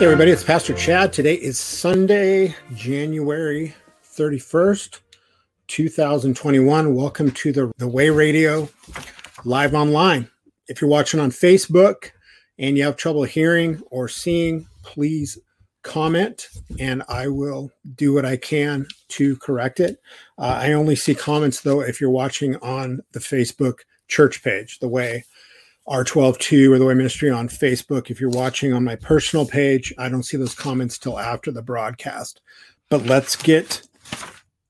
Hey, 0.00 0.06
everybody, 0.06 0.30
it's 0.30 0.42
Pastor 0.42 0.72
Chad. 0.72 1.12
Today 1.12 1.34
is 1.34 1.58
Sunday, 1.58 2.54
January 2.72 3.74
31st, 4.16 5.00
2021. 5.66 6.94
Welcome 6.94 7.30
to 7.32 7.52
the, 7.52 7.70
the 7.76 7.86
Way 7.86 8.08
Radio 8.08 8.66
live 9.44 9.74
online. 9.74 10.26
If 10.68 10.80
you're 10.80 10.88
watching 10.88 11.20
on 11.20 11.30
Facebook 11.30 12.12
and 12.58 12.78
you 12.78 12.84
have 12.84 12.96
trouble 12.96 13.24
hearing 13.24 13.78
or 13.90 14.08
seeing, 14.08 14.66
please 14.82 15.38
comment 15.82 16.48
and 16.78 17.02
I 17.10 17.28
will 17.28 17.70
do 17.94 18.14
what 18.14 18.24
I 18.24 18.38
can 18.38 18.86
to 19.08 19.36
correct 19.36 19.80
it. 19.80 20.00
Uh, 20.38 20.60
I 20.62 20.72
only 20.72 20.96
see 20.96 21.14
comments 21.14 21.60
though 21.60 21.82
if 21.82 22.00
you're 22.00 22.08
watching 22.08 22.56
on 22.62 23.02
the 23.12 23.20
Facebook 23.20 23.80
church 24.08 24.42
page, 24.42 24.78
the 24.78 24.88
Way 24.88 25.26
R122 25.90 26.70
or 26.70 26.78
the 26.78 26.84
Way 26.84 26.94
Ministry 26.94 27.30
on 27.30 27.48
Facebook. 27.48 28.10
If 28.10 28.20
you're 28.20 28.30
watching 28.30 28.72
on 28.72 28.84
my 28.84 28.94
personal 28.94 29.44
page, 29.44 29.92
I 29.98 30.08
don't 30.08 30.22
see 30.22 30.36
those 30.36 30.54
comments 30.54 30.98
till 30.98 31.18
after 31.18 31.50
the 31.50 31.62
broadcast. 31.62 32.40
But 32.88 33.06
let's 33.06 33.34
get 33.34 33.82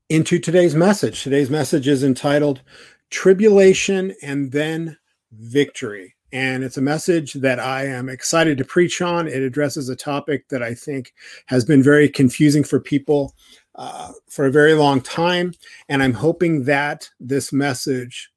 into 0.08 0.38
today's 0.38 0.74
message. 0.74 1.22
Today's 1.22 1.50
message 1.50 1.86
is 1.88 2.04
entitled 2.04 2.62
Tribulation 3.10 4.14
and 4.22 4.50
Then 4.50 4.96
Victory. 5.32 6.14
And 6.32 6.64
it's 6.64 6.78
a 6.78 6.82
message 6.82 7.34
that 7.34 7.60
I 7.60 7.84
am 7.84 8.08
excited 8.08 8.56
to 8.56 8.64
preach 8.64 9.02
on. 9.02 9.28
It 9.28 9.42
addresses 9.42 9.90
a 9.90 9.96
topic 9.96 10.48
that 10.48 10.62
I 10.62 10.72
think 10.72 11.12
has 11.46 11.66
been 11.66 11.82
very 11.82 12.08
confusing 12.08 12.64
for 12.64 12.80
people 12.80 13.34
uh, 13.74 14.12
for 14.30 14.46
a 14.46 14.50
very 14.50 14.72
long 14.72 15.02
time. 15.02 15.52
And 15.90 16.02
I'm 16.02 16.14
hoping 16.14 16.64
that 16.64 17.10
this 17.20 17.52
message 17.52 18.30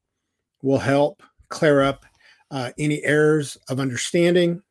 will 0.61 0.79
help 0.79 1.23
clear 1.47 1.81
up 1.81 2.05
uh, 2.53 2.71
any 2.77 3.03
errors 3.03 3.57
of 3.67 3.79
understanding 3.79 4.61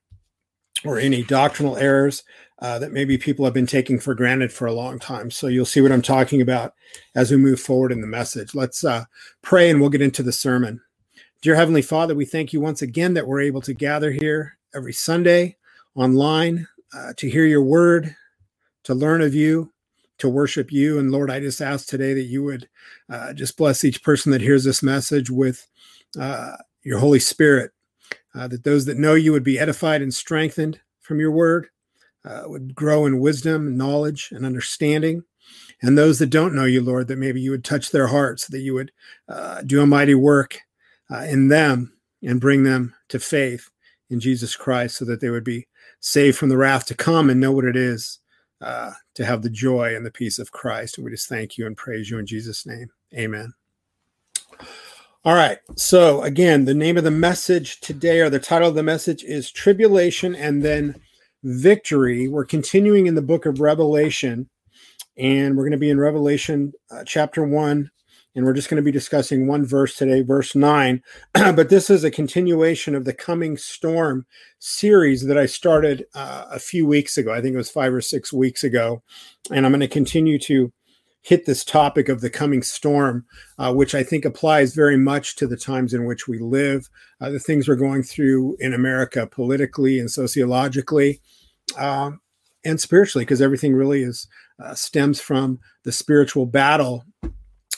or 0.85 0.99
any 0.99 1.25
doctrinal 1.25 1.77
errors 1.77 2.23
uh, 2.61 2.79
that 2.79 2.93
maybe 2.93 3.19
people 3.19 3.45
have 3.45 3.53
been 3.53 3.67
taking 3.67 3.99
for 3.99 4.15
granted 4.15 4.53
for 4.53 4.67
a 4.67 4.73
long 4.73 5.01
time. 5.01 5.33
So 5.33 5.49
you'll 5.49 5.65
see 5.65 5.81
what 5.81 5.91
I'm 5.91 6.01
talking 6.01 6.41
about 6.41 6.75
as 7.17 7.33
we 7.33 7.37
move 7.37 7.61
forward 7.61 7.91
in 7.91 8.01
the 8.01 8.07
message. 8.07 8.55
Let's 8.55 8.85
uh, 8.85 9.05
pray 9.43 9.69
and 9.69 9.81
we'll 9.81 9.91
get 9.91 10.01
into 10.01 10.23
the 10.23 10.33
sermon. 10.33 10.81
Dear 11.43 11.57
Heavenly 11.57 11.83
Father, 11.83 12.15
we 12.15 12.25
thank 12.25 12.53
you 12.53 12.61
once 12.61 12.83
again 12.83 13.15
that 13.15 13.27
we're 13.27 13.41
able 13.41 13.63
to 13.63 13.75
gather 13.75 14.13
here 14.13 14.59
every 14.77 14.93
Sunday 14.93 15.57
online 15.97 16.69
uh, 16.95 17.15
to 17.17 17.29
hear 17.29 17.45
your 17.45 17.65
word, 17.65 18.15
to 18.85 18.95
learn 18.95 19.23
of 19.23 19.35
you, 19.35 19.73
to 20.19 20.29
worship 20.29 20.71
you. 20.71 21.01
And 21.01 21.11
Lord, 21.11 21.33
I 21.33 21.41
just 21.41 21.61
ask 21.61 21.89
today 21.89 22.15
that 22.15 22.23
you 22.23 22.45
would 22.45 22.69
uh, 23.11 23.33
just 23.33 23.57
bless 23.57 23.83
each 23.83 24.05
person 24.05 24.31
that 24.31 24.41
hears 24.41 24.63
this 24.63 24.85
message 24.85 25.31
with 25.31 25.67
uh, 26.17 26.59
your 26.83 26.99
Holy 26.99 27.19
Spirit, 27.19 27.73
uh, 28.35 28.49
that 28.49 28.65
those 28.65 28.85
that 28.87 28.99
know 28.99 29.15
you 29.15 29.33
would 29.33 29.45
be 29.45 29.59
edified 29.59 30.03
and 30.03 30.13
strengthened 30.13 30.81
from 31.01 31.21
your 31.21 31.31
word, 31.31 31.69
uh, 32.25 32.43
would 32.47 32.75
grow 32.75 33.07
in 33.07 33.21
wisdom, 33.21 33.77
knowledge, 33.77 34.31
and 34.33 34.47
understanding. 34.47 35.25
And 35.83 35.99
those 35.99 36.19
that 36.21 36.31
don't 36.31 36.55
know 36.55 36.65
you, 36.65 36.81
Lord, 36.81 37.09
that 37.09 37.19
maybe 37.19 37.41
you 37.41 37.51
would 37.51 37.65
touch 37.65 37.91
their 37.91 38.07
hearts, 38.07 38.47
that 38.47 38.61
you 38.61 38.75
would 38.75 38.93
uh, 39.29 39.63
do 39.63 39.83
a 39.83 39.87
mighty 39.87 40.15
work 40.15 40.61
uh, 41.11 41.25
in 41.29 41.49
them 41.49 41.93
and 42.23 42.41
bring 42.41 42.63
them 42.63 42.95
to 43.09 43.19
faith 43.19 43.69
in 44.09 44.21
Jesus 44.21 44.55
Christ 44.55 44.97
so 44.97 45.05
that 45.07 45.21
they 45.21 45.31
would 45.31 45.45
be 45.45 45.67
saved 46.01 46.37
from 46.37 46.49
the 46.49 46.57
wrath 46.57 46.87
to 46.87 46.95
come 46.95 47.31
and 47.31 47.41
know 47.41 47.53
what 47.53 47.65
it 47.65 47.77
is 47.77 48.21
uh, 48.61 48.93
to 49.15 49.25
have 49.25 49.43
the 49.43 49.51
joy 49.51 49.97
and 49.97 50.07
the 50.07 50.11
peace 50.11 50.39
of 50.39 50.53
Christ. 50.53 50.97
And 50.97 51.05
we 51.05 51.11
just 51.11 51.29
thank 51.29 51.59
you 51.59 51.67
and 51.67 51.77
praise 51.77 52.09
you 52.09 52.19
in 52.19 52.27
Jesus' 52.27 52.65
name. 52.65 52.89
Amen. 53.15 53.53
All 55.25 55.37
right. 55.37 55.59
So, 55.77 56.23
again, 56.23 56.65
the 56.65 56.75
name 56.75 56.97
of 56.97 57.05
the 57.05 57.11
message 57.13 57.79
today, 57.79 58.19
or 58.19 58.29
the 58.29 58.41
title 58.41 58.69
of 58.69 58.75
the 58.75 58.83
message, 58.83 59.23
is 59.23 59.53
Tribulation 59.53 60.35
and 60.35 60.65
then 60.65 61.01
Victory. 61.45 62.27
We're 62.27 62.45
continuing 62.45 63.07
in 63.07 63.15
the 63.15 63.23
book 63.23 63.47
of 63.47 63.61
Revelation, 63.61 64.51
and 65.17 65.57
we're 65.57 65.63
going 65.63 65.71
to 65.71 65.79
be 65.79 65.91
in 65.91 66.01
Revelation 66.01 66.73
uh, 66.91 67.05
chapter 67.07 67.45
1, 67.45 67.89
and 68.35 68.45
we're 68.45 68.53
just 68.53 68.69
going 68.69 68.83
to 68.83 68.85
be 68.85 68.91
discussing 68.91 69.47
one 69.47 69.65
verse 69.65 69.95
today, 69.95 70.23
verse 70.23 70.57
9. 70.57 71.01
but 71.35 71.69
this 71.69 71.89
is 71.89 72.03
a 72.03 72.11
continuation 72.11 72.97
of 72.97 73.05
the 73.05 73.15
Coming 73.15 73.57
Storm 73.57 74.27
series 74.59 75.25
that 75.27 75.39
I 75.39 75.47
started 75.47 76.05
uh, 76.17 76.47
a 76.51 76.59
few 76.59 76.85
weeks 76.85 77.17
ago. 77.17 77.33
I 77.33 77.41
think 77.41 77.55
it 77.55 77.59
was 77.59 77.71
five 77.71 77.95
or 77.95 78.01
six 78.01 78.33
weeks 78.33 78.65
ago. 78.65 79.05
And 79.53 79.65
I'm 79.65 79.71
going 79.71 79.81
to 79.83 79.87
continue 79.87 80.41
to 80.41 80.73
hit 81.23 81.47
this 81.47 81.65
topic 81.65 82.09
of 82.09 82.21
the 82.21 82.31
coming 82.31 82.63
storm, 82.63 83.25
uh, 83.59 83.73
which 83.73 83.95
I 83.95 84.03
think 84.03 84.25
applies 84.25 84.75
very 84.75 84.97
much 84.97 85.37
to 85.37 85.47
the 85.47 85.57
times 85.57 85.95
in 85.95 86.05
which 86.05 86.27
we 86.27 86.39
live, 86.39 86.89
uh, 87.21 87.31
the 87.31 87.39
things 87.39 87.69
we're 87.69 87.77
going 87.77 88.03
through 88.03 88.57
in 88.59 88.75
America 88.75 89.27
politically 89.27 90.01
and 90.01 90.11
sociologically, 90.11 91.21
uh, 91.79 92.11
and 92.65 92.81
spiritually, 92.81 93.25
because 93.25 93.41
everything 93.41 93.75
really 93.75 94.03
is 94.03 94.27
uh, 94.63 94.75
stems 94.75 95.21
from 95.21 95.61
the 95.85 95.93
spiritual 95.93 96.45
battle 96.45 97.05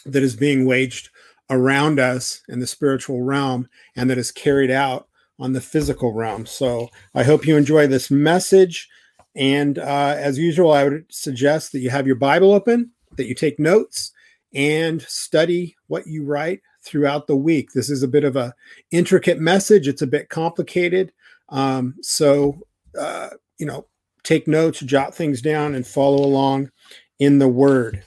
that 0.07 0.23
is 0.23 0.37
being 0.37 0.67
waged 0.67 1.11
around 1.51 2.01
us 2.01 2.43
in 2.49 2.61
the 2.61 2.67
spiritual 2.67 3.23
realm 3.23 3.69
and 3.97 4.09
that 4.09 4.19
is 4.19 4.31
carried 4.31 4.71
out 4.71 5.07
on 5.39 5.53
the 5.53 5.61
physical 5.61 6.13
realm. 6.13 6.47
So 6.47 6.89
I 7.15 7.25
hope 7.25 7.47
you 7.47 7.57
enjoy 7.57 7.87
this 7.87 8.11
message. 8.11 8.89
And 9.37 9.79
uh, 9.79 10.15
as 10.17 10.39
usual, 10.39 10.73
I 10.73 10.85
would 10.85 11.07
suggest 11.11 11.73
that 11.73 11.81
you 11.81 11.91
have 11.91 12.07
your 12.07 12.17
Bible 12.17 12.53
open 12.53 12.93
that 13.17 13.27
you 13.27 13.35
take 13.35 13.59
notes 13.59 14.13
and 14.55 15.03
study 15.03 15.75
what 15.89 16.07
you 16.07 16.25
write 16.25 16.61
throughout 16.83 17.27
the 17.27 17.37
week. 17.37 17.73
This 17.73 17.91
is 17.91 18.03
a 18.03 18.09
bit 18.09 18.25
of 18.25 18.37
a 18.37 18.55
intricate 18.91 19.41
message. 19.41 19.89
It's 19.89 20.03
a 20.03 20.07
bit 20.07 20.29
complicated. 20.29 21.13
Um, 21.49 21.97
so, 22.03 22.61
uh, 22.99 23.31
you 23.59 23.67
know, 23.67 23.87
take 24.23 24.47
notes, 24.47 24.81
jot 24.81 25.15
things 25.15 25.43
down, 25.43 25.75
and 25.75 25.87
follow 25.87 26.25
along 26.25 26.71
in 27.19 27.39
the 27.39 27.49
Word. 27.49 28.03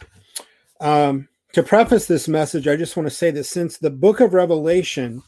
Um, 0.79 1.27
to 1.53 1.63
preface 1.63 2.05
this 2.05 2.27
message, 2.27 2.67
I 2.67 2.75
just 2.75 2.95
want 2.95 3.07
to 3.09 3.15
say 3.15 3.31
that 3.31 3.45
since 3.45 3.77
the 3.77 3.89
book 3.89 4.19
of 4.19 4.33
Revelation 4.33 5.23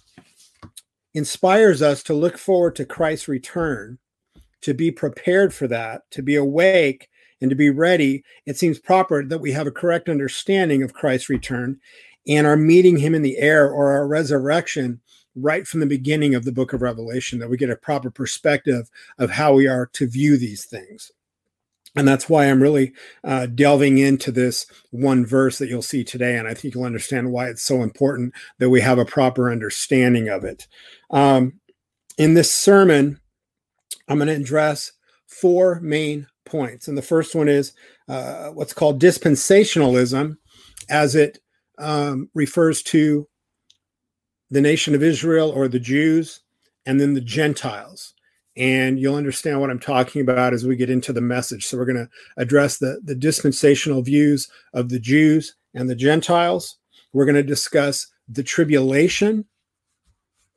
inspires 1.14 1.82
us 1.82 2.04
to 2.04 2.14
look 2.14 2.38
forward 2.38 2.76
to 2.76 2.86
Christ's 2.86 3.28
return, 3.28 3.98
to 4.62 4.74
be 4.74 4.92
prepared 4.92 5.54
for 5.54 5.68
that, 5.68 6.10
to 6.12 6.22
be 6.22 6.36
awake 6.36 7.09
and 7.42 7.50
to 7.50 7.56
be 7.56 7.70
ready, 7.70 8.24
it 8.46 8.58
seems 8.58 8.80
proper 8.80 9.24
that 9.24 9.42
we 9.42 9.52
have 9.52 9.68
a 9.68 9.72
correct 9.72 10.10
understanding 10.10 10.84
of 10.84 10.94
Christ's 10.94 11.30
return 11.30 11.80
and 12.28 12.46
are 12.46 12.58
meeting 12.58 12.98
him 12.98 13.16
in 13.16 13.22
the 13.22 13.38
air 13.38 13.70
or 13.72 13.92
our 13.92 14.08
resurrection 14.08 15.00
right 15.36 15.68
from 15.68 15.80
the 15.80 15.86
beginning 15.86 16.36
of 16.36 16.44
the 16.44 16.52
book 16.52 16.74
of 16.74 16.82
Revelation, 16.82 17.40
that 17.40 17.50
we 17.50 17.58
get 17.58 17.70
a 17.70 17.76
proper 17.76 18.12
perspective 18.12 18.90
of 19.18 19.30
how 19.30 19.54
we 19.54 19.68
are 19.68 19.86
to 19.94 20.08
view 20.08 20.38
these 20.38 20.66
things. 20.66 21.12
And 21.96 22.08
that's 22.08 22.30
why 22.30 22.46
I'm 22.46 22.62
really 22.62 22.94
uh, 23.24 23.48
delving 23.48 23.98
into 23.98 24.32
this 24.32 24.68
one 24.92 25.26
verse 25.26 25.58
that 25.58 25.70
you'll 25.70 25.82
see 25.82 26.04
today. 26.04 26.38
And 26.38 26.48
I 26.48 26.54
think 26.54 26.74
you'll 26.74 26.84
understand 26.84 27.32
why 27.32 27.48
it's 27.48 27.64
so 27.64 27.82
important 27.82 28.34
that 28.60 28.70
we 28.70 28.82
have 28.82 29.00
a 29.00 29.06
proper 29.06 29.52
understanding 29.52 30.30
of 30.30 30.44
it. 30.44 30.68
Um, 31.10 31.60
in 32.18 32.36
this 32.36 32.52
sermon, 32.52 33.20
I'm 34.08 34.18
going 34.18 34.28
to 34.28 34.36
address 34.36 34.92
four 35.28 35.80
main 35.80 36.28
points. 36.50 36.88
And 36.88 36.98
the 36.98 37.02
first 37.02 37.36
one 37.36 37.48
is 37.48 37.74
uh, 38.08 38.50
what's 38.50 38.74
called 38.74 39.02
dispensationalism, 39.02 40.38
as 40.90 41.16
it 41.16 41.40
um, 41.78 42.30
refers 42.34 42.82
to 42.84 43.28
the 44.50 44.62
nation 44.62 44.96
of 44.96 45.04
Israel 45.04 45.50
or 45.52 45.68
the 45.68 45.80
Jews, 45.80 46.42
and 46.86 47.00
then 47.00 47.14
the 47.14 47.22
Gentiles. 47.22 48.14
And 48.58 49.00
you'll 49.00 49.16
understand 49.16 49.62
what 49.62 49.70
I'm 49.70 49.80
talking 49.80 50.22
about 50.22 50.54
as 50.54 50.66
we 50.66 50.76
get 50.76 50.90
into 50.90 51.14
the 51.14 51.22
message. 51.22 51.66
So 51.66 51.78
we're 51.78 51.86
going 51.86 52.06
to 52.06 52.10
address 52.38 52.78
the, 52.78 53.00
the 53.04 53.16
dispensational 53.16 54.02
views 54.02 54.50
of 54.74 54.90
the 54.90 55.00
Jews 55.00 55.56
and 55.74 55.90
the 55.90 55.96
Gentiles. 55.96 56.78
We're 57.14 57.26
going 57.26 57.36
to 57.36 57.44
discuss 57.44 58.08
the 58.28 58.44
tribulation 58.44 59.46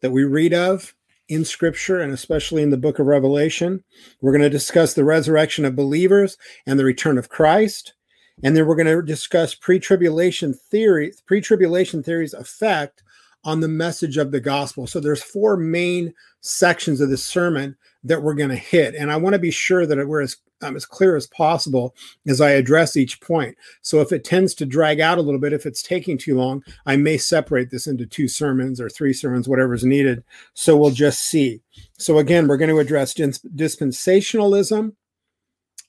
that 0.00 0.10
we 0.10 0.24
read 0.24 0.52
of 0.52 0.94
in 1.32 1.44
scripture 1.44 2.00
and 2.00 2.12
especially 2.12 2.62
in 2.62 2.70
the 2.70 2.76
book 2.76 2.98
of 2.98 3.06
Revelation. 3.06 3.82
We're 4.20 4.32
going 4.32 4.42
to 4.42 4.50
discuss 4.50 4.94
the 4.94 5.04
resurrection 5.04 5.64
of 5.64 5.76
believers 5.76 6.36
and 6.66 6.78
the 6.78 6.84
return 6.84 7.18
of 7.18 7.28
Christ. 7.28 7.94
And 8.42 8.56
then 8.56 8.66
we're 8.66 8.76
going 8.76 8.86
to 8.86 9.02
discuss 9.02 9.54
pre-tribulation 9.54 10.54
theory, 10.54 11.12
pre-tribulation 11.26 12.02
theory's 12.02 12.34
effect 12.34 13.02
on 13.44 13.60
the 13.60 13.68
message 13.68 14.16
of 14.16 14.30
the 14.30 14.40
gospel. 14.40 14.86
So 14.86 15.00
there's 15.00 15.22
four 15.22 15.56
main 15.56 16.14
sections 16.40 17.00
of 17.00 17.10
this 17.10 17.24
sermon 17.24 17.76
that 18.04 18.22
we're 18.22 18.34
going 18.34 18.50
to 18.50 18.56
hit. 18.56 18.94
And 18.94 19.10
I 19.10 19.16
want 19.16 19.34
to 19.34 19.38
be 19.38 19.50
sure 19.50 19.86
that 19.86 20.08
we're 20.08 20.22
as 20.22 20.36
um, 20.62 20.76
as 20.76 20.86
clear 20.86 21.16
as 21.16 21.26
possible 21.26 21.94
as 22.26 22.40
I 22.40 22.50
address 22.50 22.96
each 22.96 23.20
point. 23.20 23.56
So 23.82 24.00
if 24.00 24.12
it 24.12 24.24
tends 24.24 24.54
to 24.54 24.66
drag 24.66 25.00
out 25.00 25.18
a 25.18 25.22
little 25.22 25.40
bit, 25.40 25.52
if 25.52 25.66
it's 25.66 25.82
taking 25.82 26.18
too 26.18 26.36
long, 26.36 26.62
I 26.86 26.96
may 26.96 27.18
separate 27.18 27.70
this 27.70 27.86
into 27.86 28.06
two 28.06 28.28
sermons 28.28 28.80
or 28.80 28.88
three 28.88 29.12
sermons, 29.12 29.48
whatever's 29.48 29.84
needed. 29.84 30.22
So 30.54 30.76
we'll 30.76 30.90
just 30.90 31.20
see. 31.20 31.62
So 31.98 32.18
again, 32.18 32.46
we're 32.46 32.56
going 32.56 32.70
to 32.70 32.78
address 32.78 33.14
dispensationalism, 33.14 34.94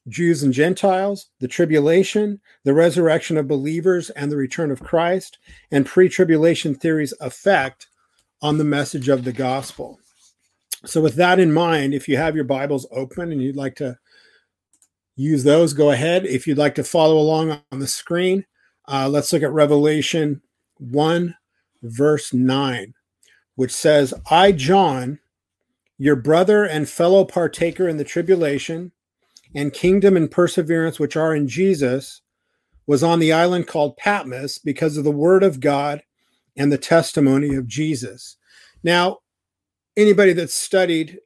Jews 0.07 0.43
and 0.43 0.53
Gentiles, 0.53 1.27
the 1.39 1.47
tribulation, 1.47 2.41
the 2.63 2.73
resurrection 2.73 3.37
of 3.37 3.47
believers, 3.47 4.09
and 4.11 4.31
the 4.31 4.37
return 4.37 4.69
of 4.71 4.83
Christ, 4.83 5.37
and 5.71 5.85
pre 5.85 6.09
tribulation 6.09 6.75
theories' 6.75 7.13
effect 7.21 7.87
on 8.41 8.57
the 8.57 8.65
message 8.65 9.07
of 9.07 9.23
the 9.23 9.31
gospel. 9.31 9.99
So, 10.85 10.99
with 10.99 11.15
that 11.15 11.39
in 11.39 11.53
mind, 11.53 11.93
if 11.93 12.09
you 12.09 12.17
have 12.17 12.35
your 12.35 12.43
Bibles 12.43 12.85
open 12.91 13.31
and 13.31 13.41
you'd 13.41 13.55
like 13.55 13.75
to 13.75 13.97
use 15.15 15.43
those, 15.43 15.73
go 15.73 15.91
ahead. 15.91 16.25
If 16.25 16.47
you'd 16.47 16.57
like 16.57 16.75
to 16.75 16.83
follow 16.83 17.17
along 17.17 17.61
on 17.71 17.79
the 17.79 17.87
screen, 17.87 18.45
uh, 18.87 19.07
let's 19.09 19.31
look 19.31 19.43
at 19.43 19.51
Revelation 19.51 20.41
1, 20.77 21.35
verse 21.83 22.33
9, 22.33 22.93
which 23.55 23.71
says, 23.71 24.13
I, 24.29 24.51
John, 24.51 25.19
your 25.97 26.15
brother 26.15 26.65
and 26.65 26.89
fellow 26.89 27.23
partaker 27.23 27.87
in 27.87 27.97
the 27.97 28.03
tribulation 28.03 28.91
and 29.55 29.71
kingdom 29.71 30.17
and 30.17 30.29
perseverance 30.29 30.99
which 30.99 31.15
are 31.15 31.35
in 31.35 31.47
Jesus, 31.47 32.21
was 32.87 33.03
on 33.03 33.19
the 33.19 33.31
island 33.31 33.67
called 33.67 33.97
Patmos 33.97 34.57
because 34.57 34.97
of 34.97 35.03
the 35.03 35.11
word 35.11 35.43
of 35.43 35.59
God 35.59 36.03
and 36.57 36.71
the 36.71 36.77
testimony 36.77 37.55
of 37.55 37.67
Jesus. 37.67 38.37
Now, 38.83 39.19
anybody 39.95 40.33
that's 40.33 40.53
studied 40.53 41.19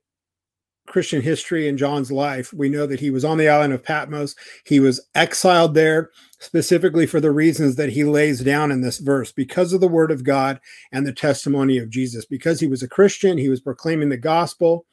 Christian 0.88 1.22
history 1.22 1.68
in 1.68 1.78
John's 1.78 2.12
life, 2.12 2.54
we 2.54 2.70
know 2.70 2.88
that 2.88 3.00
he 3.00 3.10
was 3.10 3.26
on 3.26 3.38
the 3.38 3.50
island 3.50 3.74
of 3.74 3.84
Patmos. 3.84 4.36
He 4.66 4.80
was 4.80 5.06
exiled 5.14 5.74
there 5.74 6.10
specifically 6.40 7.06
for 7.06 7.20
the 7.20 7.32
reasons 7.32 7.76
that 7.76 7.90
he 7.90 8.04
lays 8.04 8.42
down 8.42 8.72
in 8.72 8.82
this 8.82 8.98
verse 9.00 9.32
because 9.32 9.74
of 9.74 9.82
the 9.82 9.88
word 9.88 10.12
of 10.12 10.24
God 10.24 10.60
and 10.92 11.06
the 11.06 11.14
testimony 11.14 11.78
of 11.78 11.90
Jesus. 11.90 12.26
Because 12.26 12.60
he 12.60 12.68
was 12.68 12.82
a 12.82 12.88
Christian, 12.88 13.38
he 13.38 13.50
was 13.50 13.62
proclaiming 13.62 14.10
the 14.10 14.18
gospel, 14.18 14.86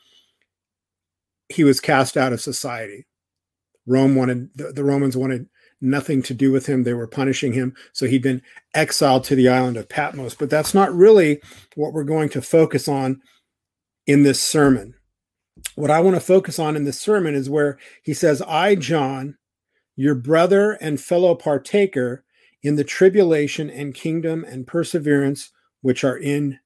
he 1.48 1.64
was 1.64 1.80
cast 1.80 2.16
out 2.16 2.32
of 2.32 2.40
society. 2.40 3.06
Rome 3.86 4.14
wanted, 4.14 4.48
the 4.54 4.84
Romans 4.84 5.16
wanted 5.16 5.46
nothing 5.80 6.22
to 6.22 6.34
do 6.34 6.50
with 6.50 6.66
him. 6.66 6.82
They 6.82 6.94
were 6.94 7.06
punishing 7.06 7.52
him. 7.52 7.74
So 7.92 8.06
he'd 8.06 8.22
been 8.22 8.42
exiled 8.74 9.24
to 9.24 9.36
the 9.36 9.48
island 9.48 9.76
of 9.76 9.88
Patmos. 9.88 10.34
But 10.34 10.50
that's 10.50 10.74
not 10.74 10.94
really 10.94 11.40
what 11.76 11.92
we're 11.92 12.04
going 12.04 12.30
to 12.30 12.42
focus 12.42 12.88
on 12.88 13.20
in 14.06 14.22
this 14.22 14.40
sermon. 14.40 14.94
What 15.76 15.90
I 15.90 16.00
want 16.00 16.16
to 16.16 16.20
focus 16.20 16.58
on 16.58 16.76
in 16.76 16.84
this 16.84 17.00
sermon 17.00 17.34
is 17.34 17.50
where 17.50 17.78
he 18.02 18.14
says, 18.14 18.42
I, 18.42 18.74
John, 18.74 19.36
your 19.96 20.14
brother 20.14 20.72
and 20.80 21.00
fellow 21.00 21.34
partaker 21.34 22.24
in 22.62 22.76
the 22.76 22.84
tribulation 22.84 23.70
and 23.70 23.94
kingdom 23.94 24.44
and 24.48 24.66
perseverance 24.66 25.50
which 25.82 26.04
are 26.04 26.16
in 26.16 26.58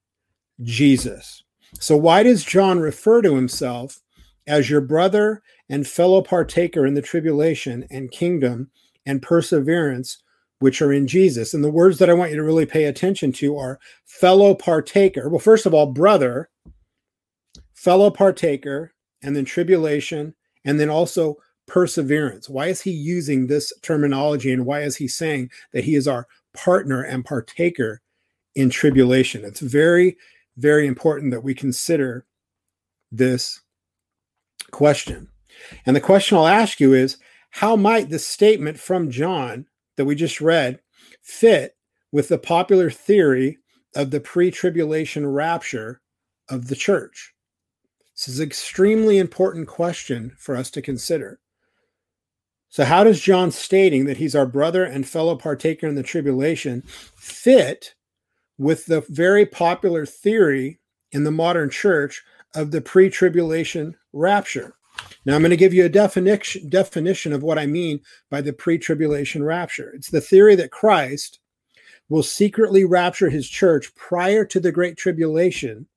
Jesus. 0.61 1.43
So, 1.79 1.97
why 1.97 2.23
does 2.23 2.43
John 2.43 2.79
refer 2.79 3.21
to 3.21 3.35
himself 3.35 4.01
as 4.47 4.69
your 4.69 4.81
brother 4.81 5.43
and 5.69 5.87
fellow 5.87 6.21
partaker 6.21 6.85
in 6.85 6.95
the 6.95 7.01
tribulation 7.01 7.85
and 7.91 8.11
kingdom 8.11 8.71
and 9.05 9.21
perseverance 9.21 10.21
which 10.57 10.81
are 10.81 10.91
in 10.91 11.07
Jesus. 11.07 11.53
And 11.53 11.63
the 11.63 11.71
words 11.71 11.99
that 11.99 12.09
I 12.09 12.13
want 12.13 12.31
you 12.31 12.37
to 12.37 12.43
really 12.43 12.65
pay 12.65 12.85
attention 12.85 13.31
to 13.33 13.57
are 13.57 13.79
fellow 14.05 14.53
partaker. 14.55 15.29
Well, 15.29 15.39
first 15.39 15.65
of 15.65 15.73
all, 15.73 15.85
brother, 15.85 16.49
fellow 17.73 18.09
partaker, 18.09 18.93
and 19.21 19.35
then 19.35 19.45
tribulation, 19.45 20.33
and 20.65 20.79
then 20.79 20.89
also 20.89 21.37
perseverance. 21.67 22.49
Why 22.49 22.67
is 22.67 22.81
he 22.81 22.91
using 22.91 23.47
this 23.47 23.71
terminology 23.81 24.51
and 24.51 24.65
why 24.65 24.81
is 24.81 24.97
he 24.97 25.07
saying 25.07 25.51
that 25.71 25.83
he 25.83 25.95
is 25.95 26.07
our 26.07 26.27
partner 26.53 27.01
and 27.01 27.23
partaker 27.23 28.01
in 28.55 28.69
tribulation? 28.69 29.45
It's 29.45 29.59
very, 29.59 30.17
very 30.57 30.87
important 30.87 31.31
that 31.31 31.43
we 31.43 31.53
consider 31.53 32.25
this 33.11 33.61
question. 34.71 35.29
And 35.85 35.95
the 35.95 36.01
question 36.01 36.37
I'll 36.37 36.47
ask 36.47 36.79
you 36.79 36.93
is 36.93 37.17
how 37.51 37.75
might 37.75 38.09
the 38.09 38.19
statement 38.19 38.79
from 38.79 39.11
John 39.11 39.65
that 39.95 40.05
we 40.05 40.15
just 40.15 40.41
read 40.41 40.79
fit 41.21 41.75
with 42.11 42.27
the 42.29 42.37
popular 42.37 42.89
theory 42.89 43.57
of 43.95 44.11
the 44.11 44.19
pre 44.19 44.51
tribulation 44.51 45.27
rapture 45.27 46.01
of 46.49 46.67
the 46.67 46.75
church? 46.75 47.33
This 48.19 48.27
is 48.27 48.39
an 48.41 48.47
extremely 48.47 49.17
important 49.17 49.69
question 49.69 50.33
for 50.37 50.57
us 50.57 50.69
to 50.71 50.81
consider. 50.81 51.39
So, 52.67 52.83
how 52.83 53.05
does 53.05 53.21
John 53.21 53.49
stating 53.49 54.07
that 54.07 54.17
he's 54.17 54.35
our 54.35 54.45
brother 54.45 54.83
and 54.83 55.07
fellow 55.07 55.37
partaker 55.37 55.87
in 55.87 55.95
the 55.95 56.03
tribulation 56.03 56.81
fit 57.15 57.95
with 58.57 58.87
the 58.87 59.05
very 59.07 59.45
popular 59.45 60.05
theory 60.05 60.81
in 61.13 61.23
the 61.23 61.31
modern 61.31 61.69
church 61.69 62.21
of 62.55 62.71
the 62.71 62.81
pre 62.81 63.09
tribulation 63.09 63.95
rapture? 64.11 64.75
Now, 65.23 65.35
I'm 65.35 65.41
going 65.41 65.51
to 65.51 65.55
give 65.55 65.73
you 65.73 65.85
a 65.85 65.89
definition, 65.89 66.67
definition 66.67 67.31
of 67.31 67.41
what 67.41 67.57
I 67.57 67.67
mean 67.67 68.01
by 68.29 68.41
the 68.41 68.51
pre 68.51 68.77
tribulation 68.77 69.45
rapture. 69.45 69.93
It's 69.95 70.11
the 70.11 70.19
theory 70.19 70.55
that 70.55 70.71
Christ 70.71 71.39
will 72.09 72.23
secretly 72.23 72.83
rapture 72.83 73.29
his 73.29 73.47
church 73.47 73.95
prior 73.95 74.43
to 74.43 74.59
the 74.59 74.73
great 74.73 74.97
tribulation 74.97 75.87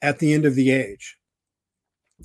at 0.00 0.18
the 0.18 0.32
end 0.32 0.46
of 0.46 0.54
the 0.54 0.70
age. 0.70 1.18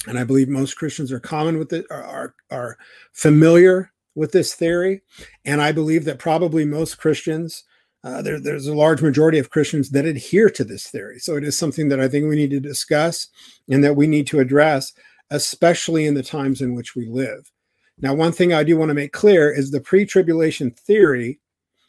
And 0.06 0.20
I 0.20 0.24
believe 0.24 0.48
most 0.48 0.76
Christians 0.76 1.12
are 1.12 1.20
common 1.20 1.58
with 1.58 1.74
it, 1.74 1.86
are, 1.90 2.36
are, 2.52 2.78
familiar 3.14 3.92
with 4.16 4.32
this 4.32 4.54
theory. 4.54 5.02
And 5.46 5.62
I 5.62 5.72
believe 5.72 6.06
that 6.06 6.20
probably 6.20 6.66
most 6.66 6.98
Christians, 6.98 7.64
uh, 8.04 8.22
there, 8.22 8.40
there's 8.40 8.68
a 8.68 8.76
large 8.76 9.02
majority 9.02 9.40
of 9.40 9.50
Christians 9.50 9.90
that 9.92 10.06
adhere 10.06 10.50
to 10.52 10.64
this 10.64 10.88
theory. 10.88 11.20
So 11.20 11.36
it 11.36 11.44
is 11.44 11.58
something 11.58 11.90
that 11.90 12.00
I 12.00 12.08
think 12.08 12.28
we 12.28 12.36
need 12.36 12.52
to 12.52 12.60
discuss 12.60 13.28
and 13.70 13.84
that 13.84 13.96
we 13.96 14.08
need 14.08 14.28
to 14.28 14.40
address 14.40 14.94
especially 15.30 16.06
in 16.06 16.14
the 16.14 16.24
times 16.24 16.62
in 16.62 16.74
which 16.74 16.96
we 16.96 17.06
live. 17.08 17.52
Now, 18.00 18.14
one 18.14 18.32
thing 18.32 18.54
I 18.54 18.64
do 18.64 18.78
want 18.78 18.90
to 18.90 18.96
make 18.96 19.12
clear 19.12 19.52
is 19.52 19.72
the 19.72 19.82
pre-tribulation 19.82 20.72
theory 20.72 21.40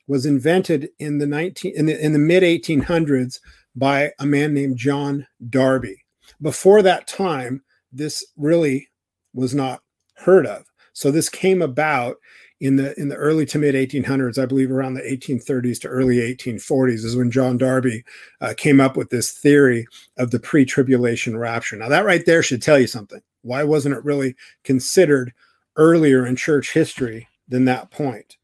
was 0.07 0.25
invented 0.25 0.89
in 0.99 1.19
the 1.19 1.27
19 1.27 1.73
in 1.77 1.87
the, 1.87 2.05
in 2.05 2.13
the 2.15 2.19
mid 2.19 2.43
1800s 2.43 3.41
by 3.77 4.11
a 4.19 4.27
man 4.27 4.55
named 4.55 4.79
John 4.79 5.27
Darby. 5.51 6.05
Before 6.41 6.83
that 6.83 7.07
time, 7.07 7.63
this 7.93 8.25
really 8.37 8.89
was 9.35 9.55
not 9.55 9.83
heard 10.17 10.47
of. 10.47 10.65
So 10.93 11.11
this 11.11 11.29
came 11.29 11.63
about 11.63 12.17
in 12.61 12.77
the 12.77 12.99
in 12.99 13.09
the 13.09 13.15
early 13.15 13.47
to 13.47 13.59
mid 13.59 13.75
1800s, 13.75 14.41
I 14.41 14.47
believe 14.47 14.73
around 14.73 14.95
the 14.95 15.03
1830s 15.03 15.81
to 15.83 15.89
early 15.89 16.17
1840s 16.17 17.05
is 17.05 17.17
when 17.17 17.31
John 17.31 17.57
Darby 17.57 18.03
uh, 18.41 18.55
came 18.57 18.81
up 18.81 18.97
with 18.97 19.11
this 19.11 19.31
theory 19.33 19.87
of 20.17 20.33
the 20.33 20.41
pre-tribulation 20.41 21.37
rapture. 21.39 21.77
Now 21.77 21.89
that 21.89 22.05
right 22.05 22.27
there 22.27 22.43
should 22.43 22.63
tell 22.63 22.79
you 22.79 22.89
something. 22.89 23.21
Why 23.43 23.63
wasn't 23.63 23.95
it 23.95 24.05
really 24.05 24.35
considered 24.65 25.33
earlier 25.77 26.27
in 26.27 26.35
church 26.35 26.73
history 26.73 27.29
than 27.49 27.65
that 27.67 27.91
point? 27.91 28.37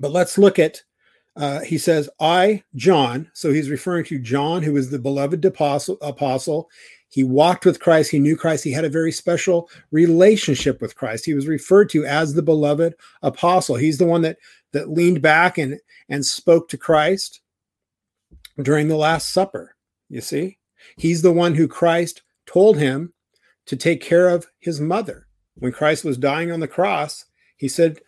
But 0.00 0.12
let's 0.12 0.38
look 0.38 0.58
at, 0.58 0.82
uh, 1.36 1.60
he 1.60 1.78
says, 1.78 2.10
I, 2.20 2.62
John, 2.74 3.30
so 3.32 3.52
he's 3.52 3.70
referring 3.70 4.04
to 4.06 4.18
John, 4.18 4.62
who 4.62 4.72
was 4.72 4.90
the 4.90 4.98
beloved 4.98 5.44
apostle, 5.44 5.96
apostle. 6.02 6.68
He 7.10 7.24
walked 7.24 7.66
with 7.66 7.80
Christ. 7.80 8.10
He 8.10 8.20
knew 8.20 8.36
Christ. 8.36 8.64
He 8.64 8.72
had 8.72 8.84
a 8.84 8.88
very 8.88 9.12
special 9.12 9.68
relationship 9.90 10.80
with 10.80 10.96
Christ. 10.96 11.26
He 11.26 11.34
was 11.34 11.48
referred 11.48 11.90
to 11.90 12.06
as 12.06 12.32
the 12.32 12.42
beloved 12.42 12.94
apostle. 13.22 13.76
He's 13.76 13.98
the 13.98 14.06
one 14.06 14.22
that 14.22 14.38
that 14.72 14.90
leaned 14.90 15.20
back 15.20 15.58
and 15.58 15.80
and 16.08 16.24
spoke 16.24 16.68
to 16.68 16.78
Christ 16.78 17.40
during 18.62 18.88
the 18.88 18.96
Last 18.96 19.32
Supper. 19.32 19.74
You 20.08 20.20
see, 20.20 20.58
he's 20.96 21.22
the 21.22 21.32
one 21.32 21.54
who 21.54 21.68
Christ 21.68 22.22
told 22.46 22.78
him 22.78 23.12
to 23.66 23.76
take 23.76 24.00
care 24.00 24.28
of 24.28 24.46
his 24.58 24.80
mother. 24.80 25.26
When 25.56 25.72
Christ 25.72 26.04
was 26.04 26.16
dying 26.16 26.50
on 26.50 26.60
the 26.60 26.68
cross, 26.68 27.26
he 27.56 27.68
said, 27.68 28.00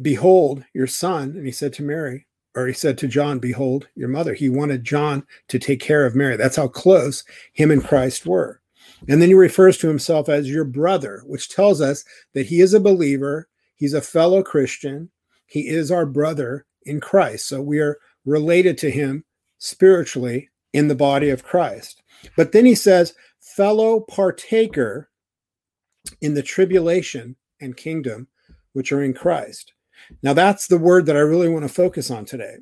Behold 0.00 0.64
your 0.72 0.86
son. 0.86 1.34
And 1.36 1.44
he 1.44 1.52
said 1.52 1.72
to 1.74 1.82
Mary, 1.82 2.26
or 2.54 2.66
he 2.66 2.72
said 2.72 2.98
to 2.98 3.08
John, 3.08 3.38
Behold 3.38 3.88
your 3.94 4.08
mother. 4.08 4.34
He 4.34 4.48
wanted 4.48 4.84
John 4.84 5.24
to 5.48 5.58
take 5.58 5.80
care 5.80 6.04
of 6.04 6.14
Mary. 6.16 6.36
That's 6.36 6.56
how 6.56 6.68
close 6.68 7.24
him 7.52 7.70
and 7.70 7.84
Christ 7.84 8.26
were. 8.26 8.60
And 9.08 9.20
then 9.20 9.28
he 9.28 9.34
refers 9.34 9.78
to 9.78 9.88
himself 9.88 10.28
as 10.28 10.50
your 10.50 10.64
brother, 10.64 11.22
which 11.26 11.48
tells 11.48 11.80
us 11.80 12.04
that 12.34 12.46
he 12.46 12.60
is 12.60 12.74
a 12.74 12.80
believer, 12.80 13.48
he's 13.76 13.94
a 13.94 14.00
fellow 14.00 14.42
Christian, 14.42 15.10
he 15.46 15.68
is 15.68 15.90
our 15.90 16.06
brother 16.06 16.66
in 16.84 17.00
Christ. 17.00 17.48
So 17.48 17.62
we 17.62 17.78
are 17.80 17.98
related 18.24 18.78
to 18.78 18.90
him 18.90 19.24
spiritually 19.58 20.50
in 20.72 20.88
the 20.88 20.94
body 20.94 21.30
of 21.30 21.44
Christ. 21.44 22.02
But 22.36 22.52
then 22.52 22.66
he 22.66 22.74
says, 22.74 23.14
fellow 23.40 24.00
partaker 24.00 25.08
in 26.20 26.34
the 26.34 26.42
tribulation 26.42 27.36
and 27.60 27.76
kingdom 27.76 28.28
which 28.72 28.92
are 28.92 29.02
in 29.02 29.14
Christ. 29.14 29.72
Now, 30.22 30.32
that's 30.32 30.66
the 30.66 30.78
word 30.78 31.06
that 31.06 31.16
I 31.16 31.20
really 31.20 31.48
want 31.48 31.64
to 31.64 31.72
focus 31.72 32.10
on 32.10 32.24
today. 32.24 32.56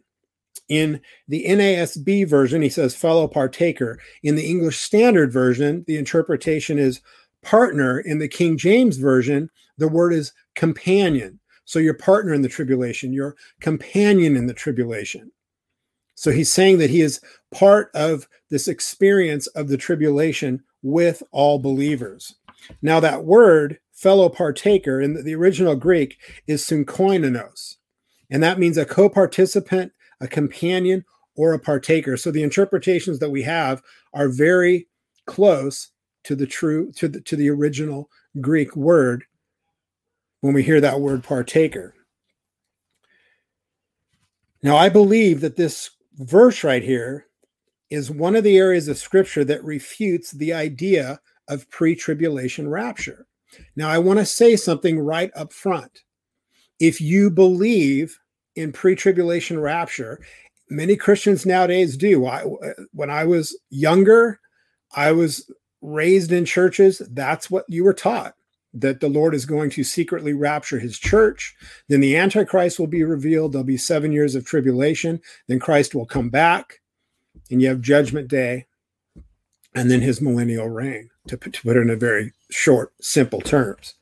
In 0.68 1.00
the 1.26 1.44
NASB 1.46 2.28
version, 2.28 2.62
he 2.62 2.68
says 2.68 2.94
fellow 2.94 3.26
partaker. 3.26 3.98
In 4.22 4.34
the 4.34 4.48
English 4.48 4.78
Standard 4.78 5.32
Version, 5.32 5.84
the 5.86 5.96
interpretation 5.96 6.78
is 6.78 7.00
partner. 7.42 8.00
In 8.00 8.18
the 8.18 8.28
King 8.28 8.58
James 8.58 8.98
Version, 8.98 9.48
the 9.78 9.88
word 9.88 10.12
is 10.12 10.32
companion. 10.54 11.40
So, 11.64 11.78
your 11.78 11.94
partner 11.94 12.34
in 12.34 12.42
the 12.42 12.48
tribulation, 12.48 13.12
your 13.12 13.36
companion 13.60 14.36
in 14.36 14.46
the 14.46 14.54
tribulation. 14.54 15.30
So, 16.14 16.30
he's 16.30 16.52
saying 16.52 16.78
that 16.78 16.90
he 16.90 17.00
is 17.00 17.20
part 17.52 17.90
of 17.94 18.28
this 18.50 18.68
experience 18.68 19.46
of 19.48 19.68
the 19.68 19.76
tribulation 19.76 20.62
with 20.82 21.22
all 21.32 21.58
believers. 21.58 22.34
Now, 22.82 23.00
that 23.00 23.24
word, 23.24 23.78
fellow 23.98 24.28
partaker, 24.28 25.00
in 25.00 25.24
the 25.24 25.34
original 25.34 25.74
Greek 25.74 26.18
is 26.46 26.64
synkoinos, 26.64 27.76
and 28.30 28.42
that 28.42 28.58
means 28.58 28.78
a 28.78 28.84
co 28.84 29.08
participant, 29.08 29.92
a 30.20 30.28
companion, 30.28 31.04
or 31.36 31.52
a 31.52 31.58
partaker. 31.58 32.16
So 32.16 32.30
the 32.30 32.42
interpretations 32.42 33.18
that 33.18 33.30
we 33.30 33.42
have 33.42 33.82
are 34.14 34.28
very 34.28 34.86
close 35.26 35.90
to 36.24 36.36
the 36.36 36.46
true 36.46 36.92
to 36.92 37.08
the 37.08 37.20
to 37.22 37.36
the 37.36 37.50
original 37.50 38.08
Greek 38.40 38.76
word 38.76 39.24
when 40.40 40.54
we 40.54 40.62
hear 40.62 40.80
that 40.80 41.00
word 41.00 41.24
partaker. 41.24 41.94
Now, 44.62 44.76
I 44.76 44.88
believe 44.88 45.40
that 45.40 45.56
this 45.56 45.90
verse 46.14 46.62
right 46.62 46.82
here 46.82 47.26
is 47.90 48.10
one 48.10 48.36
of 48.36 48.44
the 48.44 48.58
areas 48.58 48.88
of 48.88 48.98
scripture 48.98 49.44
that 49.44 49.64
refutes 49.64 50.32
the 50.32 50.52
idea 50.52 51.20
of 51.48 51.68
pre 51.70 51.94
tribulation 51.94 52.68
rapture. 52.68 53.27
Now, 53.76 53.88
I 53.88 53.98
want 53.98 54.18
to 54.18 54.26
say 54.26 54.56
something 54.56 54.98
right 54.98 55.30
up 55.34 55.52
front. 55.52 56.02
If 56.80 57.00
you 57.00 57.30
believe 57.30 58.18
in 58.56 58.72
pre 58.72 58.94
tribulation 58.94 59.60
rapture, 59.60 60.20
many 60.70 60.96
Christians 60.96 61.46
nowadays 61.46 61.96
do. 61.96 62.26
I, 62.26 62.44
uh, 62.44 62.72
when 62.92 63.10
I 63.10 63.24
was 63.24 63.58
younger, 63.70 64.40
I 64.94 65.12
was 65.12 65.50
raised 65.80 66.32
in 66.32 66.44
churches. 66.44 67.02
That's 67.10 67.50
what 67.50 67.64
you 67.68 67.84
were 67.84 67.94
taught 67.94 68.34
that 68.74 69.00
the 69.00 69.08
Lord 69.08 69.34
is 69.34 69.46
going 69.46 69.70
to 69.70 69.84
secretly 69.84 70.32
rapture 70.34 70.78
his 70.78 70.98
church. 70.98 71.56
Then 71.88 72.00
the 72.00 72.16
Antichrist 72.16 72.78
will 72.78 72.86
be 72.86 73.02
revealed. 73.02 73.52
There'll 73.52 73.64
be 73.64 73.76
seven 73.76 74.12
years 74.12 74.34
of 74.34 74.44
tribulation. 74.44 75.20
Then 75.46 75.58
Christ 75.58 75.94
will 75.94 76.06
come 76.06 76.28
back, 76.28 76.80
and 77.50 77.62
you 77.62 77.68
have 77.68 77.80
Judgment 77.80 78.28
Day, 78.28 78.66
and 79.74 79.90
then 79.90 80.00
his 80.00 80.20
millennial 80.20 80.68
reign, 80.68 81.10
to 81.28 81.36
to 81.36 81.62
put 81.62 81.76
it 81.76 81.80
in 81.80 81.90
a 81.90 81.96
very 81.96 82.32
short, 82.50 82.92
simple 83.00 83.40
terms. 83.40 83.94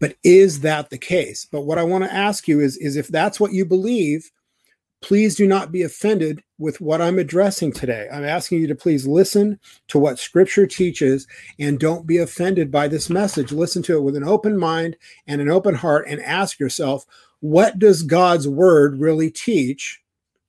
But 0.00 0.16
is 0.24 0.60
that 0.60 0.90
the 0.90 0.98
case? 0.98 1.46
But 1.50 1.62
what 1.62 1.78
I 1.78 1.84
want 1.84 2.04
to 2.04 2.12
ask 2.12 2.48
you 2.48 2.60
is, 2.60 2.76
is 2.76 2.96
if 2.96 3.08
that's 3.08 3.38
what 3.38 3.52
you 3.52 3.64
believe, 3.64 4.30
please 5.00 5.36
do 5.36 5.46
not 5.46 5.70
be 5.70 5.82
offended 5.82 6.42
with 6.58 6.80
what 6.80 7.00
I'm 7.00 7.18
addressing 7.18 7.70
today. 7.70 8.08
I'm 8.12 8.24
asking 8.24 8.60
you 8.60 8.66
to 8.66 8.74
please 8.74 9.06
listen 9.06 9.60
to 9.88 9.98
what 9.98 10.18
scripture 10.18 10.66
teaches 10.66 11.28
and 11.58 11.78
don't 11.78 12.06
be 12.06 12.18
offended 12.18 12.72
by 12.72 12.88
this 12.88 13.08
message. 13.10 13.52
Listen 13.52 13.82
to 13.84 13.96
it 13.96 14.02
with 14.02 14.16
an 14.16 14.24
open 14.24 14.58
mind 14.58 14.96
and 15.26 15.40
an 15.40 15.48
open 15.48 15.74
heart 15.74 16.06
and 16.08 16.20
ask 16.22 16.58
yourself, 16.58 17.06
what 17.40 17.78
does 17.78 18.02
God's 18.02 18.48
word 18.48 18.98
really 18.98 19.30
teach 19.30 20.00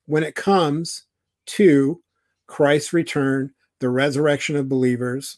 when 0.05 0.23
it 0.23 0.35
comes 0.35 1.03
to 1.47 2.01
Christ's 2.47 2.93
return, 2.93 3.51
the 3.79 3.89
resurrection 3.89 4.55
of 4.55 4.69
believers? 4.69 5.37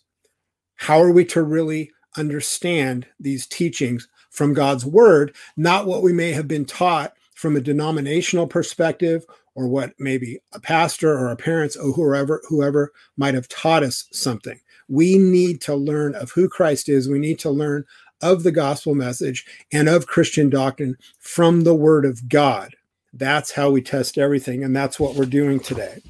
How 0.80 1.02
are 1.02 1.12
we 1.12 1.26
to 1.26 1.44
really 1.44 1.92
understand 2.16 3.06
these 3.20 3.46
teachings 3.46 4.08
from 4.30 4.54
God's 4.54 4.86
word, 4.86 5.36
not 5.58 5.86
what 5.86 6.02
we 6.02 6.14
may 6.14 6.32
have 6.32 6.48
been 6.48 6.64
taught 6.64 7.14
from 7.36 7.58
a 7.58 7.62
denominational 7.62 8.48
perspective 8.48 9.26
or 9.56 9.68
what 9.68 9.92
maybe 10.00 10.40
a 10.54 10.60
pastor 10.60 11.12
or 11.12 11.32
a 11.32 11.36
parents 11.36 11.76
or 11.76 11.92
whoever 11.92 12.42
whoever 12.48 12.94
might 13.18 13.34
have 13.34 13.50
taught 13.50 13.84
us 13.84 14.08
something. 14.14 14.58
We 14.88 15.18
need 15.18 15.60
to 15.62 15.76
learn 15.76 16.16
of 16.16 16.32
who 16.32 16.48
Christ 16.48 16.88
is. 16.88 17.10
We 17.10 17.20
need 17.20 17.40
to 17.40 17.50
learn 17.50 17.84
of 18.22 18.44
the 18.44 18.52
gospel 18.52 18.96
message 18.96 19.46
and 19.74 19.90
of 19.90 20.08
Christian 20.08 20.50
doctrine 20.50 20.96
from 21.20 21.66
the 21.66 21.76
word 21.76 22.06
of 22.06 22.30
God. 22.30 22.74
That's 23.12 23.52
how 23.52 23.70
we 23.70 23.82
test 23.82 24.18
everything 24.18 24.64
and 24.64 24.74
that's 24.74 24.98
what 24.98 25.16
we're 25.16 25.26
doing 25.26 25.60
today. 25.60 26.02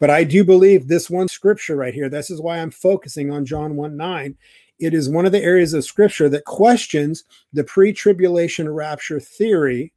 But 0.00 0.10
I 0.10 0.24
do 0.24 0.44
believe 0.44 0.88
this 0.88 1.08
one 1.08 1.28
scripture 1.28 1.76
right 1.76 1.94
here, 1.94 2.08
this 2.08 2.30
is 2.30 2.40
why 2.40 2.58
I'm 2.58 2.70
focusing 2.70 3.30
on 3.30 3.46
John 3.46 3.76
1 3.76 3.96
9. 3.96 4.36
It 4.80 4.92
is 4.92 5.08
one 5.08 5.24
of 5.24 5.32
the 5.32 5.42
areas 5.42 5.72
of 5.72 5.84
scripture 5.84 6.28
that 6.28 6.44
questions 6.44 7.24
the 7.52 7.64
pre 7.64 7.92
tribulation 7.92 8.68
rapture 8.68 9.20
theory 9.20 9.92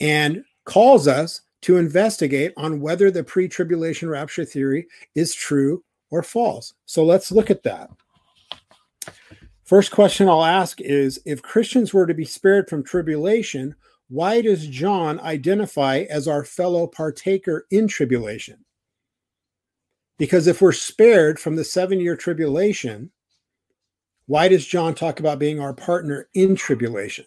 and 0.00 0.44
calls 0.64 1.08
us 1.08 1.40
to 1.62 1.76
investigate 1.76 2.52
on 2.56 2.80
whether 2.80 3.10
the 3.10 3.24
pre 3.24 3.48
tribulation 3.48 4.08
rapture 4.08 4.44
theory 4.44 4.86
is 5.14 5.34
true 5.34 5.82
or 6.10 6.22
false. 6.22 6.74
So 6.86 7.04
let's 7.04 7.32
look 7.32 7.50
at 7.50 7.62
that. 7.62 7.90
First 9.64 9.92
question 9.92 10.28
I'll 10.28 10.44
ask 10.44 10.80
is 10.80 11.20
if 11.24 11.42
Christians 11.42 11.94
were 11.94 12.06
to 12.06 12.14
be 12.14 12.24
spared 12.24 12.68
from 12.68 12.82
tribulation, 12.82 13.74
why 14.08 14.42
does 14.42 14.66
John 14.66 15.20
identify 15.20 16.06
as 16.10 16.26
our 16.26 16.44
fellow 16.44 16.88
partaker 16.88 17.66
in 17.70 17.86
tribulation? 17.86 18.64
Because 20.20 20.46
if 20.46 20.60
we're 20.60 20.72
spared 20.72 21.40
from 21.40 21.56
the 21.56 21.64
seven 21.64 21.98
year 21.98 22.14
tribulation, 22.14 23.10
why 24.26 24.48
does 24.48 24.66
John 24.66 24.94
talk 24.94 25.18
about 25.18 25.38
being 25.38 25.58
our 25.58 25.72
partner 25.72 26.28
in 26.34 26.54
tribulation? 26.56 27.24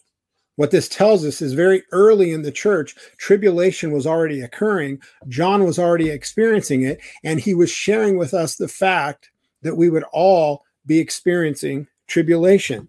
What 0.58 0.70
this 0.70 0.88
tells 0.88 1.26
us 1.26 1.42
is 1.42 1.54
very 1.54 1.82
early 1.92 2.34
in 2.34 2.44
the 2.44 2.52
church, 2.52 2.94
tribulation 3.18 3.92
was 3.92 4.06
already 4.06 4.42
occurring. 4.42 5.02
John 5.28 5.64
was 5.64 5.80
already 5.80 6.12
experiencing 6.12 6.84
it, 6.84 7.00
and 7.24 7.40
he 7.40 7.56
was 7.56 7.72
sharing 7.72 8.16
with 8.16 8.32
us 8.32 8.58
the 8.58 8.68
fact 8.68 9.32
that 9.64 9.76
we 9.76 9.90
would 9.90 10.06
all 10.14 10.64
be 10.86 11.00
experiencing 11.00 11.88
tribulation. 12.06 12.88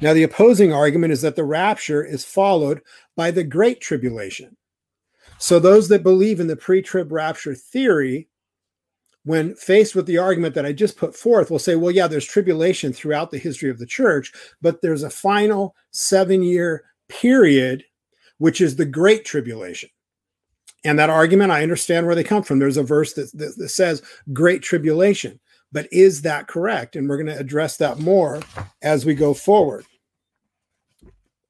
Now, 0.00 0.14
the 0.14 0.24
opposing 0.24 0.72
argument 0.72 1.12
is 1.12 1.22
that 1.22 1.36
the 1.36 1.44
rapture 1.44 2.04
is 2.04 2.24
followed 2.24 2.82
by 3.14 3.30
the 3.30 3.44
great 3.44 3.80
tribulation. 3.80 4.56
So, 5.38 5.60
those 5.60 5.88
that 5.90 6.02
believe 6.02 6.40
in 6.40 6.48
the 6.48 6.56
pre 6.56 6.82
trib 6.82 7.12
rapture 7.12 7.54
theory 7.54 8.28
when 9.24 9.54
faced 9.54 9.94
with 9.94 10.06
the 10.06 10.18
argument 10.18 10.54
that 10.54 10.66
I 10.66 10.72
just 10.72 10.96
put 10.96 11.14
forth, 11.14 11.50
will 11.50 11.58
say, 11.58 11.76
well, 11.76 11.92
yeah, 11.92 12.06
there's 12.06 12.24
tribulation 12.24 12.92
throughout 12.92 13.30
the 13.30 13.38
history 13.38 13.70
of 13.70 13.78
the 13.78 13.86
church, 13.86 14.32
but 14.60 14.82
there's 14.82 15.04
a 15.04 15.10
final 15.10 15.76
seven 15.92 16.42
year 16.42 16.84
period, 17.08 17.84
which 18.38 18.60
is 18.60 18.76
the 18.76 18.84
Great 18.84 19.24
Tribulation. 19.24 19.90
And 20.84 20.98
that 20.98 21.10
argument, 21.10 21.52
I 21.52 21.62
understand 21.62 22.06
where 22.06 22.16
they 22.16 22.24
come 22.24 22.42
from. 22.42 22.58
There's 22.58 22.76
a 22.76 22.82
verse 22.82 23.12
that, 23.14 23.30
that, 23.34 23.56
that 23.56 23.68
says 23.68 24.02
Great 24.32 24.62
Tribulation. 24.62 25.38
But 25.70 25.88
is 25.92 26.22
that 26.22 26.48
correct? 26.48 26.96
And 26.96 27.08
we're 27.08 27.16
going 27.16 27.34
to 27.34 27.38
address 27.38 27.76
that 27.78 27.98
more 27.98 28.40
as 28.82 29.06
we 29.06 29.14
go 29.14 29.32
forward. 29.32 29.86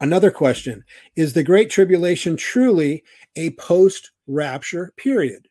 Another 0.01 0.31
question 0.31 0.85
Is 1.17 1.33
the 1.33 1.43
Great 1.43 1.71
Tribulation 1.71 2.37
truly 2.37 3.05
a 3.37 3.51
post 3.51 4.11
rapture 4.27 4.93
period? 4.97 5.49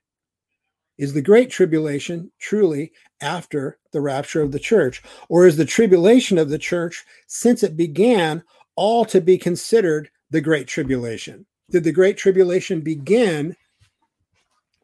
Is 1.02 1.14
the 1.14 1.22
Great 1.24 1.50
Tribulation 1.50 2.32
truly 2.38 2.92
after 3.22 3.80
the 3.92 4.02
rapture 4.02 4.44
of 4.44 4.52
the 4.52 4.60
church? 4.60 5.02
Or 5.30 5.48
is 5.48 5.58
the 5.58 5.66
tribulation 5.66 6.38
of 6.38 6.50
the 6.50 6.60
church, 6.60 7.04
since 7.26 7.64
it 7.64 7.76
began, 7.76 8.44
all 8.76 9.04
to 9.06 9.20
be 9.20 9.40
considered 9.40 10.12
the 10.30 10.42
Great 10.42 10.68
Tribulation? 10.68 11.48
Did 11.72 11.86
the 11.86 11.92
Great 11.92 12.18
Tribulation 12.18 12.82
begin 12.82 13.56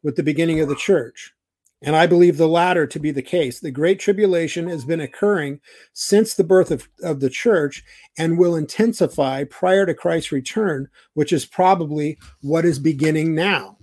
with 0.02 0.16
the 0.16 0.24
beginning 0.24 0.60
of 0.60 0.70
the 0.70 0.76
church? 0.76 1.36
And 1.84 1.96
I 1.96 2.08
believe 2.08 2.38
the 2.38 2.48
latter 2.48 2.88
to 2.88 3.00
be 3.00 3.12
the 3.12 3.22
case. 3.22 3.60
The 3.60 3.70
Great 3.70 4.00
Tribulation 4.00 4.68
has 4.70 4.86
been 4.86 5.02
occurring 5.02 5.60
since 5.94 6.34
the 6.34 6.44
birth 6.44 6.72
of, 6.72 6.90
of 7.04 7.20
the 7.20 7.30
church 7.30 7.84
and 8.18 8.40
will 8.40 8.56
intensify 8.56 9.44
prior 9.44 9.86
to 9.86 9.94
Christ's 9.94 10.32
return, 10.32 10.88
which 11.14 11.32
is 11.32 11.46
probably 11.46 12.18
what 12.42 12.66
is 12.66 12.80
beginning 12.80 13.36
now. 13.36 13.77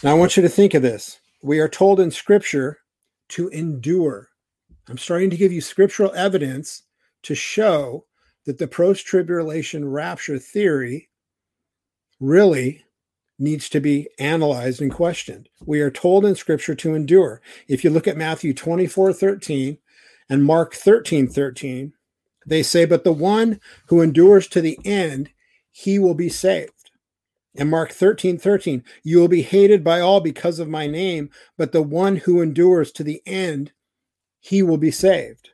Now, 0.00 0.12
I 0.12 0.14
want 0.14 0.36
you 0.36 0.44
to 0.44 0.48
think 0.48 0.74
of 0.74 0.82
this. 0.82 1.18
We 1.42 1.58
are 1.58 1.68
told 1.68 1.98
in 1.98 2.12
Scripture 2.12 2.78
to 3.30 3.48
endure. 3.48 4.28
I'm 4.88 4.96
starting 4.96 5.28
to 5.30 5.36
give 5.36 5.52
you 5.52 5.60
scriptural 5.60 6.14
evidence 6.14 6.84
to 7.24 7.34
show 7.34 8.04
that 8.46 8.58
the 8.58 8.68
post 8.68 9.06
tribulation 9.06 9.90
rapture 9.90 10.38
theory 10.38 11.08
really 12.20 12.84
needs 13.40 13.68
to 13.70 13.80
be 13.80 14.08
analyzed 14.20 14.80
and 14.80 14.92
questioned. 14.92 15.48
We 15.66 15.80
are 15.80 15.90
told 15.90 16.24
in 16.24 16.36
Scripture 16.36 16.76
to 16.76 16.94
endure. 16.94 17.42
If 17.66 17.82
you 17.82 17.90
look 17.90 18.06
at 18.06 18.16
Matthew 18.16 18.54
24 18.54 19.12
13 19.12 19.78
and 20.30 20.44
Mark 20.44 20.74
13 20.74 21.26
13, 21.26 21.92
they 22.46 22.62
say, 22.62 22.84
But 22.84 23.02
the 23.02 23.12
one 23.12 23.60
who 23.86 24.00
endures 24.00 24.46
to 24.48 24.60
the 24.60 24.78
end, 24.84 25.30
he 25.72 25.98
will 25.98 26.14
be 26.14 26.28
saved. 26.28 26.77
And 27.58 27.68
Mark 27.70 27.90
13, 27.90 28.38
13, 28.38 28.84
you 29.02 29.18
will 29.18 29.28
be 29.28 29.42
hated 29.42 29.82
by 29.82 30.00
all 30.00 30.20
because 30.20 30.60
of 30.60 30.68
my 30.68 30.86
name, 30.86 31.28
but 31.56 31.72
the 31.72 31.82
one 31.82 32.16
who 32.16 32.40
endures 32.40 32.92
to 32.92 33.02
the 33.02 33.20
end, 33.26 33.72
he 34.38 34.62
will 34.62 34.78
be 34.78 34.92
saved. 34.92 35.50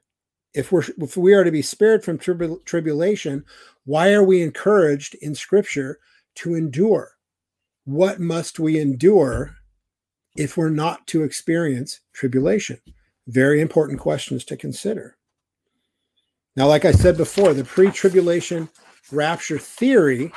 If 0.52 0.70
we're 0.70 0.84
if 0.98 1.16
we 1.16 1.32
are 1.32 1.42
to 1.42 1.50
be 1.50 1.62
spared 1.62 2.04
from 2.04 2.18
tribul- 2.18 2.64
tribulation, 2.66 3.44
why 3.86 4.12
are 4.12 4.22
we 4.22 4.42
encouraged 4.42 5.16
in 5.16 5.34
scripture 5.34 5.98
to 6.36 6.54
endure? 6.54 7.12
What 7.86 8.20
must 8.20 8.60
we 8.60 8.78
endure 8.78 9.56
if 10.36 10.56
we're 10.56 10.68
not 10.68 11.06
to 11.08 11.22
experience 11.22 12.00
tribulation? 12.12 12.80
Very 13.26 13.62
important 13.62 13.98
questions 13.98 14.44
to 14.44 14.56
consider. 14.56 15.16
Now, 16.54 16.68
like 16.68 16.84
I 16.84 16.92
said 16.92 17.16
before, 17.16 17.54
the 17.54 17.64
pre 17.64 17.90
tribulation 17.90 18.68
rapture 19.10 19.58
theory 19.58 20.32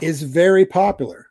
is 0.00 0.22
very 0.22 0.66
popular. 0.66 1.26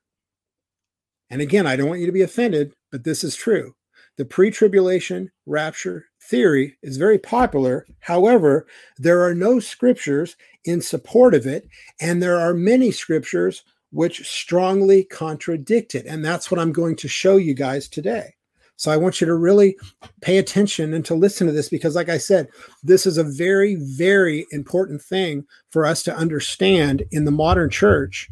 And 1.30 1.42
again, 1.42 1.68
I 1.68 1.76
don't 1.76 1.90
want 1.90 2.00
you 2.00 2.06
to 2.06 2.12
be 2.12 2.22
offended, 2.22 2.74
but 2.92 3.04
this 3.04 3.24
is 3.24 3.36
true. 3.36 3.76
The 4.18 4.26
pre 4.26 4.52
tribulation 4.52 5.32
rapture 5.46 6.06
theory 6.22 6.78
is 6.82 6.98
very 6.98 7.18
popular. 7.18 7.86
However, 8.00 8.66
there 8.98 9.22
are 9.22 9.36
no 9.36 9.60
scriptures 9.60 10.36
in 10.64 10.82
support 10.82 11.34
of 11.34 11.46
it, 11.46 11.68
and 12.00 12.22
there 12.22 12.40
are 12.40 12.54
many 12.54 12.92
scriptures 12.92 13.64
which 13.92 14.28
strongly 14.28 15.04
contradict 15.04 15.96
it. 15.96 16.06
And 16.06 16.24
that's 16.24 16.50
what 16.50 16.60
I'm 16.60 16.72
going 16.72 16.96
to 16.98 17.08
show 17.08 17.38
you 17.38 17.54
guys 17.54 17.88
today. 17.88 18.36
So 18.78 18.92
I 18.92 18.98
want 18.98 19.22
you 19.22 19.28
to 19.28 19.36
really 19.36 19.78
pay 20.22 20.38
attention 20.38 20.94
and 20.94 21.06
to 21.06 21.16
listen 21.16 21.48
to 21.48 21.54
this 21.54 21.70
because, 21.70 21.96
like 21.96 22.10
I 22.10 22.18
said, 22.18 22.50
this 22.84 23.06
is 23.06 23.18
a 23.18 23.24
very, 23.24 23.76
very 23.76 24.46
important 24.52 25.02
thing 25.02 25.46
for 25.70 25.86
us 25.86 26.04
to 26.04 26.16
understand 26.16 27.04
in 27.12 27.24
the 27.24 27.32
modern 27.32 27.70
church. 27.70 28.30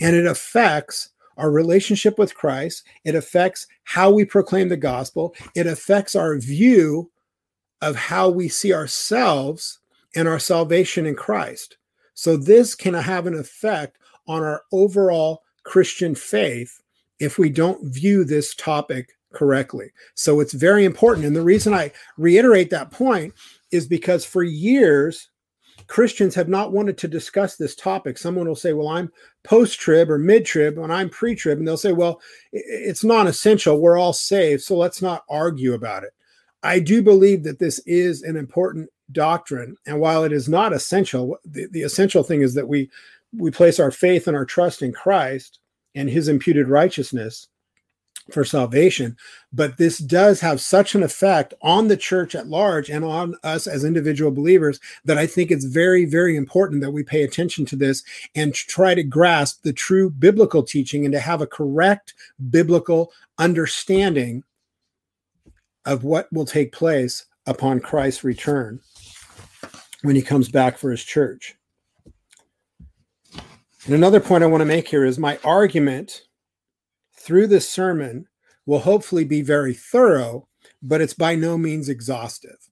And 0.00 0.14
it 0.14 0.26
affects 0.26 1.10
our 1.36 1.50
relationship 1.50 2.18
with 2.18 2.34
Christ, 2.34 2.84
it 3.04 3.14
affects 3.14 3.66
how 3.82 4.10
we 4.10 4.24
proclaim 4.24 4.68
the 4.68 4.76
gospel, 4.76 5.34
it 5.54 5.66
affects 5.66 6.14
our 6.14 6.38
view 6.38 7.10
of 7.82 7.96
how 7.96 8.28
we 8.28 8.48
see 8.48 8.72
ourselves 8.72 9.80
and 10.14 10.28
our 10.28 10.38
salvation 10.38 11.06
in 11.06 11.14
Christ. 11.14 11.76
So, 12.14 12.36
this 12.36 12.74
can 12.74 12.94
have 12.94 13.26
an 13.26 13.34
effect 13.34 13.98
on 14.26 14.42
our 14.42 14.62
overall 14.72 15.42
Christian 15.64 16.14
faith 16.14 16.80
if 17.18 17.38
we 17.38 17.50
don't 17.50 17.92
view 17.92 18.24
this 18.24 18.54
topic 18.54 19.10
correctly. 19.32 19.90
So, 20.14 20.38
it's 20.40 20.52
very 20.54 20.84
important. 20.84 21.26
And 21.26 21.34
the 21.34 21.42
reason 21.42 21.74
I 21.74 21.90
reiterate 22.16 22.70
that 22.70 22.92
point 22.92 23.34
is 23.72 23.86
because 23.88 24.24
for 24.24 24.44
years, 24.44 25.28
Christians 25.86 26.34
have 26.34 26.48
not 26.48 26.72
wanted 26.72 26.96
to 26.98 27.08
discuss 27.08 27.56
this 27.56 27.74
topic. 27.74 28.16
Someone 28.16 28.48
will 28.48 28.56
say, 28.56 28.72
Well, 28.72 28.88
I'm 28.88 29.10
post 29.42 29.78
trib 29.78 30.10
or 30.10 30.18
mid 30.18 30.44
trib, 30.44 30.78
and 30.78 30.92
I'm 30.92 31.10
pre 31.10 31.34
trib. 31.34 31.58
And 31.58 31.68
they'll 31.68 31.76
say, 31.76 31.92
Well, 31.92 32.20
it's 32.52 33.04
non 33.04 33.26
essential. 33.26 33.80
We're 33.80 33.98
all 33.98 34.12
saved. 34.12 34.62
So 34.62 34.76
let's 34.76 35.02
not 35.02 35.24
argue 35.28 35.74
about 35.74 36.04
it. 36.04 36.12
I 36.62 36.80
do 36.80 37.02
believe 37.02 37.44
that 37.44 37.58
this 37.58 37.80
is 37.86 38.22
an 38.22 38.36
important 38.36 38.88
doctrine. 39.12 39.76
And 39.86 40.00
while 40.00 40.24
it 40.24 40.32
is 40.32 40.48
not 40.48 40.72
essential, 40.72 41.36
the, 41.44 41.68
the 41.70 41.82
essential 41.82 42.22
thing 42.22 42.42
is 42.42 42.54
that 42.54 42.68
we 42.68 42.90
we 43.36 43.50
place 43.50 43.80
our 43.80 43.90
faith 43.90 44.28
and 44.28 44.36
our 44.36 44.44
trust 44.44 44.82
in 44.82 44.92
Christ 44.92 45.58
and 45.94 46.08
his 46.08 46.28
imputed 46.28 46.68
righteousness 46.68 47.48
for 48.30 48.44
salvation. 48.44 49.16
But 49.52 49.76
this 49.76 49.98
does 49.98 50.40
have 50.40 50.60
such 50.60 50.94
an 50.94 51.02
effect 51.02 51.54
on 51.62 51.88
the 51.88 51.96
church 51.96 52.34
at 52.34 52.48
large 52.48 52.88
and 52.88 53.04
on 53.04 53.36
us 53.42 53.66
as 53.66 53.84
individual 53.84 54.30
believers 54.30 54.80
that 55.04 55.18
I 55.18 55.26
think 55.26 55.50
it's 55.50 55.64
very, 55.64 56.04
very 56.04 56.36
important 56.36 56.80
that 56.80 56.92
we 56.92 57.02
pay 57.02 57.22
attention 57.22 57.66
to 57.66 57.76
this 57.76 58.02
and 58.34 58.54
try 58.54 58.94
to 58.94 59.02
grasp 59.02 59.62
the 59.62 59.72
true 59.72 60.10
biblical 60.10 60.62
teaching 60.62 61.04
and 61.04 61.12
to 61.12 61.20
have 61.20 61.42
a 61.42 61.46
correct 61.46 62.14
biblical 62.50 63.12
understanding 63.38 64.42
of 65.84 66.04
what 66.04 66.32
will 66.32 66.46
take 66.46 66.72
place 66.72 67.26
upon 67.46 67.80
Christ's 67.80 68.24
return 68.24 68.80
when 70.02 70.16
he 70.16 70.22
comes 70.22 70.48
back 70.48 70.78
for 70.78 70.90
his 70.90 71.04
church. 71.04 71.56
And 73.84 73.94
another 73.94 74.20
point 74.20 74.42
I 74.42 74.46
want 74.46 74.62
to 74.62 74.66
make 74.66 74.88
here 74.88 75.04
is 75.04 75.18
my 75.18 75.38
argument 75.44 76.22
through 77.24 77.46
this 77.46 77.68
sermon 77.68 78.28
will 78.66 78.80
hopefully 78.80 79.24
be 79.24 79.40
very 79.40 79.72
thorough, 79.72 80.46
but 80.82 81.00
it's 81.00 81.14
by 81.14 81.34
no 81.34 81.56
means 81.56 81.88
exhaustive. 81.88 82.70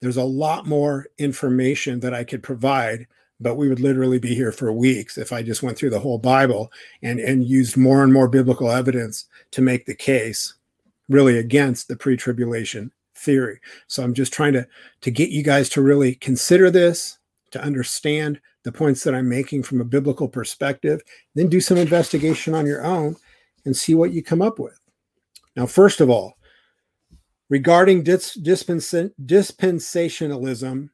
There's 0.00 0.16
a 0.16 0.24
lot 0.24 0.66
more 0.66 1.06
information 1.18 2.00
that 2.00 2.12
I 2.12 2.24
could 2.24 2.42
provide, 2.42 3.06
but 3.40 3.54
we 3.54 3.68
would 3.68 3.80
literally 3.80 4.18
be 4.18 4.34
here 4.34 4.52
for 4.52 4.72
weeks 4.72 5.16
if 5.16 5.32
I 5.32 5.42
just 5.42 5.62
went 5.62 5.78
through 5.78 5.90
the 5.90 6.00
whole 6.00 6.18
Bible 6.18 6.72
and, 7.02 7.20
and 7.20 7.44
used 7.44 7.76
more 7.76 8.02
and 8.02 8.12
more 8.12 8.28
biblical 8.28 8.70
evidence 8.70 9.26
to 9.52 9.62
make 9.62 9.86
the 9.86 9.94
case 9.94 10.54
really 11.08 11.38
against 11.38 11.86
the 11.86 11.96
pre-tribulation 11.96 12.90
theory. 13.14 13.60
So 13.86 14.02
I'm 14.02 14.14
just 14.14 14.32
trying 14.32 14.54
to 14.54 14.66
to 15.02 15.10
get 15.10 15.30
you 15.30 15.42
guys 15.44 15.68
to 15.70 15.82
really 15.82 16.16
consider 16.16 16.70
this, 16.70 17.18
to 17.52 17.62
understand 17.62 18.40
the 18.64 18.72
points 18.72 19.04
that 19.04 19.14
I'm 19.14 19.28
making 19.28 19.62
from 19.62 19.80
a 19.80 19.84
biblical 19.84 20.28
perspective, 20.28 21.02
then 21.34 21.48
do 21.48 21.60
some 21.60 21.76
investigation 21.76 22.54
on 22.54 22.66
your 22.66 22.84
own 22.84 23.16
and 23.64 23.76
see 23.76 23.94
what 23.94 24.12
you 24.12 24.22
come 24.22 24.42
up 24.42 24.58
with. 24.58 24.78
Now, 25.54 25.66
first 25.66 26.00
of 26.00 26.10
all, 26.10 26.36
regarding 27.48 28.02
dis- 28.02 28.36
dispensa- 28.36 29.12
dispensationalism 29.24 30.88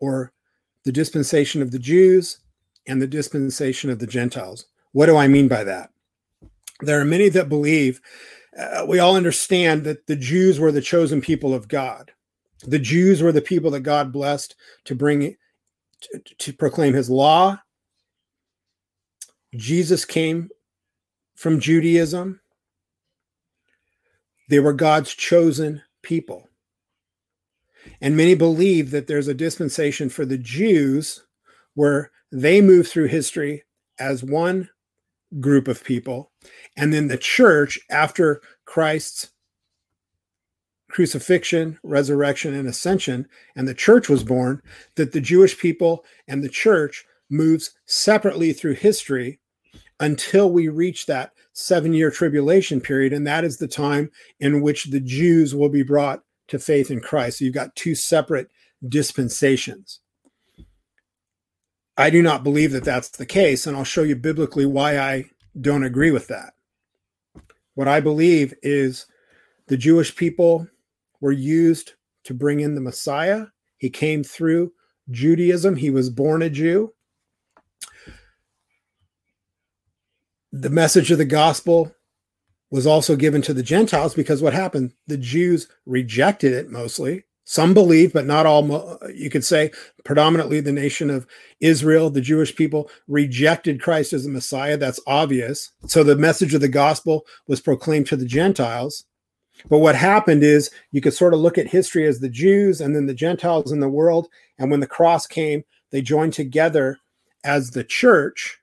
or 0.00 0.32
the 0.84 0.92
dispensation 0.92 1.62
of 1.62 1.70
the 1.70 1.78
Jews 1.78 2.38
and 2.86 3.02
the 3.02 3.06
dispensation 3.06 3.90
of 3.90 3.98
the 3.98 4.06
Gentiles, 4.06 4.66
what 4.92 5.06
do 5.06 5.16
I 5.16 5.28
mean 5.28 5.48
by 5.48 5.64
that? 5.64 5.90
There 6.80 7.00
are 7.00 7.04
many 7.04 7.28
that 7.30 7.48
believe 7.48 8.00
uh, 8.58 8.84
we 8.86 8.98
all 8.98 9.16
understand 9.16 9.84
that 9.84 10.06
the 10.06 10.16
Jews 10.16 10.60
were 10.60 10.72
the 10.72 10.80
chosen 10.80 11.20
people 11.20 11.54
of 11.54 11.68
God. 11.68 12.12
The 12.66 12.78
Jews 12.78 13.22
were 13.22 13.32
the 13.32 13.40
people 13.40 13.70
that 13.72 13.80
God 13.80 14.12
blessed 14.12 14.54
to 14.84 14.94
bring 14.94 15.36
to, 16.38 16.52
proclaim 16.52 16.94
his 16.94 17.10
law. 17.10 17.58
Jesus 19.54 20.04
came 20.04 20.48
from 21.36 21.60
Judaism. 21.60 22.40
They 24.48 24.60
were 24.60 24.72
God's 24.72 25.14
chosen 25.14 25.82
people. 26.02 26.48
And 28.00 28.16
many 28.16 28.34
believe 28.34 28.90
that 28.90 29.06
there's 29.06 29.28
a 29.28 29.34
dispensation 29.34 30.08
for 30.08 30.24
the 30.24 30.38
Jews 30.38 31.24
where 31.74 32.10
they 32.30 32.60
move 32.60 32.88
through 32.88 33.06
history 33.06 33.64
as 33.98 34.22
one 34.22 34.68
group 35.40 35.68
of 35.68 35.84
people. 35.84 36.30
And 36.76 36.92
then 36.92 37.08
the 37.08 37.18
church, 37.18 37.78
after 37.90 38.40
Christ's 38.64 39.30
crucifixion, 40.88 41.78
resurrection, 41.82 42.54
and 42.54 42.68
ascension, 42.68 43.28
and 43.54 43.68
the 43.68 43.74
church 43.74 44.08
was 44.08 44.24
born, 44.24 44.62
that 44.96 45.12
the 45.12 45.20
Jewish 45.20 45.58
people 45.58 46.04
and 46.26 46.42
the 46.42 46.48
church 46.48 47.04
moves 47.30 47.72
separately 47.86 48.52
through 48.52 48.74
history 48.74 49.38
until 50.00 50.50
we 50.50 50.68
reach 50.68 51.06
that 51.06 51.32
seven 51.52 51.92
year 51.92 52.10
tribulation 52.10 52.80
period. 52.80 53.12
And 53.12 53.26
that 53.26 53.44
is 53.44 53.58
the 53.58 53.68
time 53.68 54.10
in 54.40 54.62
which 54.62 54.84
the 54.84 55.00
Jews 55.00 55.54
will 55.54 55.68
be 55.68 55.82
brought 55.82 56.22
to 56.48 56.58
faith 56.58 56.90
in 56.90 57.00
Christ. 57.00 57.38
So 57.38 57.44
you've 57.44 57.54
got 57.54 57.76
two 57.76 57.94
separate 57.94 58.48
dispensations. 58.86 60.00
I 61.96 62.10
do 62.10 62.22
not 62.22 62.44
believe 62.44 62.70
that 62.72 62.84
that's 62.84 63.08
the 63.08 63.26
case, 63.26 63.66
and 63.66 63.76
I'll 63.76 63.84
show 63.84 64.04
you 64.04 64.14
biblically 64.14 64.64
why 64.64 64.98
I 64.98 65.24
don't 65.60 65.82
agree 65.82 66.12
with 66.12 66.28
that. 66.28 66.52
What 67.74 67.88
I 67.88 67.98
believe 67.98 68.54
is 68.62 69.06
the 69.66 69.76
Jewish 69.76 70.14
people 70.14 70.68
were 71.20 71.32
used 71.32 71.94
to 72.24 72.34
bring 72.34 72.60
in 72.60 72.74
the 72.74 72.80
Messiah. 72.80 73.46
He 73.76 73.90
came 73.90 74.24
through 74.24 74.72
Judaism, 75.10 75.76
he 75.76 75.90
was 75.90 76.10
born 76.10 76.42
a 76.42 76.50
Jew. 76.50 76.92
The 80.52 80.70
message 80.70 81.10
of 81.10 81.18
the 81.18 81.24
gospel 81.24 81.94
was 82.70 82.86
also 82.86 83.16
given 83.16 83.40
to 83.42 83.54
the 83.54 83.62
Gentiles 83.62 84.14
because 84.14 84.42
what 84.42 84.52
happened? 84.52 84.92
The 85.06 85.16
Jews 85.16 85.68
rejected 85.86 86.52
it 86.52 86.70
mostly. 86.70 87.24
Some 87.44 87.72
believe, 87.72 88.12
but 88.12 88.26
not 88.26 88.44
all. 88.44 88.98
You 89.14 89.30
could 89.30 89.44
say 89.44 89.70
predominantly 90.04 90.60
the 90.60 90.72
nation 90.72 91.08
of 91.08 91.26
Israel, 91.60 92.10
the 92.10 92.20
Jewish 92.20 92.54
people, 92.54 92.90
rejected 93.06 93.80
Christ 93.80 94.12
as 94.12 94.24
the 94.24 94.30
Messiah. 94.30 94.76
That's 94.76 95.00
obvious. 95.06 95.72
So 95.86 96.04
the 96.04 96.14
message 96.14 96.52
of 96.52 96.60
the 96.60 96.68
gospel 96.68 97.24
was 97.46 97.62
proclaimed 97.62 98.06
to 98.08 98.16
the 98.16 98.26
Gentiles. 98.26 99.04
But 99.68 99.78
what 99.78 99.94
happened 99.94 100.42
is 100.42 100.70
you 100.92 101.00
could 101.00 101.14
sort 101.14 101.34
of 101.34 101.40
look 101.40 101.58
at 101.58 101.66
history 101.66 102.06
as 102.06 102.20
the 102.20 102.28
Jews 102.28 102.80
and 102.80 102.94
then 102.94 103.06
the 103.06 103.14
Gentiles 103.14 103.72
in 103.72 103.80
the 103.80 103.88
world. 103.88 104.28
And 104.58 104.70
when 104.70 104.80
the 104.80 104.86
cross 104.86 105.26
came, 105.26 105.64
they 105.90 106.00
joined 106.00 106.32
together 106.32 106.98
as 107.44 107.70
the 107.70 107.84
church, 107.84 108.58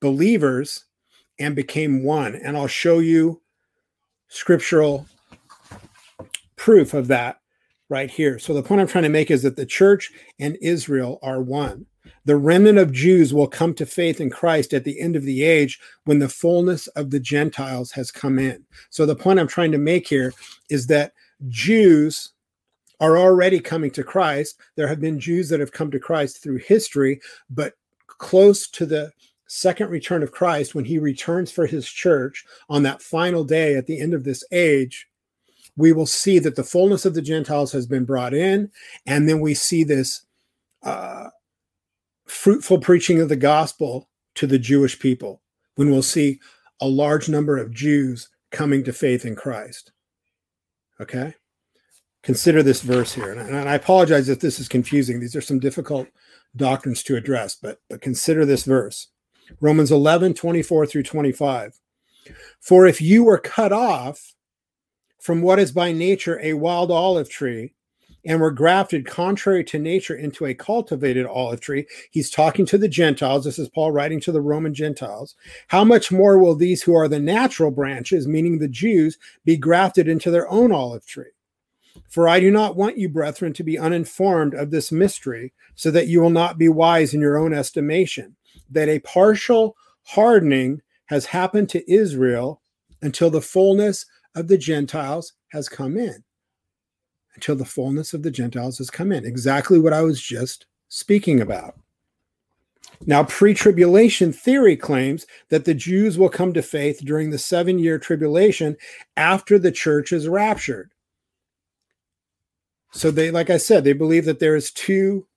believers, 0.00 0.84
and 1.38 1.54
became 1.54 2.04
one. 2.04 2.34
And 2.34 2.56
I'll 2.56 2.66
show 2.66 2.98
you 2.98 3.40
scriptural 4.28 5.06
proof 6.56 6.94
of 6.94 7.08
that 7.08 7.40
right 7.88 8.10
here. 8.10 8.38
So 8.38 8.52
the 8.52 8.62
point 8.62 8.80
I'm 8.80 8.86
trying 8.86 9.04
to 9.04 9.10
make 9.10 9.30
is 9.30 9.42
that 9.42 9.56
the 9.56 9.66
church 9.66 10.10
and 10.38 10.58
Israel 10.60 11.18
are 11.22 11.40
one. 11.40 11.86
The 12.24 12.36
remnant 12.36 12.78
of 12.78 12.92
Jews 12.92 13.32
will 13.32 13.46
come 13.46 13.74
to 13.74 13.86
faith 13.86 14.20
in 14.20 14.30
Christ 14.30 14.74
at 14.74 14.84
the 14.84 15.00
end 15.00 15.16
of 15.16 15.22
the 15.22 15.42
age 15.42 15.80
when 16.04 16.18
the 16.18 16.28
fullness 16.28 16.86
of 16.88 17.10
the 17.10 17.20
Gentiles 17.20 17.90
has 17.92 18.10
come 18.10 18.38
in. 18.38 18.64
So 18.90 19.06
the 19.06 19.16
point 19.16 19.38
I'm 19.38 19.48
trying 19.48 19.72
to 19.72 19.78
make 19.78 20.06
here 20.06 20.32
is 20.68 20.86
that 20.88 21.12
Jews 21.48 22.30
are 23.00 23.16
already 23.16 23.60
coming 23.60 23.90
to 23.92 24.02
Christ. 24.02 24.58
There 24.76 24.88
have 24.88 25.00
been 25.00 25.20
Jews 25.20 25.48
that 25.48 25.60
have 25.60 25.72
come 25.72 25.90
to 25.90 26.00
Christ 26.00 26.42
through 26.42 26.58
history, 26.58 27.20
but 27.48 27.74
close 28.06 28.68
to 28.68 28.86
the 28.86 29.12
second 29.46 29.90
return 29.90 30.22
of 30.22 30.32
Christ, 30.32 30.74
when 30.74 30.84
he 30.84 30.98
returns 30.98 31.50
for 31.50 31.66
his 31.66 31.88
church 31.88 32.44
on 32.68 32.82
that 32.82 33.02
final 33.02 33.44
day 33.44 33.76
at 33.76 33.86
the 33.86 34.00
end 34.00 34.14
of 34.14 34.24
this 34.24 34.44
age, 34.52 35.08
we 35.76 35.92
will 35.92 36.06
see 36.06 36.38
that 36.40 36.56
the 36.56 36.64
fullness 36.64 37.06
of 37.06 37.14
the 37.14 37.22
Gentiles 37.22 37.72
has 37.72 37.86
been 37.86 38.04
brought 38.04 38.34
in. 38.34 38.70
And 39.06 39.28
then 39.28 39.40
we 39.40 39.54
see 39.54 39.84
this 39.84 40.22
uh, 40.82 41.28
fruitful 42.28 42.78
preaching 42.78 43.20
of 43.20 43.28
the 43.28 43.36
gospel 43.36 44.08
to 44.34 44.46
the 44.46 44.58
Jewish 44.58 44.98
people 44.98 45.42
when 45.74 45.90
we'll 45.90 46.02
see 46.02 46.40
a 46.80 46.86
large 46.86 47.28
number 47.28 47.56
of 47.58 47.74
Jews 47.74 48.28
coming 48.50 48.84
to 48.84 48.92
faith 48.92 49.24
in 49.24 49.34
Christ. 49.34 49.92
Okay? 51.00 51.34
Consider 52.22 52.62
this 52.62 52.82
verse 52.82 53.14
here. 53.14 53.32
And 53.32 53.68
I 53.68 53.74
apologize 53.74 54.28
if 54.28 54.40
this 54.40 54.58
is 54.58 54.68
confusing. 54.68 55.20
These 55.20 55.36
are 55.36 55.40
some 55.40 55.58
difficult 55.58 56.08
doctrines 56.56 57.02
to 57.04 57.16
address, 57.16 57.56
but, 57.60 57.80
but 57.88 58.00
consider 58.00 58.44
this 58.44 58.64
verse 58.64 59.08
Romans 59.60 59.90
11, 59.90 60.34
24 60.34 60.86
through 60.86 61.02
25. 61.04 61.78
For 62.60 62.86
if 62.86 63.00
you 63.00 63.24
were 63.24 63.38
cut 63.38 63.72
off 63.72 64.34
from 65.20 65.40
what 65.40 65.58
is 65.58 65.72
by 65.72 65.92
nature 65.92 66.38
a 66.42 66.52
wild 66.52 66.90
olive 66.90 67.30
tree 67.30 67.74
and 68.24 68.40
were 68.40 68.50
grafted 68.50 69.06
contrary 69.06 69.64
to 69.64 69.78
nature 69.78 70.16
into 70.16 70.46
a 70.46 70.54
cultivated 70.54 71.26
olive 71.26 71.60
tree. 71.60 71.86
He's 72.10 72.30
talking 72.30 72.66
to 72.66 72.78
the 72.78 72.88
Gentiles. 72.88 73.44
This 73.44 73.58
is 73.58 73.68
Paul 73.68 73.92
writing 73.92 74.20
to 74.20 74.32
the 74.32 74.40
Roman 74.40 74.74
Gentiles. 74.74 75.34
How 75.68 75.84
much 75.84 76.10
more 76.10 76.38
will 76.38 76.54
these 76.54 76.82
who 76.82 76.94
are 76.94 77.08
the 77.08 77.20
natural 77.20 77.70
branches, 77.70 78.26
meaning 78.26 78.58
the 78.58 78.68
Jews, 78.68 79.18
be 79.44 79.56
grafted 79.56 80.08
into 80.08 80.30
their 80.30 80.48
own 80.50 80.72
olive 80.72 81.06
tree? 81.06 81.30
For 82.08 82.28
I 82.28 82.40
do 82.40 82.50
not 82.50 82.76
want 82.76 82.98
you, 82.98 83.08
brethren, 83.08 83.52
to 83.54 83.64
be 83.64 83.78
uninformed 83.78 84.54
of 84.54 84.70
this 84.70 84.92
mystery, 84.92 85.52
so 85.74 85.90
that 85.90 86.08
you 86.08 86.20
will 86.20 86.30
not 86.30 86.58
be 86.58 86.68
wise 86.68 87.14
in 87.14 87.20
your 87.20 87.38
own 87.38 87.52
estimation, 87.52 88.36
that 88.70 88.88
a 88.88 89.00
partial 89.00 89.76
hardening 90.02 90.80
has 91.06 91.26
happened 91.26 91.68
to 91.70 91.92
Israel 91.92 92.60
until 93.02 93.30
the 93.30 93.40
fullness 93.40 94.06
of 94.34 94.48
the 94.48 94.58
Gentiles 94.58 95.34
has 95.48 95.68
come 95.68 95.96
in 95.96 96.24
until 97.38 97.54
the 97.54 97.64
fullness 97.64 98.14
of 98.14 98.24
the 98.24 98.32
Gentiles 98.32 98.78
has 98.78 98.90
come 98.90 99.12
in. 99.12 99.24
Exactly 99.24 99.78
what 99.78 99.92
I 99.92 100.02
was 100.02 100.20
just 100.20 100.66
speaking 100.88 101.40
about. 101.40 101.78
Now, 103.06 103.22
pre 103.22 103.54
tribulation 103.54 104.32
theory 104.32 104.76
claims 104.76 105.24
that 105.50 105.64
the 105.64 105.74
Jews 105.74 106.18
will 106.18 106.28
come 106.28 106.52
to 106.54 106.62
faith 106.62 107.00
during 107.04 107.30
the 107.30 107.38
seven 107.38 107.78
year 107.78 107.96
tribulation 107.96 108.76
after 109.16 109.56
the 109.56 109.70
church 109.70 110.12
is 110.12 110.26
raptured. 110.26 110.90
So, 112.92 113.12
they, 113.12 113.30
like 113.30 113.50
I 113.50 113.56
said, 113.56 113.84
they 113.84 113.92
believe 113.92 114.24
that 114.24 114.40
there 114.40 114.56
is 114.56 114.72
two 114.72 115.28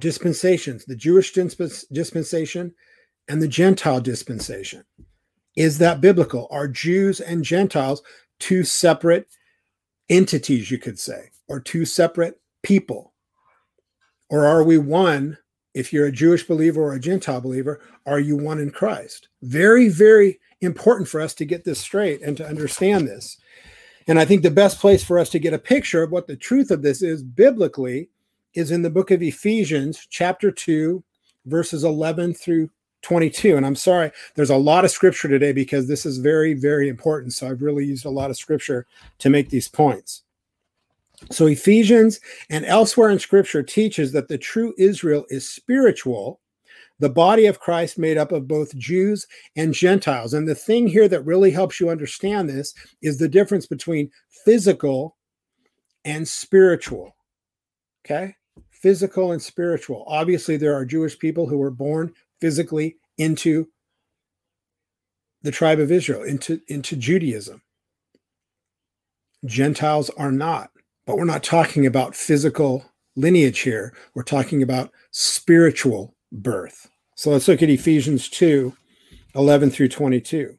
dispensations 0.00 0.84
the 0.86 0.96
Jewish 0.96 1.32
dispensation 1.32 2.74
and 3.28 3.40
the 3.40 3.48
Gentile 3.48 4.00
dispensation. 4.00 4.82
Is 5.54 5.78
that 5.78 6.00
biblical? 6.00 6.48
Are 6.50 6.66
Jews 6.66 7.20
and 7.20 7.44
Gentiles 7.44 8.02
two 8.40 8.64
separate 8.64 9.28
entities, 10.08 10.70
you 10.70 10.78
could 10.78 10.98
say, 10.98 11.30
or 11.48 11.60
two 11.60 11.84
separate 11.84 12.40
people? 12.62 13.12
Or 14.28 14.44
are 14.46 14.62
we 14.62 14.78
one? 14.78 15.38
If 15.74 15.92
you're 15.92 16.06
a 16.06 16.12
Jewish 16.12 16.46
believer 16.46 16.82
or 16.82 16.94
a 16.94 17.00
Gentile 17.00 17.40
believer, 17.40 17.80
are 18.06 18.18
you 18.18 18.36
one 18.36 18.58
in 18.58 18.70
Christ? 18.70 19.28
Very, 19.42 19.88
very 19.88 20.40
important 20.62 21.08
for 21.08 21.20
us 21.20 21.34
to 21.34 21.44
get 21.44 21.64
this 21.64 21.78
straight 21.78 22.22
and 22.22 22.36
to 22.38 22.46
understand 22.46 23.06
this. 23.06 23.38
And 24.08 24.18
I 24.18 24.24
think 24.24 24.42
the 24.42 24.50
best 24.50 24.80
place 24.80 25.04
for 25.04 25.18
us 25.18 25.28
to 25.30 25.38
get 25.38 25.52
a 25.52 25.58
picture 25.58 26.02
of 26.02 26.12
what 26.12 26.26
the 26.26 26.36
truth 26.36 26.70
of 26.70 26.82
this 26.82 27.02
is 27.02 27.22
biblically 27.22 28.08
is 28.54 28.70
in 28.70 28.82
the 28.82 28.90
book 28.90 29.10
of 29.10 29.22
Ephesians, 29.22 30.06
chapter 30.08 30.50
2, 30.50 31.04
verses 31.44 31.84
11 31.84 32.34
through 32.34 32.70
22. 33.06 33.56
And 33.56 33.64
I'm 33.64 33.76
sorry, 33.76 34.10
there's 34.34 34.50
a 34.50 34.56
lot 34.56 34.84
of 34.84 34.90
scripture 34.90 35.28
today 35.28 35.52
because 35.52 35.86
this 35.86 36.04
is 36.04 36.18
very, 36.18 36.54
very 36.54 36.88
important. 36.88 37.32
So 37.34 37.48
I've 37.48 37.62
really 37.62 37.84
used 37.84 38.04
a 38.04 38.10
lot 38.10 38.30
of 38.30 38.36
scripture 38.36 38.84
to 39.18 39.30
make 39.30 39.48
these 39.48 39.68
points. 39.68 40.22
So 41.30 41.46
Ephesians 41.46 42.18
and 42.50 42.64
elsewhere 42.64 43.10
in 43.10 43.20
scripture 43.20 43.62
teaches 43.62 44.10
that 44.10 44.26
the 44.26 44.36
true 44.36 44.74
Israel 44.76 45.24
is 45.28 45.48
spiritual, 45.48 46.40
the 46.98 47.08
body 47.08 47.46
of 47.46 47.60
Christ 47.60 47.96
made 47.96 48.18
up 48.18 48.32
of 48.32 48.48
both 48.48 48.76
Jews 48.76 49.24
and 49.54 49.72
Gentiles. 49.72 50.34
And 50.34 50.48
the 50.48 50.56
thing 50.56 50.88
here 50.88 51.06
that 51.06 51.24
really 51.24 51.52
helps 51.52 51.78
you 51.78 51.90
understand 51.90 52.48
this 52.48 52.74
is 53.02 53.18
the 53.18 53.28
difference 53.28 53.66
between 53.66 54.10
physical 54.44 55.16
and 56.04 56.26
spiritual. 56.26 57.14
Okay? 58.04 58.34
Physical 58.70 59.30
and 59.30 59.40
spiritual. 59.40 60.02
Obviously, 60.08 60.56
there 60.56 60.74
are 60.74 60.84
Jewish 60.84 61.16
people 61.16 61.46
who 61.46 61.58
were 61.58 61.70
born 61.70 62.12
physically 62.40 62.96
into 63.18 63.68
the 65.42 65.50
tribe 65.50 65.78
of 65.78 65.92
Israel, 65.92 66.22
into, 66.22 66.60
into 66.68 66.96
Judaism. 66.96 67.62
Gentiles 69.44 70.10
are 70.10 70.32
not, 70.32 70.70
but 71.06 71.16
we're 71.16 71.24
not 71.24 71.44
talking 71.44 71.86
about 71.86 72.16
physical 72.16 72.84
lineage 73.14 73.60
here. 73.60 73.94
We're 74.14 74.22
talking 74.22 74.62
about 74.62 74.90
spiritual 75.12 76.14
birth. 76.32 76.88
So 77.14 77.30
let's 77.30 77.48
look 77.48 77.62
at 77.62 77.70
Ephesians 77.70 78.28
2 78.28 78.74
11 79.34 79.70
through 79.70 79.88
22. 79.88 80.56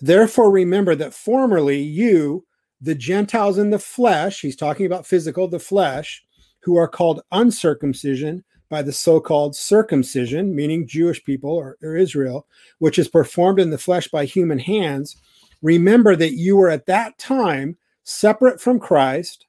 Therefore, 0.00 0.50
remember 0.50 0.94
that 0.94 1.12
formerly 1.12 1.80
you, 1.80 2.46
the 2.80 2.94
Gentiles 2.94 3.58
in 3.58 3.70
the 3.70 3.78
flesh, 3.78 4.40
he's 4.40 4.54
talking 4.54 4.86
about 4.86 5.06
physical, 5.06 5.48
the 5.48 5.58
flesh, 5.58 6.24
who 6.62 6.76
are 6.76 6.88
called 6.88 7.22
uncircumcision 7.32 8.44
by 8.68 8.82
the 8.82 8.92
so 8.92 9.20
called 9.20 9.56
circumcision, 9.56 10.54
meaning 10.54 10.86
Jewish 10.86 11.22
people 11.24 11.52
or, 11.52 11.76
or, 11.82 11.96
Israel, 11.96 12.46
which 12.78 12.98
is 12.98 13.08
performed 13.08 13.60
in 13.60 13.70
the 13.70 13.78
flesh 13.78 14.08
by 14.08 14.24
human 14.24 14.58
hands, 14.58 15.16
remember 15.62 16.14
that 16.16 16.34
you 16.34 16.56
were 16.56 16.68
at 16.68 16.86
that 16.86 17.18
time 17.18 17.76
separate 18.04 18.60
from 18.60 18.78
Christ, 18.78 19.46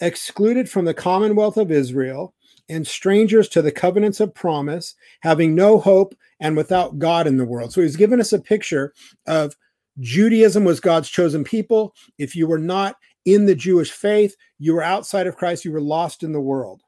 excluded 0.00 0.68
from 0.68 0.84
the 0.84 0.94
commonwealth 0.94 1.56
of 1.56 1.70
Israel, 1.70 2.34
and 2.68 2.86
strangers 2.86 3.48
to 3.48 3.62
the 3.62 3.72
covenants 3.72 4.20
of 4.20 4.34
promise, 4.34 4.94
having 5.20 5.54
no 5.54 5.78
hope 5.78 6.14
and 6.40 6.56
without 6.56 6.98
God 6.98 7.26
in 7.26 7.36
the 7.36 7.44
world. 7.44 7.72
So 7.72 7.80
he's 7.80 7.96
given 7.96 8.20
us 8.20 8.32
a 8.32 8.38
picture 8.38 8.92
of 9.26 9.56
Judaism 10.00 10.64
was 10.64 10.80
God's 10.80 11.08
chosen 11.08 11.44
people. 11.44 11.94
If 12.18 12.36
you 12.36 12.46
were 12.46 12.58
not 12.58 12.96
in 13.24 13.46
the 13.46 13.54
Jewish 13.54 13.90
faith, 13.90 14.36
you 14.58 14.74
were 14.74 14.82
outside 14.82 15.26
of 15.26 15.36
Christ, 15.36 15.64
you 15.64 15.72
were 15.72 15.80
lost 15.80 16.22
in 16.22 16.32
the 16.32 16.40
world. 16.40 16.82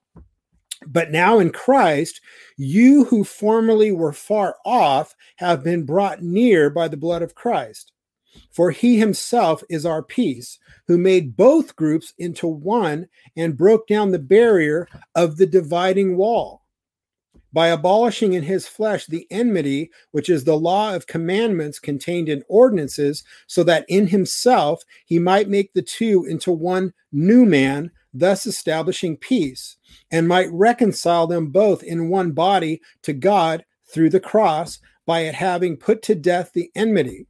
But 0.86 1.10
now 1.10 1.38
in 1.38 1.50
Christ, 1.50 2.20
you 2.56 3.04
who 3.04 3.24
formerly 3.24 3.92
were 3.92 4.12
far 4.12 4.56
off 4.64 5.14
have 5.36 5.62
been 5.62 5.84
brought 5.84 6.22
near 6.22 6.70
by 6.70 6.88
the 6.88 6.96
blood 6.96 7.22
of 7.22 7.34
Christ. 7.34 7.92
For 8.50 8.70
he 8.70 8.98
himself 8.98 9.62
is 9.68 9.84
our 9.84 10.02
peace, 10.02 10.58
who 10.86 10.96
made 10.96 11.36
both 11.36 11.76
groups 11.76 12.14
into 12.18 12.46
one 12.46 13.08
and 13.36 13.56
broke 13.56 13.86
down 13.86 14.10
the 14.10 14.18
barrier 14.18 14.88
of 15.14 15.36
the 15.36 15.46
dividing 15.46 16.16
wall 16.16 16.60
by 17.52 17.68
abolishing 17.68 18.34
in 18.34 18.42
his 18.42 18.66
flesh 18.66 19.06
the 19.06 19.26
enmity, 19.30 19.90
which 20.12 20.28
is 20.28 20.44
the 20.44 20.56
law 20.56 20.94
of 20.94 21.06
commandments 21.06 21.78
contained 21.78 22.28
in 22.28 22.44
ordinances, 22.48 23.24
so 23.46 23.62
that 23.64 23.84
in 23.88 24.06
himself 24.06 24.82
he 25.06 25.18
might 25.18 25.48
make 25.48 25.72
the 25.72 25.82
two 25.82 26.24
into 26.26 26.52
one 26.52 26.92
new 27.12 27.44
man, 27.44 27.90
thus 28.12 28.46
establishing 28.46 29.16
peace, 29.16 29.76
and 30.10 30.26
might 30.26 30.50
reconcile 30.52 31.26
them 31.26 31.48
both 31.48 31.82
in 31.82 32.08
one 32.08 32.32
body 32.32 32.80
to 33.02 33.12
God 33.12 33.64
through 33.86 34.10
the 34.10 34.20
cross 34.20 34.78
by 35.06 35.20
it 35.20 35.34
having 35.34 35.76
put 35.76 36.02
to 36.02 36.14
death 36.14 36.52
the 36.52 36.70
enmity. 36.74 37.26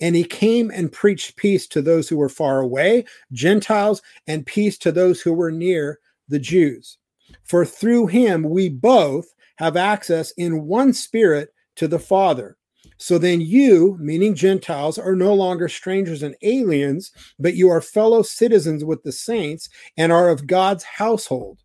And 0.00 0.14
he 0.14 0.24
came 0.24 0.70
and 0.70 0.92
preached 0.92 1.36
peace 1.36 1.66
to 1.68 1.82
those 1.82 2.08
who 2.08 2.16
were 2.16 2.28
far 2.28 2.60
away, 2.60 3.04
Gentiles, 3.32 4.02
and 4.26 4.46
peace 4.46 4.78
to 4.78 4.92
those 4.92 5.20
who 5.20 5.32
were 5.32 5.50
near, 5.50 5.98
the 6.28 6.38
Jews. 6.38 6.98
For 7.42 7.64
through 7.64 8.06
him 8.06 8.42
we 8.42 8.68
both 8.68 9.34
have 9.56 9.76
access 9.76 10.30
in 10.32 10.66
one 10.66 10.92
spirit 10.92 11.52
to 11.76 11.88
the 11.88 11.98
Father. 11.98 12.56
So 13.04 13.18
then 13.18 13.42
you, 13.42 13.98
meaning 14.00 14.34
Gentiles, 14.34 14.96
are 14.96 15.14
no 15.14 15.34
longer 15.34 15.68
strangers 15.68 16.22
and 16.22 16.34
aliens, 16.40 17.12
but 17.38 17.52
you 17.52 17.68
are 17.68 17.82
fellow 17.82 18.22
citizens 18.22 18.82
with 18.82 19.02
the 19.02 19.12
saints 19.12 19.68
and 19.98 20.10
are 20.10 20.30
of 20.30 20.46
God's 20.46 20.84
household. 20.84 21.58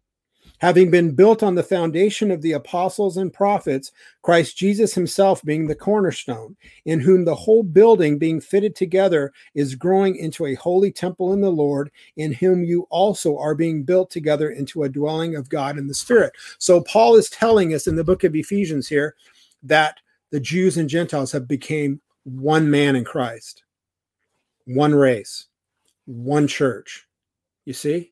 Having 0.58 0.92
been 0.92 1.16
built 1.16 1.42
on 1.42 1.56
the 1.56 1.64
foundation 1.64 2.30
of 2.30 2.42
the 2.42 2.52
apostles 2.52 3.16
and 3.16 3.32
prophets, 3.32 3.94
Christ 4.22 4.58
Jesus 4.58 4.94
himself 4.94 5.42
being 5.46 5.68
the 5.68 5.76
cornerstone, 5.76 6.58
in 6.84 7.00
whom 7.00 7.24
the 7.24 7.36
whole 7.36 7.64
building 7.64 8.18
being 8.18 8.42
fitted 8.42 8.76
together 8.76 9.32
is 9.56 9.76
growing 9.76 10.18
into 10.18 10.46
a 10.46 10.56
holy 10.56 10.92
temple 10.92 11.32
in 11.32 11.40
the 11.40 11.50
Lord, 11.50 11.90
in 12.18 12.34
whom 12.34 12.66
you 12.66 12.86
also 12.90 13.38
are 13.38 13.56
being 13.56 13.84
built 13.84 14.12
together 14.12 14.50
into 14.50 14.84
a 14.84 14.90
dwelling 14.90 15.38
of 15.38 15.48
God 15.48 15.78
in 15.78 15.88
the 15.88 15.94
Spirit. 15.94 16.34
So 16.58 16.82
Paul 16.82 17.16
is 17.16 17.30
telling 17.30 17.74
us 17.74 17.88
in 17.88 17.96
the 17.96 18.04
book 18.04 18.26
of 18.26 18.36
Ephesians 18.36 18.90
here 18.90 19.16
that 19.64 20.00
the 20.32 20.40
Jews 20.40 20.78
and 20.78 20.90
Gentiles 20.90 21.32
have 21.32 21.48
become 21.48 22.02
one 22.24 22.70
man 22.70 22.96
in 22.96 23.04
Christ, 23.04 23.64
one 24.66 24.94
race, 24.94 25.48
one 26.06 26.48
church. 26.48 27.06
You 27.66 27.74
see? 27.74 28.12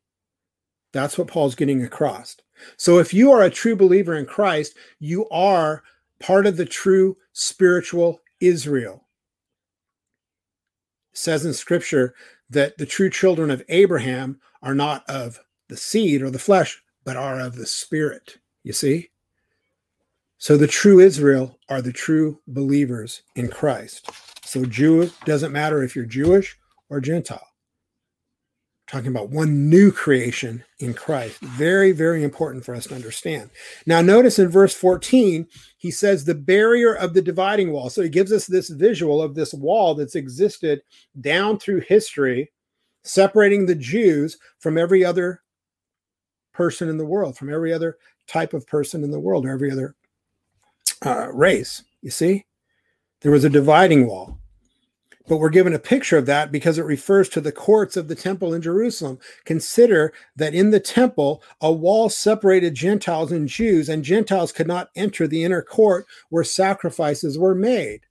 That's 0.94 1.18
what 1.18 1.28
Paul's 1.28 1.56
getting 1.56 1.84
across. 1.84 2.38
So 2.78 3.00
if 3.00 3.14
you 3.14 3.32
are 3.32 3.44
a 3.44 3.50
true 3.50 3.76
believer 3.76 4.16
in 4.16 4.26
Christ, 4.26 4.76
you 5.00 5.28
are 5.30 5.84
part 6.20 6.48
of 6.48 6.58
the 6.58 6.66
true 6.66 7.18
spiritual 7.34 8.20
Israel. 8.40 9.06
It 11.14 11.18
says 11.20 11.46
in 11.46 11.54
scripture 11.54 12.16
that 12.50 12.78
the 12.78 12.86
true 12.86 13.10
children 13.10 13.52
of 13.52 13.64
Abraham 13.70 14.40
are 14.62 14.76
not 14.76 15.08
of 15.10 15.40
the 15.70 15.78
seed 15.78 16.22
or 16.22 16.30
the 16.30 16.40
flesh, 16.40 16.82
but 17.04 17.18
are 17.18 17.40
of 17.40 17.56
the 17.56 17.66
spirit. 17.66 18.38
You 18.64 18.74
see? 18.74 19.10
So 20.40 20.56
the 20.56 20.68
true 20.68 21.00
Israel 21.00 21.58
are 21.68 21.82
the 21.82 21.92
true 21.92 22.40
believers 22.48 23.24
in 23.36 23.48
Christ. 23.50 24.10
So 24.44 24.66
Jew 24.66 25.10
doesn't 25.26 25.52
matter 25.52 25.84
if 25.84 25.96
you're 25.96 26.06
Jewish 26.06 26.58
or 26.90 27.02
Gentile. 27.02 27.46
talking 28.88 29.10
about 29.10 29.30
one 29.30 29.70
new 29.70 29.92
creation 29.92 30.64
in 30.80 30.94
Christ. 30.94 31.40
Very, 31.42 31.92
very 31.92 32.24
important 32.24 32.64
for 32.64 32.74
us 32.74 32.88
to 32.88 32.96
understand. 32.96 33.50
Now, 33.86 34.02
notice 34.02 34.40
in 34.40 34.48
verse 34.48 34.74
14, 34.74 35.46
he 35.78 35.92
says 35.92 36.24
the 36.24 36.36
barrier 36.36 36.94
of 36.94 37.14
the 37.14 37.22
dividing 37.22 37.74
wall. 37.74 37.90
So 37.90 38.02
he 38.02 38.10
gives 38.10 38.32
us 38.32 38.48
this 38.48 38.70
visual 38.70 39.22
of 39.22 39.36
this 39.36 39.54
wall 39.54 39.94
that's 39.94 40.16
existed 40.16 40.82
down 41.20 41.60
through 41.60 41.82
history 41.82 42.50
separating 43.04 43.66
the 43.66 43.76
Jews 43.76 44.38
from 44.60 44.78
every 44.78 45.04
other 45.04 45.42
person 46.54 46.88
in 46.88 46.98
the 46.98 47.06
world, 47.06 47.38
from 47.38 47.54
every 47.54 47.74
other 47.74 47.98
type 48.28 48.54
of 48.54 48.66
person 48.68 49.04
in 49.04 49.12
the 49.12 49.20
world, 49.20 49.46
or 49.46 49.52
every 49.52 49.72
other 49.72 49.97
uh, 51.06 51.32
race. 51.32 51.84
You 52.02 52.12
see, 52.12 52.46
there 53.22 53.32
was 53.32 53.44
a 53.44 53.50
dividing 53.50 54.08
wall. 54.08 54.40
But 55.28 55.38
we're 55.38 55.50
given 55.50 55.74
a 55.74 55.80
picture 55.80 56.18
of 56.18 56.26
that 56.28 56.54
because 56.54 56.78
it 56.78 56.86
refers 56.86 57.28
to 57.30 57.42
the 57.42 57.52
courts 57.52 57.98
of 57.98 58.08
the 58.08 58.16
temple 58.16 58.54
in 58.54 58.62
Jerusalem. 58.62 59.20
Consider 59.44 60.14
that 60.38 60.54
in 60.54 60.72
the 60.72 60.80
temple, 60.80 61.44
a 61.60 61.72
wall 61.72 62.08
separated 62.08 62.76
Gentiles 62.76 63.32
and 63.34 63.48
Jews, 63.50 63.90
and 63.90 64.04
Gentiles 64.04 64.54
could 64.54 64.68
not 64.68 64.90
enter 64.96 65.28
the 65.28 65.44
inner 65.44 65.62
court 65.62 66.06
where 66.30 66.46
sacrifices 66.46 67.38
were 67.38 67.56
made. 67.56 68.02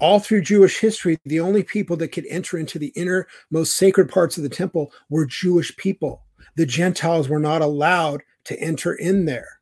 All 0.00 0.18
through 0.18 0.42
Jewish 0.42 0.80
history, 0.80 1.16
the 1.24 1.40
only 1.40 1.62
people 1.62 1.96
that 1.98 2.08
could 2.08 2.26
enter 2.26 2.58
into 2.58 2.78
the 2.78 2.92
inner, 2.96 3.28
most 3.50 3.76
sacred 3.76 4.10
parts 4.10 4.36
of 4.36 4.42
the 4.42 4.48
temple 4.48 4.92
were 5.08 5.26
Jewish 5.26 5.74
people. 5.76 6.22
The 6.56 6.66
Gentiles 6.66 7.28
were 7.28 7.38
not 7.38 7.62
allowed 7.62 8.22
to 8.44 8.60
enter 8.60 8.94
in 8.94 9.26
there. 9.26 9.55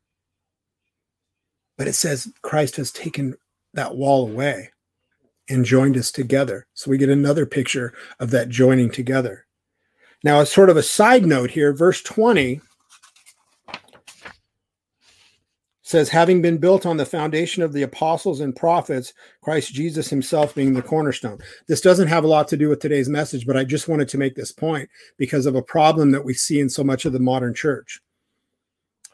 But 1.76 1.88
it 1.88 1.94
says 1.94 2.32
Christ 2.42 2.76
has 2.76 2.92
taken 2.92 3.37
that 3.74 3.96
wall 3.96 4.28
away 4.28 4.70
and 5.48 5.64
joined 5.64 5.96
us 5.96 6.10
together. 6.10 6.66
So 6.74 6.90
we 6.90 6.98
get 6.98 7.10
another 7.10 7.46
picture 7.46 7.92
of 8.20 8.30
that 8.30 8.48
joining 8.48 8.90
together. 8.90 9.46
Now, 10.22 10.40
as 10.40 10.50
sort 10.50 10.70
of 10.70 10.76
a 10.76 10.82
side 10.82 11.26
note 11.26 11.50
here, 11.50 11.72
verse 11.72 12.02
20 12.02 12.60
says, 15.82 16.08
having 16.08 16.40
been 16.40 16.56
built 16.56 16.87
on 16.87 16.96
the 16.96 17.04
foundation 17.04 17.62
of 17.62 17.74
the 17.74 17.82
apostles 17.82 18.40
and 18.40 18.56
prophets, 18.56 19.12
Christ 19.42 19.74
Jesus 19.74 20.08
himself 20.08 20.54
being 20.54 20.72
the 20.72 20.80
cornerstone. 20.80 21.38
This 21.68 21.82
doesn't 21.82 22.08
have 22.08 22.24
a 22.24 22.28
lot 22.28 22.48
to 22.48 22.56
do 22.56 22.70
with 22.70 22.80
today's 22.80 23.08
message, 23.08 23.46
but 23.46 23.56
I 23.56 23.64
just 23.64 23.87
wanted 23.87 24.08
to 24.08 24.18
make 24.18 24.34
this 24.34 24.50
point 24.50 24.88
because 25.18 25.44
of 25.44 25.56
a 25.56 25.62
problem 25.62 26.10
that 26.12 26.24
we 26.24 26.32
see 26.32 26.58
in 26.58 26.70
so 26.70 26.82
much 26.82 27.04
of 27.04 27.12
the 27.12 27.20
modern 27.20 27.52
church. 27.52 28.00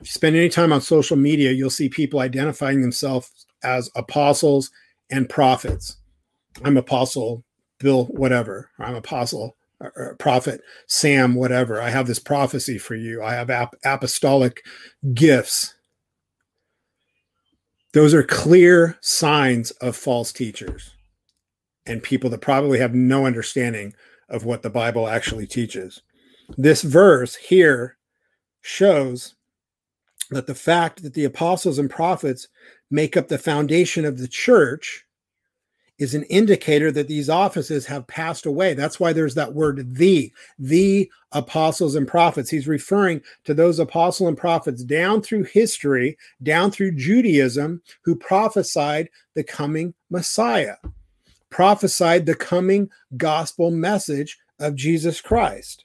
If 0.01 0.07
you 0.07 0.13
spend 0.13 0.37
any 0.37 0.49
time 0.49 0.73
on 0.73 0.81
social 0.81 1.17
media, 1.17 1.51
you'll 1.51 1.71
see 1.71 1.89
people 1.89 2.21
identifying 2.21 2.81
themselves 2.81 3.47
as 3.63 3.91
apostles 3.95 4.71
and 5.11 5.29
prophets. 5.29 5.97
I'm 6.65 6.77
apostle 6.77 7.45
Bill, 7.79 8.07
whatever. 8.07 8.71
I'm 8.79 8.95
apostle 8.95 9.57
or 9.81 10.17
prophet 10.19 10.61
Sam, 10.87 11.35
whatever. 11.35 11.81
I 11.81 11.91
have 11.91 12.07
this 12.07 12.19
prophecy 12.19 12.79
for 12.79 12.95
you. 12.95 13.23
I 13.23 13.33
have 13.35 13.51
ap- 13.51 13.77
apostolic 13.85 14.63
gifts. 15.15 15.75
Those 17.93 18.15
are 18.15 18.23
clear 18.23 18.99
signs 19.01 19.71
of 19.73 19.97
false 19.97 20.33
teachers 20.33 20.91
and 21.87 22.03
people 22.03 22.31
that 22.31 22.41
probably 22.41 22.79
have 22.79 22.95
no 22.95 23.27
understanding 23.27 23.95
of 24.29 24.45
what 24.45 24.63
the 24.63 24.71
Bible 24.71 25.09
actually 25.09 25.47
teaches. 25.47 26.03
This 26.57 26.83
verse 26.83 27.35
here 27.35 27.97
shows 28.61 29.35
that 30.31 30.47
the 30.47 30.55
fact 30.55 31.03
that 31.03 31.15
the 31.15 31.25
apostles 31.25 31.79
and 31.79 31.91
prophets 31.91 32.49
make 32.91 33.17
up 33.17 33.29
the 33.29 33.39
foundation 33.39 34.05
of 34.05 34.19
the 34.19 34.29
church 34.29 35.05
is 36.01 36.15
an 36.15 36.23
indicator 36.25 36.91
that 36.91 37.09
these 37.09 37.29
offices 37.29 37.85
have 37.85 38.07
passed 38.07 38.47
away. 38.47 38.73
That's 38.73 38.99
why 38.99 39.13
there's 39.13 39.35
that 39.35 39.53
word 39.53 39.97
the, 39.97 40.33
the 40.59 41.11
apostles 41.33 41.95
and 41.95 42.09
prophets. 42.09 42.49
He's 42.49 42.67
referring 42.67 43.21
to 43.45 43.53
those 43.53 43.79
apostle 43.79 44.27
and 44.27 44.37
prophets 44.37 44.83
down 44.83 45.21
through 45.21 45.45
history, 45.45 46.17
down 46.43 46.71
through 46.71 46.93
Judaism, 46.93 47.83
who 48.03 48.17
prophesied 48.17 49.11
the 49.35 49.45
coming 49.45 49.93
Messiah, 50.09 50.77
prophesied 51.51 52.25
the 52.25 52.35
coming 52.35 52.89
gospel 53.19 53.71
message 53.71 54.39
of 54.59 54.77
Jesus 54.77 55.21
Christ. 55.21 55.85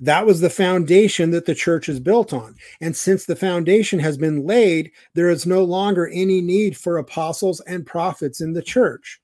That 0.00 0.26
was 0.26 0.40
the 0.40 0.50
foundation 0.50 1.30
that 1.30 1.46
the 1.46 1.54
church 1.54 1.88
is 1.88 2.00
built 2.00 2.32
on. 2.32 2.56
And 2.80 2.96
since 2.96 3.24
the 3.24 3.36
foundation 3.36 3.98
has 4.00 4.18
been 4.18 4.44
laid, 4.44 4.90
there 5.14 5.30
is 5.30 5.46
no 5.46 5.62
longer 5.64 6.08
any 6.08 6.40
need 6.40 6.76
for 6.76 6.98
apostles 6.98 7.60
and 7.60 7.86
prophets 7.86 8.40
in 8.40 8.52
the 8.52 8.62
church. 8.62 9.20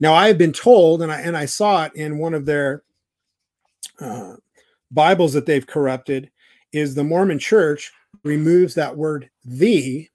Now, 0.00 0.12
I 0.12 0.26
have 0.26 0.38
been 0.38 0.52
told, 0.52 1.02
and 1.02 1.12
I 1.12 1.20
and 1.20 1.36
I 1.36 1.46
saw 1.46 1.84
it 1.84 1.94
in 1.94 2.18
one 2.18 2.34
of 2.34 2.44
their 2.44 2.82
uh, 4.00 4.34
Bibles 4.90 5.32
that 5.32 5.46
they've 5.46 5.66
corrupted, 5.66 6.30
is 6.72 6.94
the 6.94 7.04
Mormon 7.04 7.38
Church 7.38 7.92
removes 8.24 8.74
that 8.74 8.96
word 8.96 9.30
"the" 9.44 10.08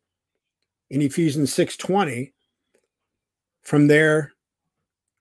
in 0.90 1.02
Ephesians 1.02 1.54
six 1.54 1.78
twenty 1.78 2.34
from 3.62 3.88
their 3.88 4.34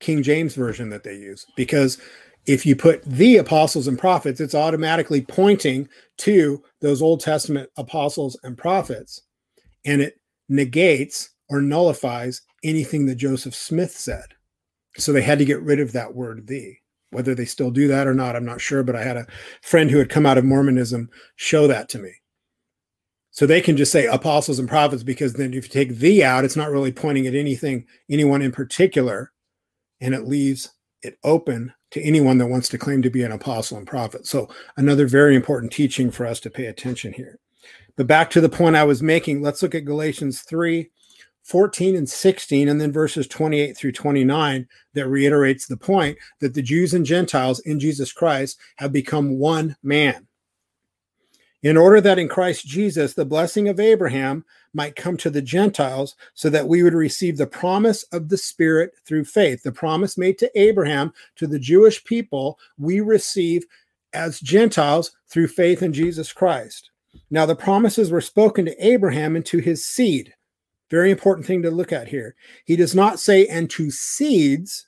King 0.00 0.22
James 0.22 0.54
version 0.54 0.90
that 0.90 1.04
they 1.04 1.14
use 1.14 1.46
because 1.56 1.98
if 2.48 2.64
you 2.64 2.74
put 2.74 3.04
the 3.04 3.36
apostles 3.36 3.86
and 3.86 3.98
prophets, 3.98 4.40
it's 4.40 4.54
automatically 4.54 5.20
pointing 5.20 5.86
to 6.16 6.62
those 6.80 7.02
Old 7.02 7.20
Testament 7.20 7.68
apostles 7.76 8.40
and 8.42 8.56
prophets, 8.56 9.20
and 9.84 10.00
it 10.00 10.18
negates 10.48 11.28
or 11.50 11.60
nullifies 11.60 12.40
anything 12.64 13.04
that 13.06 13.16
Joseph 13.16 13.54
Smith 13.54 13.92
said. 13.92 14.24
So 14.96 15.12
they 15.12 15.20
had 15.20 15.38
to 15.38 15.44
get 15.44 15.60
rid 15.60 15.78
of 15.78 15.92
that 15.92 16.14
word 16.14 16.46
the. 16.46 16.74
Whether 17.10 17.34
they 17.34 17.44
still 17.44 17.70
do 17.70 17.86
that 17.88 18.06
or 18.06 18.14
not, 18.14 18.34
I'm 18.34 18.46
not 18.46 18.62
sure, 18.62 18.82
but 18.82 18.96
I 18.96 19.04
had 19.04 19.18
a 19.18 19.26
friend 19.62 19.90
who 19.90 19.98
had 19.98 20.08
come 20.08 20.26
out 20.26 20.38
of 20.38 20.44
Mormonism 20.44 21.10
show 21.36 21.66
that 21.66 21.90
to 21.90 21.98
me. 21.98 22.12
So 23.30 23.46
they 23.46 23.60
can 23.60 23.76
just 23.76 23.92
say 23.92 24.06
apostles 24.06 24.58
and 24.58 24.68
prophets 24.68 25.02
because 25.02 25.34
then 25.34 25.52
if 25.52 25.64
you 25.64 25.70
take 25.70 25.96
the 25.96 26.24
out, 26.24 26.44
it's 26.44 26.56
not 26.56 26.70
really 26.70 26.92
pointing 26.92 27.26
at 27.26 27.34
anything, 27.34 27.86
anyone 28.10 28.42
in 28.42 28.52
particular, 28.52 29.32
and 30.00 30.14
it 30.14 30.26
leaves 30.26 30.70
it 31.02 31.18
open 31.22 31.72
to 31.90 32.02
anyone 32.02 32.38
that 32.38 32.46
wants 32.46 32.68
to 32.70 32.78
claim 32.78 33.02
to 33.02 33.10
be 33.10 33.22
an 33.22 33.32
apostle 33.32 33.78
and 33.78 33.86
prophet. 33.86 34.26
So 34.26 34.48
another 34.76 35.06
very 35.06 35.34
important 35.34 35.72
teaching 35.72 36.10
for 36.10 36.26
us 36.26 36.40
to 36.40 36.50
pay 36.50 36.66
attention 36.66 37.12
here. 37.12 37.38
But 37.96 38.06
back 38.06 38.30
to 38.30 38.40
the 38.40 38.48
point 38.48 38.76
I 38.76 38.84
was 38.84 39.02
making, 39.02 39.42
let's 39.42 39.62
look 39.62 39.74
at 39.74 39.84
Galatians 39.84 40.42
3 40.42 40.90
14 41.48 41.96
and 41.96 42.06
16, 42.06 42.68
and 42.68 42.78
then 42.78 42.92
verses 42.92 43.26
28 43.26 43.74
through 43.74 43.92
29 43.92 44.68
that 44.92 45.08
reiterates 45.08 45.66
the 45.66 45.78
point 45.78 46.18
that 46.40 46.52
the 46.52 46.60
Jews 46.60 46.92
and 46.92 47.06
Gentiles 47.06 47.58
in 47.60 47.80
Jesus 47.80 48.12
Christ 48.12 48.58
have 48.76 48.92
become 48.92 49.38
one 49.38 49.74
man. 49.82 50.26
In 51.62 51.78
order 51.78 52.02
that 52.02 52.18
in 52.18 52.28
Christ 52.28 52.66
Jesus 52.66 53.14
the 53.14 53.24
blessing 53.24 53.66
of 53.66 53.80
Abraham 53.80 54.44
might 54.74 54.96
come 54.96 55.16
to 55.18 55.30
the 55.30 55.42
Gentiles, 55.42 56.14
so 56.34 56.50
that 56.50 56.68
we 56.68 56.82
would 56.82 56.94
receive 56.94 57.36
the 57.36 57.46
promise 57.46 58.02
of 58.04 58.28
the 58.28 58.38
Spirit 58.38 58.92
through 59.04 59.24
faith. 59.24 59.62
The 59.62 59.72
promise 59.72 60.18
made 60.18 60.38
to 60.38 60.60
Abraham, 60.60 61.12
to 61.36 61.46
the 61.46 61.58
Jewish 61.58 62.04
people, 62.04 62.58
we 62.78 63.00
receive 63.00 63.64
as 64.12 64.40
Gentiles 64.40 65.12
through 65.28 65.48
faith 65.48 65.82
in 65.82 65.92
Jesus 65.92 66.32
Christ. 66.32 66.90
Now, 67.30 67.46
the 67.46 67.56
promises 67.56 68.10
were 68.10 68.20
spoken 68.20 68.64
to 68.66 68.86
Abraham 68.86 69.36
and 69.36 69.44
to 69.46 69.58
his 69.58 69.84
seed. 69.84 70.34
Very 70.90 71.10
important 71.10 71.46
thing 71.46 71.62
to 71.62 71.70
look 71.70 71.92
at 71.92 72.08
here. 72.08 72.34
He 72.64 72.76
does 72.76 72.94
not 72.94 73.20
say, 73.20 73.46
and 73.46 73.68
to 73.70 73.90
seeds 73.90 74.86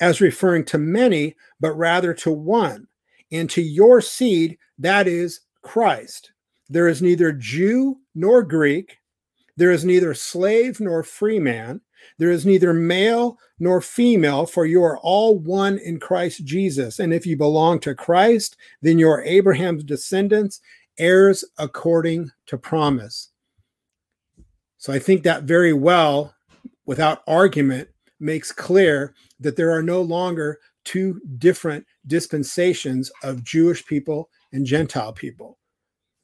as 0.00 0.20
referring 0.20 0.64
to 0.66 0.78
many, 0.78 1.36
but 1.60 1.72
rather 1.72 2.12
to 2.14 2.30
one. 2.30 2.86
And 3.32 3.48
to 3.50 3.62
your 3.62 4.00
seed, 4.00 4.58
that 4.78 5.08
is 5.08 5.40
Christ. 5.62 6.32
There 6.68 6.88
is 6.88 7.00
neither 7.00 7.32
Jew 7.32 7.98
nor 8.14 8.42
Greek. 8.42 8.98
There 9.56 9.70
is 9.70 9.84
neither 9.84 10.14
slave 10.14 10.80
nor 10.80 11.02
free 11.02 11.38
man. 11.38 11.80
There 12.18 12.30
is 12.30 12.44
neither 12.44 12.74
male 12.74 13.38
nor 13.58 13.80
female, 13.80 14.46
for 14.46 14.66
you 14.66 14.82
are 14.82 14.98
all 14.98 15.38
one 15.38 15.78
in 15.78 15.98
Christ 15.98 16.44
Jesus. 16.44 16.98
And 16.98 17.14
if 17.14 17.26
you 17.26 17.36
belong 17.36 17.80
to 17.80 17.94
Christ, 17.94 18.56
then 18.82 18.98
you 18.98 19.08
are 19.08 19.22
Abraham's 19.22 19.84
descendants, 19.84 20.60
heirs 20.98 21.44
according 21.58 22.30
to 22.46 22.58
promise. 22.58 23.30
So 24.76 24.92
I 24.92 24.98
think 24.98 25.22
that 25.22 25.44
very 25.44 25.72
well, 25.72 26.34
without 26.84 27.22
argument, 27.26 27.88
makes 28.20 28.52
clear 28.52 29.14
that 29.40 29.56
there 29.56 29.70
are 29.70 29.82
no 29.82 30.02
longer 30.02 30.58
two 30.84 31.20
different 31.38 31.86
dispensations 32.06 33.10
of 33.22 33.44
Jewish 33.44 33.84
people 33.86 34.28
and 34.52 34.66
Gentile 34.66 35.12
people. 35.12 35.58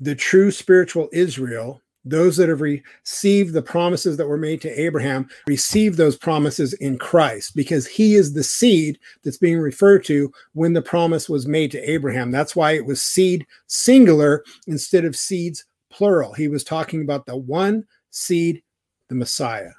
The 0.01 0.15
true 0.15 0.51
spiritual 0.51 1.09
Israel, 1.13 1.83
those 2.05 2.37
that 2.39 2.49
have 2.49 2.63
received 2.63 3.53
the 3.53 3.63
promises 3.63 4.17
that 4.17 4.27
were 4.27 4.39
made 4.39 4.63
to 4.63 4.81
Abraham, 4.81 5.29
receive 5.47 5.97
those 5.97 6.17
promises 6.17 6.73
in 6.75 6.97
Christ 6.97 7.55
because 7.55 7.87
he 7.87 8.15
is 8.15 8.33
the 8.33 8.43
seed 8.43 8.99
that's 9.23 9.37
being 9.37 9.59
referred 9.59 10.05
to 10.07 10.33
when 10.55 10.73
the 10.73 10.81
promise 10.81 11.29
was 11.29 11.47
made 11.47 11.71
to 11.73 11.91
Abraham. 11.91 12.31
That's 12.31 12.57
why 12.57 12.73
it 12.73 12.87
was 12.87 13.03
seed 13.03 13.47
singular 13.67 14.43
instead 14.67 15.05
of 15.05 15.15
seeds 15.15 15.65
plural. 15.91 16.33
He 16.33 16.49
was 16.49 16.65
talking 16.65 17.03
about 17.03 17.27
the 17.27 17.37
one 17.37 17.85
seed, 18.11 18.63
the 19.09 19.15
Messiah. 19.15 19.73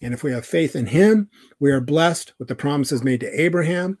And 0.00 0.14
if 0.14 0.22
we 0.22 0.32
have 0.32 0.46
faith 0.46 0.74
in 0.74 0.86
him, 0.86 1.28
we 1.60 1.70
are 1.70 1.80
blessed 1.80 2.32
with 2.38 2.48
the 2.48 2.54
promises 2.54 3.02
made 3.02 3.20
to 3.20 3.40
Abraham, 3.40 3.98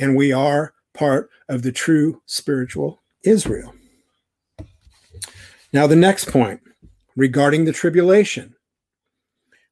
and 0.00 0.16
we 0.16 0.32
are 0.32 0.74
part 0.94 1.30
of 1.48 1.62
the 1.62 1.72
true 1.72 2.22
spiritual 2.26 3.02
Israel. 3.24 3.74
Now, 5.72 5.86
the 5.86 5.96
next 5.96 6.30
point 6.30 6.60
regarding 7.16 7.64
the 7.64 7.72
tribulation. 7.72 8.54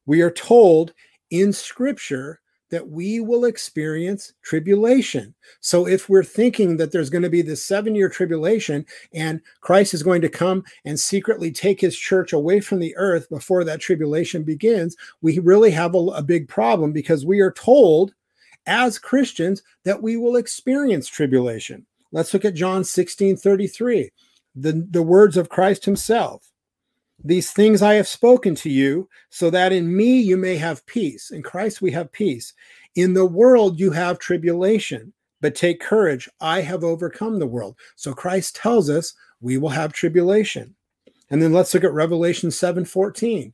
We 0.05 0.21
are 0.21 0.31
told 0.31 0.93
in 1.29 1.53
scripture 1.53 2.39
that 2.71 2.87
we 2.87 3.19
will 3.19 3.45
experience 3.45 4.33
tribulation. 4.43 5.35
So, 5.59 5.87
if 5.87 6.09
we're 6.09 6.23
thinking 6.23 6.77
that 6.77 6.91
there's 6.91 7.09
going 7.09 7.23
to 7.23 7.29
be 7.29 7.41
this 7.41 7.63
seven 7.63 7.93
year 7.93 8.09
tribulation 8.09 8.85
and 9.13 9.41
Christ 9.59 9.93
is 9.93 10.03
going 10.03 10.21
to 10.21 10.29
come 10.29 10.63
and 10.85 10.99
secretly 10.99 11.51
take 11.51 11.81
his 11.81 11.97
church 11.97 12.33
away 12.33 12.61
from 12.61 12.79
the 12.79 12.95
earth 12.97 13.29
before 13.29 13.63
that 13.65 13.81
tribulation 13.81 14.43
begins, 14.43 14.95
we 15.21 15.39
really 15.39 15.71
have 15.71 15.93
a, 15.93 15.99
a 15.99 16.23
big 16.23 16.47
problem 16.47 16.93
because 16.93 17.25
we 17.25 17.41
are 17.41 17.51
told 17.51 18.13
as 18.65 18.97
Christians 18.97 19.61
that 19.83 20.01
we 20.01 20.17
will 20.17 20.35
experience 20.37 21.07
tribulation. 21.07 21.85
Let's 22.11 22.33
look 22.33 22.45
at 22.45 22.55
John 22.55 22.83
16 22.83 23.37
33, 23.37 24.09
the, 24.55 24.85
the 24.89 25.03
words 25.03 25.37
of 25.37 25.49
Christ 25.49 25.85
himself. 25.85 26.51
These 27.23 27.51
things 27.51 27.81
I 27.81 27.95
have 27.95 28.07
spoken 28.07 28.55
to 28.55 28.69
you, 28.69 29.07
so 29.29 29.49
that 29.51 29.71
in 29.71 29.95
me 29.95 30.19
you 30.19 30.37
may 30.37 30.55
have 30.57 30.85
peace. 30.87 31.31
In 31.31 31.43
Christ 31.43 31.81
we 31.81 31.91
have 31.91 32.11
peace. 32.11 32.53
In 32.95 33.13
the 33.13 33.25
world 33.25 33.79
you 33.79 33.91
have 33.91 34.17
tribulation, 34.17 35.13
but 35.39 35.55
take 35.55 35.79
courage. 35.79 36.27
I 36.39 36.61
have 36.61 36.83
overcome 36.83 37.39
the 37.39 37.47
world. 37.47 37.77
So 37.95 38.13
Christ 38.13 38.55
tells 38.55 38.89
us 38.89 39.13
we 39.39 39.57
will 39.57 39.69
have 39.69 39.93
tribulation. 39.93 40.75
And 41.29 41.41
then 41.41 41.53
let's 41.53 41.73
look 41.73 41.83
at 41.83 41.93
Revelation 41.93 42.51
7 42.51 42.85
14. 42.85 43.53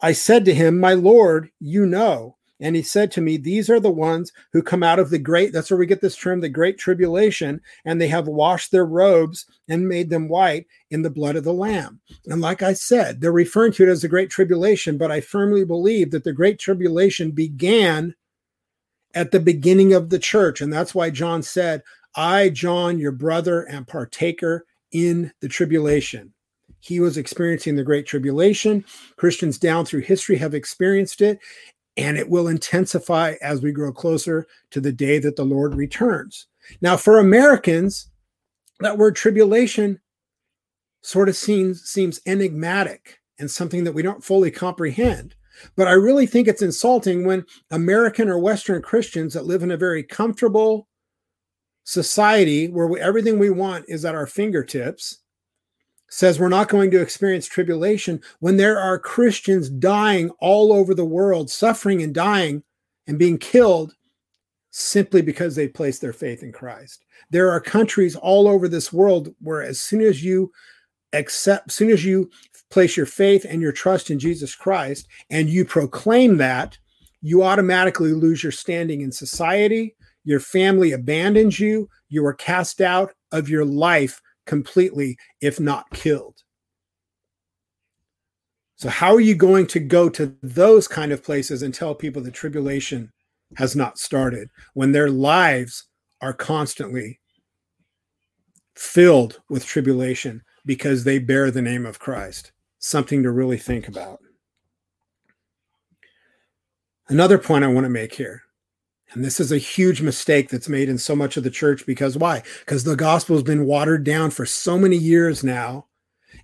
I 0.00 0.12
said 0.12 0.44
to 0.44 0.54
him, 0.54 0.78
My 0.78 0.94
Lord, 0.94 1.50
you 1.60 1.86
know. 1.86 2.36
And 2.60 2.74
he 2.74 2.82
said 2.82 3.10
to 3.12 3.20
me, 3.20 3.36
These 3.36 3.70
are 3.70 3.80
the 3.80 3.90
ones 3.90 4.32
who 4.52 4.62
come 4.62 4.82
out 4.82 4.98
of 4.98 5.10
the 5.10 5.18
great, 5.18 5.52
that's 5.52 5.70
where 5.70 5.78
we 5.78 5.86
get 5.86 6.00
this 6.00 6.16
term, 6.16 6.40
the 6.40 6.48
great 6.48 6.78
tribulation, 6.78 7.60
and 7.84 8.00
they 8.00 8.08
have 8.08 8.26
washed 8.26 8.70
their 8.70 8.86
robes 8.86 9.46
and 9.68 9.88
made 9.88 10.10
them 10.10 10.28
white 10.28 10.66
in 10.90 11.02
the 11.02 11.10
blood 11.10 11.36
of 11.36 11.44
the 11.44 11.52
Lamb. 11.52 12.00
And 12.26 12.40
like 12.40 12.62
I 12.62 12.72
said, 12.72 13.20
they're 13.20 13.32
referring 13.32 13.72
to 13.72 13.84
it 13.84 13.88
as 13.88 14.02
the 14.02 14.08
great 14.08 14.30
tribulation, 14.30 14.98
but 14.98 15.12
I 15.12 15.20
firmly 15.20 15.64
believe 15.64 16.10
that 16.10 16.24
the 16.24 16.32
great 16.32 16.58
tribulation 16.58 17.30
began 17.30 18.14
at 19.14 19.30
the 19.30 19.40
beginning 19.40 19.92
of 19.92 20.10
the 20.10 20.18
church. 20.18 20.60
And 20.60 20.72
that's 20.72 20.94
why 20.94 21.10
John 21.10 21.42
said, 21.42 21.82
I, 22.14 22.48
John, 22.48 22.98
your 22.98 23.12
brother, 23.12 23.62
and 23.62 23.86
partaker 23.86 24.66
in 24.90 25.32
the 25.40 25.48
tribulation. 25.48 26.32
He 26.80 27.00
was 27.00 27.16
experiencing 27.16 27.76
the 27.76 27.82
Great 27.82 28.06
Tribulation. 28.06 28.84
Christians 29.16 29.58
down 29.58 29.84
through 29.84 30.02
history 30.02 30.36
have 30.36 30.54
experienced 30.54 31.20
it 31.20 31.40
and 31.98 32.16
it 32.16 32.30
will 32.30 32.46
intensify 32.46 33.34
as 33.42 33.60
we 33.60 33.72
grow 33.72 33.92
closer 33.92 34.46
to 34.70 34.80
the 34.80 34.92
day 34.92 35.18
that 35.18 35.34
the 35.34 35.44
Lord 35.44 35.74
returns. 35.74 36.46
Now, 36.80 36.96
for 36.96 37.18
Americans, 37.18 38.08
that 38.78 38.96
word 38.96 39.16
tribulation 39.16 40.00
sort 41.02 41.28
of 41.28 41.34
seems, 41.34 41.82
seems 41.82 42.20
enigmatic 42.24 43.18
and 43.40 43.50
something 43.50 43.82
that 43.82 43.94
we 43.94 44.02
don't 44.02 44.22
fully 44.22 44.52
comprehend. 44.52 45.34
But 45.76 45.88
I 45.88 45.92
really 45.92 46.26
think 46.26 46.46
it's 46.46 46.62
insulting 46.62 47.26
when 47.26 47.44
American 47.72 48.28
or 48.28 48.38
Western 48.38 48.80
Christians 48.80 49.34
that 49.34 49.46
live 49.46 49.64
in 49.64 49.72
a 49.72 49.76
very 49.76 50.04
comfortable 50.04 50.86
society 51.82 52.68
where 52.68 52.86
we, 52.86 53.00
everything 53.00 53.40
we 53.40 53.50
want 53.50 53.84
is 53.88 54.04
at 54.04 54.14
our 54.14 54.26
fingertips 54.26 55.18
says 56.10 56.38
we're 56.38 56.48
not 56.48 56.68
going 56.68 56.90
to 56.90 57.00
experience 57.00 57.46
tribulation 57.46 58.20
when 58.40 58.56
there 58.56 58.78
are 58.78 58.98
Christians 58.98 59.68
dying 59.68 60.30
all 60.40 60.72
over 60.72 60.94
the 60.94 61.04
world, 61.04 61.50
suffering 61.50 62.02
and 62.02 62.14
dying 62.14 62.62
and 63.06 63.18
being 63.18 63.38
killed 63.38 63.94
simply 64.70 65.22
because 65.22 65.54
they 65.56 65.68
placed 65.68 66.00
their 66.00 66.12
faith 66.12 66.42
in 66.42 66.52
Christ. 66.52 67.04
There 67.30 67.50
are 67.50 67.60
countries 67.60 68.16
all 68.16 68.48
over 68.48 68.68
this 68.68 68.92
world 68.92 69.34
where 69.40 69.62
as 69.62 69.80
soon 69.80 70.00
as 70.00 70.22
you 70.22 70.52
accept, 71.12 71.68
as 71.68 71.74
soon 71.74 71.90
as 71.90 72.04
you 72.04 72.30
place 72.70 72.96
your 72.96 73.06
faith 73.06 73.46
and 73.48 73.62
your 73.62 73.72
trust 73.72 74.10
in 74.10 74.18
Jesus 74.18 74.54
Christ 74.54 75.08
and 75.30 75.48
you 75.48 75.64
proclaim 75.64 76.36
that, 76.38 76.78
you 77.20 77.42
automatically 77.42 78.12
lose 78.12 78.42
your 78.42 78.52
standing 78.52 79.00
in 79.00 79.10
society. 79.10 79.96
Your 80.24 80.40
family 80.40 80.92
abandons 80.92 81.58
you. 81.58 81.88
You 82.08 82.24
are 82.26 82.34
cast 82.34 82.80
out 82.80 83.12
of 83.32 83.48
your 83.48 83.64
life 83.64 84.20
completely, 84.48 85.16
if 85.40 85.60
not 85.60 85.88
killed. 85.90 86.42
So, 88.74 88.88
how 88.88 89.14
are 89.14 89.20
you 89.20 89.36
going 89.36 89.66
to 89.68 89.80
go 89.80 90.08
to 90.08 90.34
those 90.42 90.88
kind 90.88 91.12
of 91.12 91.22
places 91.22 91.62
and 91.62 91.72
tell 91.72 91.94
people 91.94 92.22
the 92.22 92.30
tribulation 92.30 93.12
has 93.56 93.76
not 93.76 93.98
started 93.98 94.48
when 94.74 94.92
their 94.92 95.10
lives 95.10 95.84
are 96.20 96.32
constantly 96.32 97.20
filled 98.74 99.40
with 99.48 99.64
tribulation 99.64 100.42
because 100.64 101.04
they 101.04 101.18
bear 101.18 101.50
the 101.50 101.62
name 101.62 101.84
of 101.86 101.98
Christ? 101.98 102.52
Something 102.78 103.22
to 103.24 103.30
really 103.30 103.58
think 103.58 103.88
about. 103.88 104.20
Another 107.08 107.38
point 107.38 107.64
I 107.64 107.68
want 107.68 107.84
to 107.84 107.90
make 107.90 108.14
here 108.14 108.42
and 109.12 109.24
this 109.24 109.40
is 109.40 109.52
a 109.52 109.58
huge 109.58 110.02
mistake 110.02 110.50
that's 110.50 110.68
made 110.68 110.88
in 110.88 110.98
so 110.98 111.16
much 111.16 111.36
of 111.36 111.44
the 111.44 111.50
church 111.50 111.86
because 111.86 112.16
why? 112.18 112.42
Because 112.60 112.84
the 112.84 112.96
gospel 112.96 113.36
has 113.36 113.42
been 113.42 113.64
watered 113.64 114.04
down 114.04 114.30
for 114.30 114.44
so 114.44 114.78
many 114.78 114.96
years 114.96 115.42
now. 115.42 115.86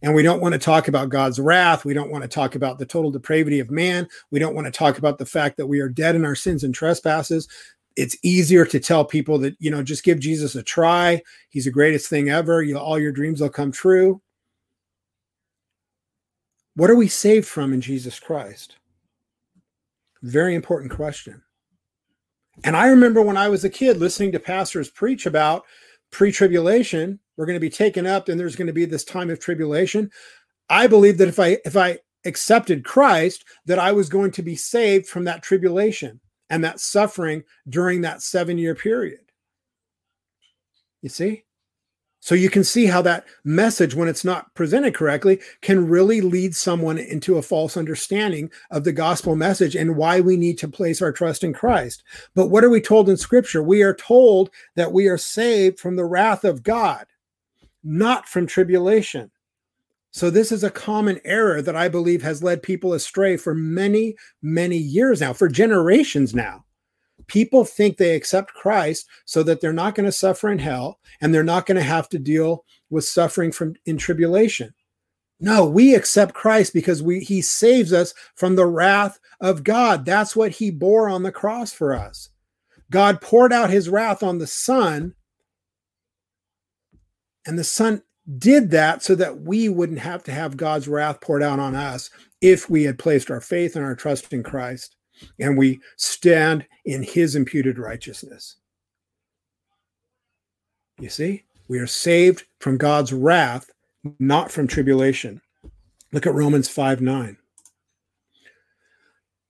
And 0.02 0.14
we 0.14 0.22
don't 0.22 0.40
want 0.40 0.54
to 0.54 0.58
talk 0.58 0.88
about 0.88 1.10
God's 1.10 1.38
wrath. 1.38 1.84
We 1.84 1.94
don't 1.94 2.10
want 2.10 2.22
to 2.22 2.28
talk 2.28 2.54
about 2.54 2.78
the 2.78 2.86
total 2.86 3.10
depravity 3.10 3.60
of 3.60 3.70
man. 3.70 4.08
We 4.30 4.38
don't 4.38 4.54
want 4.54 4.66
to 4.66 4.70
talk 4.70 4.98
about 4.98 5.18
the 5.18 5.26
fact 5.26 5.56
that 5.58 5.66
we 5.66 5.80
are 5.80 5.88
dead 5.88 6.14
in 6.14 6.24
our 6.24 6.34
sins 6.34 6.64
and 6.64 6.74
trespasses. 6.74 7.48
It's 7.96 8.16
easier 8.22 8.64
to 8.66 8.80
tell 8.80 9.04
people 9.04 9.38
that, 9.38 9.54
you 9.60 9.70
know, 9.70 9.82
just 9.82 10.02
give 10.02 10.18
Jesus 10.18 10.54
a 10.56 10.62
try. 10.62 11.22
He's 11.50 11.66
the 11.66 11.70
greatest 11.70 12.08
thing 12.08 12.28
ever. 12.28 12.62
You, 12.62 12.78
all 12.78 12.98
your 12.98 13.12
dreams 13.12 13.40
will 13.40 13.50
come 13.50 13.72
true. 13.72 14.20
What 16.76 16.90
are 16.90 16.96
we 16.96 17.08
saved 17.08 17.46
from 17.46 17.72
in 17.72 17.80
Jesus 17.80 18.18
Christ? 18.18 18.76
Very 20.22 20.54
important 20.54 20.90
question. 20.92 21.42
And 22.62 22.76
I 22.76 22.88
remember 22.88 23.20
when 23.20 23.36
I 23.36 23.48
was 23.48 23.64
a 23.64 23.70
kid 23.70 23.96
listening 23.96 24.32
to 24.32 24.38
pastors 24.38 24.90
preach 24.90 25.26
about 25.26 25.64
pre 26.12 26.30
tribulation, 26.30 27.18
we're 27.36 27.46
going 27.46 27.56
to 27.56 27.60
be 27.60 27.70
taken 27.70 28.06
up 28.06 28.28
and 28.28 28.38
there's 28.38 28.56
going 28.56 28.68
to 28.68 28.72
be 28.72 28.84
this 28.84 29.04
time 29.04 29.30
of 29.30 29.40
tribulation. 29.40 30.10
I 30.68 30.86
believe 30.86 31.18
that 31.18 31.28
if 31.28 31.40
I 31.40 31.58
if 31.64 31.76
I 31.76 31.98
accepted 32.24 32.84
Christ 32.84 33.44
that 33.66 33.78
I 33.78 33.92
was 33.92 34.08
going 34.08 34.30
to 34.32 34.42
be 34.42 34.56
saved 34.56 35.06
from 35.06 35.24
that 35.24 35.42
tribulation 35.42 36.20
and 36.48 36.62
that 36.64 36.80
suffering 36.80 37.42
during 37.68 38.00
that 38.02 38.18
7-year 38.18 38.74
period. 38.74 39.20
You 41.02 41.08
see? 41.08 41.44
So 42.24 42.34
you 42.34 42.48
can 42.48 42.64
see 42.64 42.86
how 42.86 43.02
that 43.02 43.26
message, 43.44 43.94
when 43.94 44.08
it's 44.08 44.24
not 44.24 44.54
presented 44.54 44.94
correctly, 44.94 45.42
can 45.60 45.86
really 45.86 46.22
lead 46.22 46.56
someone 46.56 46.96
into 46.96 47.36
a 47.36 47.42
false 47.42 47.76
understanding 47.76 48.50
of 48.70 48.84
the 48.84 48.92
gospel 48.92 49.36
message 49.36 49.76
and 49.76 49.94
why 49.94 50.22
we 50.22 50.38
need 50.38 50.56
to 50.60 50.68
place 50.68 51.02
our 51.02 51.12
trust 51.12 51.44
in 51.44 51.52
Christ. 51.52 52.02
But 52.34 52.46
what 52.46 52.64
are 52.64 52.70
we 52.70 52.80
told 52.80 53.10
in 53.10 53.18
scripture? 53.18 53.62
We 53.62 53.82
are 53.82 53.92
told 53.92 54.48
that 54.74 54.90
we 54.90 55.06
are 55.06 55.18
saved 55.18 55.78
from 55.78 55.96
the 55.96 56.06
wrath 56.06 56.44
of 56.44 56.62
God, 56.62 57.04
not 57.82 58.26
from 58.26 58.46
tribulation. 58.46 59.30
So 60.10 60.30
this 60.30 60.50
is 60.50 60.64
a 60.64 60.70
common 60.70 61.20
error 61.26 61.60
that 61.60 61.76
I 61.76 61.88
believe 61.88 62.22
has 62.22 62.42
led 62.42 62.62
people 62.62 62.94
astray 62.94 63.36
for 63.36 63.54
many, 63.54 64.16
many 64.40 64.78
years 64.78 65.20
now, 65.20 65.34
for 65.34 65.46
generations 65.46 66.34
now 66.34 66.64
people 67.26 67.64
think 67.64 67.96
they 67.96 68.14
accept 68.14 68.54
Christ 68.54 69.06
so 69.24 69.42
that 69.42 69.60
they're 69.60 69.72
not 69.72 69.94
going 69.94 70.06
to 70.06 70.12
suffer 70.12 70.50
in 70.50 70.58
hell 70.58 70.98
and 71.20 71.32
they're 71.32 71.42
not 71.42 71.66
going 71.66 71.76
to 71.76 71.82
have 71.82 72.08
to 72.10 72.18
deal 72.18 72.64
with 72.90 73.04
suffering 73.04 73.52
from 73.52 73.74
in 73.86 73.96
tribulation. 73.96 74.74
No, 75.40 75.66
we 75.66 75.94
accept 75.94 76.34
Christ 76.34 76.72
because 76.72 77.02
we 77.02 77.20
he 77.20 77.42
saves 77.42 77.92
us 77.92 78.14
from 78.34 78.56
the 78.56 78.66
wrath 78.66 79.18
of 79.40 79.64
God. 79.64 80.04
That's 80.04 80.36
what 80.36 80.52
he 80.52 80.70
bore 80.70 81.08
on 81.08 81.22
the 81.22 81.32
cross 81.32 81.72
for 81.72 81.94
us. 81.94 82.30
God 82.90 83.20
poured 83.20 83.52
out 83.52 83.70
his 83.70 83.88
wrath 83.88 84.22
on 84.22 84.38
the 84.38 84.46
Son, 84.46 85.14
and 87.46 87.58
the 87.58 87.64
Son 87.64 88.02
did 88.38 88.70
that 88.70 89.02
so 89.02 89.14
that 89.16 89.40
we 89.40 89.68
wouldn't 89.68 89.98
have 89.98 90.22
to 90.24 90.32
have 90.32 90.56
God's 90.56 90.88
wrath 90.88 91.20
poured 91.20 91.42
out 91.42 91.58
on 91.58 91.74
us 91.74 92.10
if 92.40 92.70
we 92.70 92.84
had 92.84 92.98
placed 92.98 93.30
our 93.30 93.40
faith 93.40 93.76
and 93.76 93.84
our 93.84 93.94
trust 93.94 94.32
in 94.32 94.42
Christ 94.42 94.96
and 95.38 95.56
we 95.56 95.80
stand 95.96 96.66
in 96.84 97.02
his 97.02 97.36
imputed 97.36 97.78
righteousness. 97.78 98.56
You 100.98 101.08
see, 101.08 101.44
we 101.68 101.78
are 101.78 101.86
saved 101.86 102.44
from 102.60 102.78
God's 102.78 103.12
wrath, 103.12 103.70
not 104.18 104.50
from 104.50 104.66
tribulation. 104.66 105.40
Look 106.12 106.26
at 106.26 106.34
Romans 106.34 106.68
5 106.68 107.00
9. 107.00 107.36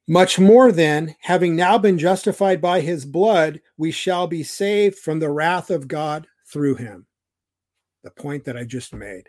Much 0.07 0.39
more 0.39 0.71
then, 0.71 1.17
having 1.21 1.57
now 1.57 1.79
been 1.79 1.99
justified 1.99 2.61
by 2.61 2.81
his 2.81 3.07
blood, 3.07 3.61
we 3.79 3.91
shall 3.91 4.27
be 4.27 4.43
saved 4.43 4.99
from 4.99 5.19
the 5.19 5.31
wrath 5.31 5.71
of 5.71 5.89
God 5.89 6.27
through 6.47 6.75
him. 6.75 7.07
The 8.03 8.11
point 8.11 8.45
that 8.45 8.57
I 8.57 8.65
just 8.65 8.93
made, 8.93 9.29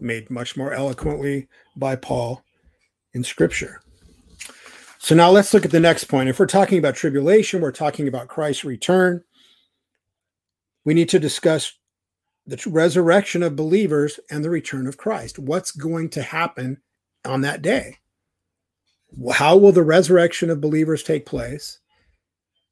made 0.00 0.28
much 0.28 0.56
more 0.56 0.72
eloquently 0.72 1.46
by 1.76 1.94
Paul 1.94 2.42
in 3.14 3.22
Scripture. 3.22 3.80
So 4.98 5.14
now 5.14 5.30
let's 5.30 5.54
look 5.54 5.64
at 5.64 5.70
the 5.70 5.80
next 5.80 6.04
point. 6.04 6.28
If 6.28 6.38
we're 6.38 6.46
talking 6.46 6.78
about 6.78 6.96
tribulation, 6.96 7.60
we're 7.60 7.72
talking 7.72 8.08
about 8.08 8.28
Christ's 8.28 8.64
return. 8.64 9.22
We 10.84 10.92
need 10.92 11.08
to 11.10 11.18
discuss 11.18 11.72
the 12.46 12.60
resurrection 12.66 13.42
of 13.42 13.56
believers 13.56 14.18
and 14.30 14.44
the 14.44 14.50
return 14.50 14.86
of 14.86 14.96
Christ. 14.96 15.38
What's 15.38 15.70
going 15.70 16.08
to 16.10 16.22
happen 16.22 16.78
on 17.24 17.42
that 17.42 17.62
day? 17.62 17.98
How 19.32 19.56
will 19.56 19.72
the 19.72 19.82
resurrection 19.82 20.50
of 20.50 20.60
believers 20.60 21.02
take 21.02 21.26
place? 21.26 21.78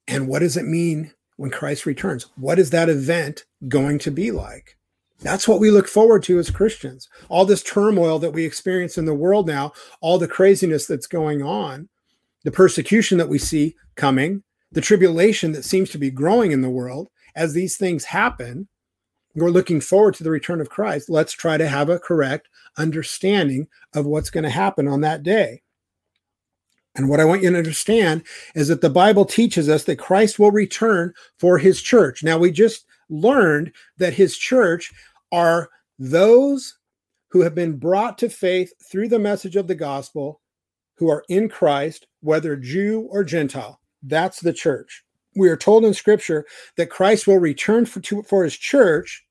And 0.08 0.28
what 0.28 0.40
does 0.40 0.56
it 0.56 0.66
mean 0.66 1.12
when 1.36 1.50
Christ 1.50 1.86
returns? 1.86 2.26
What 2.36 2.58
is 2.58 2.70
that 2.70 2.88
event 2.88 3.44
going 3.68 3.98
to 4.00 4.10
be 4.10 4.30
like? 4.30 4.76
That's 5.20 5.48
what 5.48 5.60
we 5.60 5.70
look 5.70 5.88
forward 5.88 6.22
to 6.24 6.38
as 6.38 6.50
Christians. 6.50 7.08
All 7.28 7.44
this 7.44 7.62
turmoil 7.62 8.18
that 8.18 8.32
we 8.32 8.44
experience 8.44 8.98
in 8.98 9.04
the 9.04 9.14
world 9.14 9.46
now, 9.46 9.72
all 10.00 10.18
the 10.18 10.28
craziness 10.28 10.86
that's 10.86 11.06
going 11.06 11.42
on, 11.42 11.88
the 12.46 12.52
persecution 12.52 13.18
that 13.18 13.28
we 13.28 13.40
see 13.40 13.74
coming, 13.96 14.40
the 14.70 14.80
tribulation 14.80 15.50
that 15.50 15.64
seems 15.64 15.90
to 15.90 15.98
be 15.98 16.12
growing 16.12 16.52
in 16.52 16.62
the 16.62 16.70
world, 16.70 17.08
as 17.34 17.52
these 17.52 17.76
things 17.76 18.04
happen, 18.04 18.68
we're 19.34 19.50
looking 19.50 19.80
forward 19.80 20.14
to 20.14 20.22
the 20.22 20.30
return 20.30 20.60
of 20.60 20.70
Christ. 20.70 21.10
Let's 21.10 21.32
try 21.32 21.56
to 21.56 21.66
have 21.66 21.88
a 21.88 21.98
correct 21.98 22.48
understanding 22.78 23.66
of 23.96 24.06
what's 24.06 24.30
going 24.30 24.44
to 24.44 24.50
happen 24.50 24.86
on 24.86 25.00
that 25.00 25.24
day. 25.24 25.62
And 26.94 27.08
what 27.08 27.18
I 27.18 27.24
want 27.24 27.42
you 27.42 27.50
to 27.50 27.58
understand 27.58 28.22
is 28.54 28.68
that 28.68 28.80
the 28.80 28.90
Bible 28.90 29.24
teaches 29.24 29.68
us 29.68 29.82
that 29.82 29.96
Christ 29.96 30.38
will 30.38 30.52
return 30.52 31.14
for 31.40 31.58
his 31.58 31.82
church. 31.82 32.22
Now, 32.22 32.38
we 32.38 32.52
just 32.52 32.86
learned 33.08 33.72
that 33.96 34.14
his 34.14 34.38
church 34.38 34.92
are 35.32 35.68
those 35.98 36.78
who 37.30 37.40
have 37.40 37.56
been 37.56 37.76
brought 37.76 38.18
to 38.18 38.28
faith 38.28 38.72
through 38.88 39.08
the 39.08 39.18
message 39.18 39.56
of 39.56 39.66
the 39.66 39.74
gospel, 39.74 40.40
who 40.96 41.10
are 41.10 41.24
in 41.28 41.48
Christ, 41.48 42.06
whether 42.20 42.56
Jew 42.56 43.08
or 43.10 43.24
Gentile. 43.24 43.80
That's 44.02 44.40
the 44.40 44.52
church. 44.52 45.04
We 45.34 45.48
are 45.48 45.56
told 45.56 45.84
in 45.84 45.94
scripture 45.94 46.46
that 46.76 46.90
Christ 46.90 47.26
will 47.26 47.38
return 47.38 47.86
for, 47.86 48.00
to, 48.00 48.22
for 48.22 48.44
his 48.44 48.56
church 48.56 49.24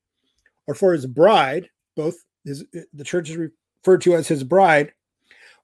or 0.66 0.74
for 0.74 0.92
his 0.92 1.06
bride, 1.06 1.70
both 1.96 2.16
the 2.44 3.04
church 3.04 3.30
is 3.30 3.36
referred 3.36 4.02
to 4.02 4.14
as 4.14 4.28
his 4.28 4.44
bride. 4.44 4.92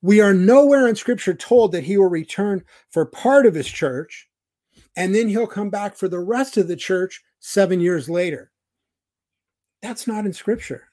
We 0.01 0.21
are 0.21 0.35
nowhere 0.35 0.89
in 0.89 0.97
scripture 0.97 1.35
told 1.35 1.73
that 1.73 1.85
he 1.85 1.97
will 1.97 2.09
return 2.09 2.65
for 2.91 3.07
part 3.07 3.47
of 3.47 3.55
his 3.55 3.69
church 3.69 4.29
and 4.97 5.15
then 5.15 5.29
he'll 5.29 5.47
come 5.47 5.71
back 5.71 5.97
for 5.97 6.09
the 6.09 6.21
rest 6.21 6.57
of 6.57 6.69
the 6.69 6.77
church 6.77 7.23
seven 7.39 7.81
years 7.81 8.09
later. 8.09 8.51
That's 9.81 10.07
not 10.07 10.27
in 10.27 10.33
scripture. 10.33 10.89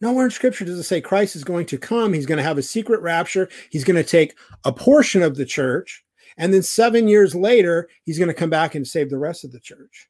Nowhere 0.00 0.26
in 0.26 0.30
scripture 0.30 0.64
does 0.64 0.78
it 0.78 0.84
say 0.84 1.00
Christ 1.00 1.36
is 1.36 1.44
going 1.44 1.66
to 1.66 1.78
come. 1.78 2.12
He's 2.12 2.26
going 2.26 2.38
to 2.38 2.44
have 2.44 2.58
a 2.58 2.62
secret 2.62 3.00
rapture. 3.00 3.48
He's 3.70 3.84
going 3.84 3.96
to 3.96 4.08
take 4.08 4.36
a 4.64 4.72
portion 4.72 5.22
of 5.22 5.36
the 5.36 5.46
church. 5.46 6.04
And 6.36 6.52
then 6.52 6.62
seven 6.62 7.08
years 7.08 7.34
later, 7.34 7.88
he's 8.04 8.18
going 8.18 8.28
to 8.28 8.34
come 8.34 8.50
back 8.50 8.74
and 8.74 8.86
save 8.86 9.08
the 9.08 9.18
rest 9.18 9.44
of 9.44 9.52
the 9.52 9.60
church. 9.60 10.08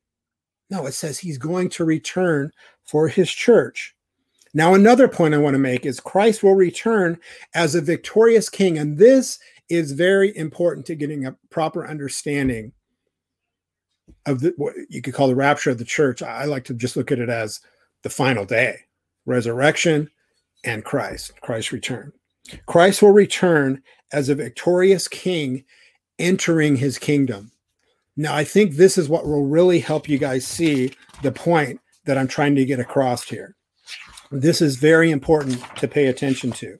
No, 0.70 0.87
it 0.87 0.93
says 0.93 1.18
he's 1.18 1.39
going 1.39 1.68
to 1.70 1.85
return 1.85 2.51
for 2.85 3.09
his 3.09 3.30
church. 3.30 3.95
Now, 4.55 4.74
another 4.74 5.09
point 5.09 5.35
I 5.35 5.39
want 5.39 5.55
to 5.55 5.59
make 5.59 5.85
is 5.85 6.01
Christ 6.01 6.43
will 6.43 6.55
return 6.55 7.18
as 7.55 7.74
a 7.74 7.80
victorious 7.80 8.49
king. 8.49 8.78
And 8.78 8.97
this 8.97 9.39
is 9.68 9.93
very 9.93 10.35
important 10.37 10.87
to 10.87 10.95
getting 10.95 11.26
a 11.26 11.37
proper 11.51 11.87
understanding 11.87 12.72
of 14.26 14.41
the, 14.41 14.55
what 14.57 14.74
you 14.89 15.03
could 15.03 15.14
call 15.14 15.28
the 15.28 15.35
rapture 15.35 15.70
of 15.70 15.78
the 15.78 15.85
church. 15.85 16.22
I 16.22 16.45
like 16.45 16.64
to 16.64 16.74
just 16.74 16.97
look 16.97 17.11
at 17.11 17.18
it 17.18 17.28
as 17.28 17.61
the 18.03 18.11
final 18.11 18.45
day, 18.45 18.80
resurrection 19.27 20.11
and 20.64 20.85
Christ, 20.85 21.33
Christ's 21.41 21.72
return. 21.72 22.12
Christ 22.66 23.03
will 23.03 23.12
return 23.12 23.83
as 24.12 24.29
a 24.29 24.35
victorious 24.35 25.09
king 25.09 25.64
entering 26.18 26.77
his 26.77 26.99
kingdom. 26.99 27.53
Now, 28.16 28.35
I 28.35 28.45
think 28.45 28.75
this 28.75 28.97
is 28.97 29.09
what 29.09 29.27
will 29.27 29.47
really 29.47 29.81
help 29.81 30.09
you 30.09 30.18
guys 30.18 30.47
see 30.47 30.93
the 31.22 31.33
point 31.33 31.81
that 32.05 32.16
I'm 32.16 32.29
trying 32.29 32.55
to 32.57 32.64
get 32.64 32.79
across 32.79 33.25
here. 33.25 33.57
This 34.31 34.61
is 34.61 34.77
very 34.77 35.11
important 35.11 35.61
to 35.77 35.89
pay 35.89 36.07
attention 36.07 36.53
to. 36.53 36.79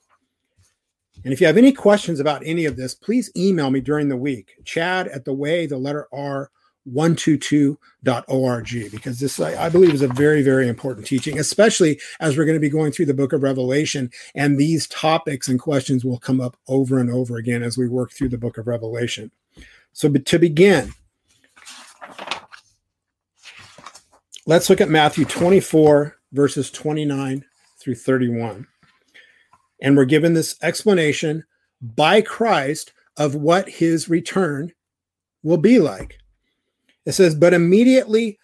And 1.25 1.33
if 1.33 1.41
you 1.41 1.47
have 1.47 1.57
any 1.57 1.73
questions 1.73 2.21
about 2.21 2.43
any 2.45 2.67
of 2.67 2.77
this, 2.77 2.95
please 2.95 3.31
email 3.37 3.71
me 3.71 3.81
during 3.81 4.09
the 4.09 4.17
week, 4.17 4.53
chad 4.65 5.09
at 5.09 5.25
the 5.25 5.33
way, 5.33 5.67
the 5.67 5.79
letter 5.79 6.07
R, 6.13 6.51
122.org, 6.93 8.91
because 8.91 9.19
this, 9.19 9.41
I, 9.41 9.67
I 9.67 9.69
believe, 9.69 9.95
is 9.95 10.03
a 10.03 10.09
very, 10.09 10.43
very 10.43 10.69
important 10.69 11.07
teaching, 11.07 11.39
especially 11.39 11.99
as 12.21 12.37
we're 12.37 12.45
going 12.45 12.57
to 12.57 12.61
be 12.61 12.69
going 12.69 12.93
through 12.93 13.07
the 13.07 13.15
book 13.15 13.33
of 13.33 13.43
Revelation. 13.43 14.11
And 14.35 14.59
these 14.59 14.87
topics 14.89 15.49
and 15.49 15.59
questions 15.59 16.05
will 16.05 16.19
come 16.19 16.41
up 16.41 16.57
over 16.69 16.99
and 16.99 17.11
over 17.11 17.37
again 17.37 17.63
as 17.63 17.79
we 17.79 17.89
work 17.89 18.13
through 18.13 18.29
the 18.29 18.39
book 18.39 18.59
of 18.59 18.67
Revelation. 18.67 19.31
So, 19.93 20.11
to 20.13 20.39
begin, 20.39 20.93
let's 24.47 24.69
look 24.69 24.81
at 24.81 24.91
Matthew 24.91 25.25
24, 25.25 26.17
verses 26.33 26.71
29 26.71 27.45
through 27.79 27.95
31. 27.95 28.67
And 29.81 29.97
we're 29.97 30.05
given 30.05 30.35
this 30.35 30.57
explanation 30.63 31.45
by 31.81 32.21
Christ 32.23 32.93
of 33.17 33.35
what 33.35 33.69
his 33.69 34.09
return 34.09 34.73
will 35.43 35.59
be 35.59 35.79
like. 35.79 36.19
It 37.07 37.13
says, 37.13 37.35
But 37.35 37.55
immediately 37.55 38.39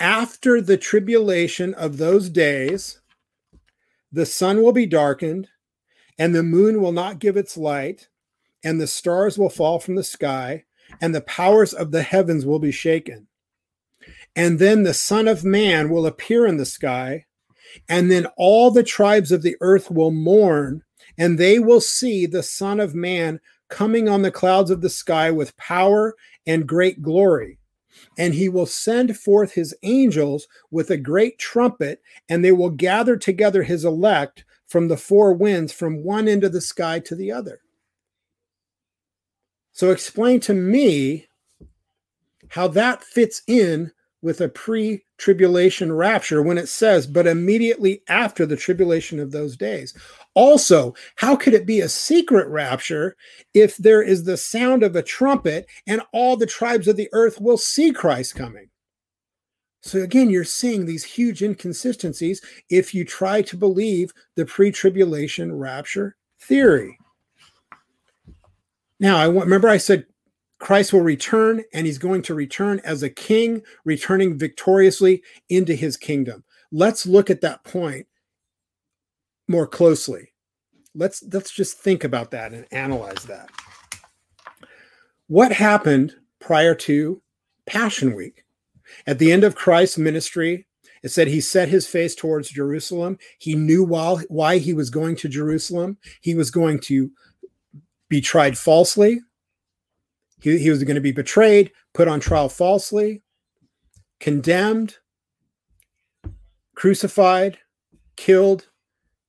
after 0.00 0.60
the 0.60 0.76
tribulation 0.76 1.74
of 1.74 1.96
those 1.96 2.28
days, 2.28 3.00
the 4.12 4.26
sun 4.26 4.62
will 4.62 4.72
be 4.72 4.86
darkened, 4.86 5.48
and 6.18 6.34
the 6.34 6.42
moon 6.42 6.80
will 6.80 6.92
not 6.92 7.18
give 7.18 7.36
its 7.36 7.56
light, 7.56 8.08
and 8.64 8.80
the 8.80 8.86
stars 8.86 9.38
will 9.38 9.50
fall 9.50 9.78
from 9.78 9.94
the 9.94 10.04
sky, 10.04 10.64
and 11.00 11.14
the 11.14 11.20
powers 11.20 11.72
of 11.72 11.90
the 11.90 12.02
heavens 12.02 12.46
will 12.46 12.58
be 12.58 12.70
shaken. 12.70 13.26
And 14.34 14.58
then 14.58 14.82
the 14.82 14.94
Son 14.94 15.28
of 15.28 15.44
Man 15.44 15.90
will 15.90 16.06
appear 16.06 16.46
in 16.46 16.56
the 16.56 16.66
sky, 16.66 17.26
and 17.88 18.10
then 18.10 18.26
all 18.36 18.70
the 18.70 18.82
tribes 18.82 19.32
of 19.32 19.42
the 19.42 19.56
earth 19.60 19.90
will 19.90 20.10
mourn, 20.10 20.82
and 21.18 21.38
they 21.38 21.58
will 21.58 21.80
see 21.80 22.26
the 22.26 22.42
Son 22.42 22.80
of 22.80 22.94
Man 22.94 23.40
coming 23.68 24.08
on 24.08 24.22
the 24.22 24.30
clouds 24.30 24.70
of 24.70 24.80
the 24.80 24.90
sky 24.90 25.30
with 25.30 25.56
power 25.56 26.14
and 26.46 26.68
great 26.68 27.02
glory. 27.02 27.58
And 28.18 28.34
he 28.34 28.48
will 28.48 28.66
send 28.66 29.16
forth 29.16 29.52
his 29.52 29.74
angels 29.82 30.48
with 30.70 30.90
a 30.90 30.96
great 30.96 31.38
trumpet, 31.38 32.02
and 32.28 32.44
they 32.44 32.52
will 32.52 32.70
gather 32.70 33.16
together 33.16 33.62
his 33.62 33.84
elect 33.84 34.44
from 34.66 34.88
the 34.88 34.96
four 34.96 35.32
winds, 35.32 35.72
from 35.72 36.02
one 36.02 36.28
end 36.28 36.44
of 36.44 36.52
the 36.52 36.60
sky 36.60 36.98
to 37.00 37.14
the 37.14 37.30
other. 37.30 37.60
So, 39.72 39.90
explain 39.90 40.40
to 40.40 40.54
me 40.54 41.26
how 42.48 42.68
that 42.68 43.02
fits 43.02 43.42
in 43.46 43.92
with 44.22 44.40
a 44.40 44.48
pre 44.48 45.04
tribulation 45.18 45.92
rapture 45.92 46.42
when 46.42 46.58
it 46.58 46.68
says, 46.68 47.06
but 47.06 47.26
immediately 47.26 48.02
after 48.08 48.46
the 48.46 48.56
tribulation 48.56 49.20
of 49.20 49.32
those 49.32 49.56
days. 49.56 49.94
Also, 50.36 50.94
how 51.16 51.34
could 51.34 51.54
it 51.54 51.64
be 51.64 51.80
a 51.80 51.88
secret 51.88 52.46
rapture 52.48 53.16
if 53.54 53.78
there 53.78 54.02
is 54.02 54.22
the 54.22 54.36
sound 54.36 54.82
of 54.82 54.94
a 54.94 55.02
trumpet 55.02 55.66
and 55.86 56.02
all 56.12 56.36
the 56.36 56.46
tribes 56.46 56.86
of 56.86 56.96
the 56.96 57.08
earth 57.12 57.40
will 57.40 57.56
see 57.56 57.90
Christ 57.90 58.36
coming? 58.36 58.68
So, 59.80 60.02
again, 60.02 60.28
you're 60.28 60.44
seeing 60.44 60.84
these 60.84 61.04
huge 61.04 61.42
inconsistencies 61.42 62.42
if 62.68 62.94
you 62.94 63.02
try 63.04 63.40
to 63.42 63.56
believe 63.56 64.12
the 64.34 64.44
pre 64.44 64.70
tribulation 64.70 65.56
rapture 65.56 66.16
theory. 66.40 66.98
Now, 69.00 69.16
I 69.16 69.28
remember 69.28 69.68
I 69.68 69.78
said 69.78 70.04
Christ 70.58 70.92
will 70.92 71.00
return 71.00 71.64
and 71.72 71.86
he's 71.86 71.98
going 71.98 72.20
to 72.22 72.34
return 72.34 72.82
as 72.84 73.02
a 73.02 73.10
king, 73.10 73.62
returning 73.84 74.38
victoriously 74.38 75.22
into 75.48 75.74
his 75.74 75.96
kingdom. 75.96 76.44
Let's 76.72 77.06
look 77.06 77.30
at 77.30 77.40
that 77.40 77.64
point 77.64 78.06
more 79.48 79.66
closely. 79.66 80.32
Let's 80.94 81.22
let's 81.32 81.50
just 81.50 81.78
think 81.78 82.04
about 82.04 82.30
that 82.30 82.52
and 82.52 82.66
analyze 82.70 83.24
that. 83.24 83.50
What 85.28 85.52
happened 85.52 86.14
prior 86.40 86.74
to 86.74 87.20
Passion 87.66 88.14
Week? 88.14 88.44
At 89.06 89.18
the 89.18 89.32
end 89.32 89.44
of 89.44 89.56
Christ's 89.56 89.98
ministry, 89.98 90.66
it 91.02 91.10
said 91.10 91.28
he 91.28 91.40
set 91.40 91.68
his 91.68 91.86
face 91.86 92.14
towards 92.14 92.50
Jerusalem. 92.50 93.18
He 93.38 93.54
knew 93.54 93.84
while, 93.84 94.18
why 94.28 94.58
he 94.58 94.72
was 94.72 94.90
going 94.90 95.16
to 95.16 95.28
Jerusalem. 95.28 95.98
He 96.20 96.34
was 96.34 96.50
going 96.50 96.80
to 96.80 97.10
be 98.08 98.20
tried 98.20 98.56
falsely. 98.56 99.20
He, 100.40 100.58
he 100.58 100.70
was 100.70 100.82
going 100.84 100.94
to 100.94 101.00
be 101.00 101.12
betrayed, 101.12 101.72
put 101.94 102.08
on 102.08 102.20
trial 102.20 102.48
falsely, 102.48 103.22
condemned, 104.20 104.96
crucified, 106.74 107.58
killed, 108.16 108.68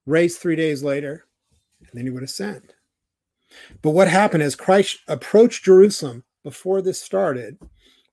raised 0.08 0.40
three 0.40 0.56
days 0.56 0.82
later, 0.82 1.26
and 1.82 1.90
then 1.94 2.06
he 2.06 2.10
would 2.10 2.24
ascend. 2.24 2.74
But 3.82 3.92
what 3.92 4.08
happened 4.08 4.44
as 4.44 4.56
Christ 4.56 5.00
approached 5.08 5.66
Jerusalem 5.66 6.24
before 6.44 6.82
this 6.82 7.00
started? 7.00 7.58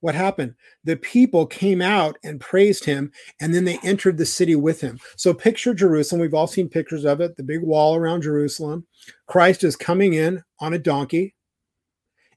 What 0.00 0.14
happened? 0.14 0.54
The 0.84 0.96
people 0.96 1.46
came 1.46 1.80
out 1.80 2.18
and 2.22 2.40
praised 2.40 2.84
him, 2.84 3.10
and 3.40 3.54
then 3.54 3.64
they 3.64 3.78
entered 3.82 4.18
the 4.18 4.26
city 4.26 4.54
with 4.54 4.80
him. 4.80 4.98
So 5.16 5.32
picture 5.32 5.72
Jerusalem. 5.72 6.20
We've 6.20 6.34
all 6.34 6.46
seen 6.46 6.68
pictures 6.68 7.06
of 7.06 7.22
it, 7.22 7.36
the 7.36 7.42
big 7.42 7.62
wall 7.62 7.96
around 7.96 8.22
Jerusalem. 8.22 8.86
Christ 9.26 9.64
is 9.64 9.76
coming 9.76 10.12
in 10.12 10.42
on 10.60 10.74
a 10.74 10.78
donkey, 10.78 11.34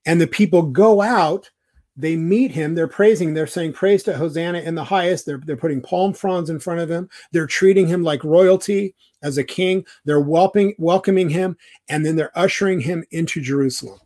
and 0.05 0.22
the 0.22 0.28
people 0.28 0.62
go 0.62 1.01
out 1.01 1.49
they 1.97 2.16
meet 2.16 2.51
him 2.51 2.76
they're 2.76 2.88
praising 2.88 3.34
they're 3.34 3.47
saying 3.47 3.74
praise 3.74 4.03
to 4.03 4.16
hosanna 4.16 4.60
in 4.60 4.76
the 4.76 4.84
highest 4.84 5.26
they're, 5.26 5.41
they're 5.45 5.58
putting 5.58 5.82
palm 5.82 6.14
fronds 6.14 6.49
in 6.49 6.60
front 6.60 6.80
of 6.80 6.89
him 6.89 7.10
they're 7.32 7.47
treating 7.47 7.88
him 7.88 8.03
like 8.03 8.24
royalty 8.24 8.95
as 9.24 9.38
a 9.38 9.43
king 9.43 9.86
they're 10.05 10.20
welcoming 10.20 10.74
welcoming 10.78 11.30
him 11.30 11.57
and 11.89 12.05
then 12.05 12.15
they're 12.15 12.38
ushering 12.38 12.80
him 12.80 13.03
into 13.11 13.41
jerusalem 13.41 13.99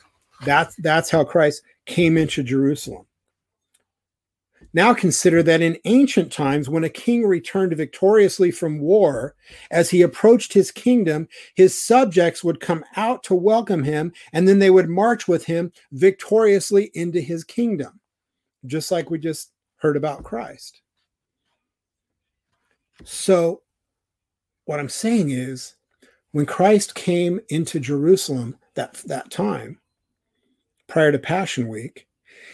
that's 0.45 0.75
that's 0.77 1.09
how 1.09 1.23
christ 1.23 1.61
came 1.85 2.17
into 2.17 2.43
jerusalem 2.43 3.05
Now 4.73 4.93
consider 4.93 5.43
that 5.43 5.61
in 5.61 5.77
ancient 5.83 6.31
times, 6.31 6.69
when 6.69 6.85
a 6.85 6.89
king 6.89 7.25
returned 7.25 7.75
victoriously 7.75 8.51
from 8.51 8.79
war, 8.79 9.35
as 9.69 9.89
he 9.89 10.01
approached 10.01 10.53
his 10.53 10.71
kingdom, 10.71 11.27
his 11.55 11.79
subjects 11.81 12.43
would 12.43 12.61
come 12.61 12.85
out 12.95 13.23
to 13.23 13.35
welcome 13.35 13.83
him, 13.83 14.13
and 14.31 14.47
then 14.47 14.59
they 14.59 14.69
would 14.69 14.89
march 14.89 15.27
with 15.27 15.45
him 15.45 15.71
victoriously 15.91 16.89
into 16.93 17.19
his 17.19 17.43
kingdom, 17.43 17.99
just 18.65 18.91
like 18.91 19.09
we 19.09 19.19
just 19.19 19.51
heard 19.77 19.97
about 19.97 20.23
Christ. 20.23 20.81
So, 23.03 23.61
what 24.71 24.79
I'm 24.79 24.87
saying 24.87 25.31
is, 25.31 25.75
when 26.31 26.45
Christ 26.45 26.95
came 26.95 27.41
into 27.49 27.77
Jerusalem 27.77 28.55
that, 28.75 28.93
that 29.05 29.29
time, 29.29 29.81
prior 30.87 31.11
to 31.11 31.19
Passion 31.19 31.67
Week, 31.67 32.07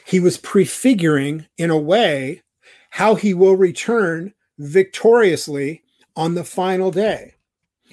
he 0.03 0.19
was 0.19 0.39
prefiguring, 0.39 1.45
in 1.59 1.69
a 1.69 1.77
way, 1.77 2.41
how 2.89 3.13
he 3.13 3.35
will 3.35 3.55
return 3.55 4.33
victoriously 4.57 5.83
on 6.15 6.33
the 6.33 6.43
final 6.43 6.89
day. 6.89 7.35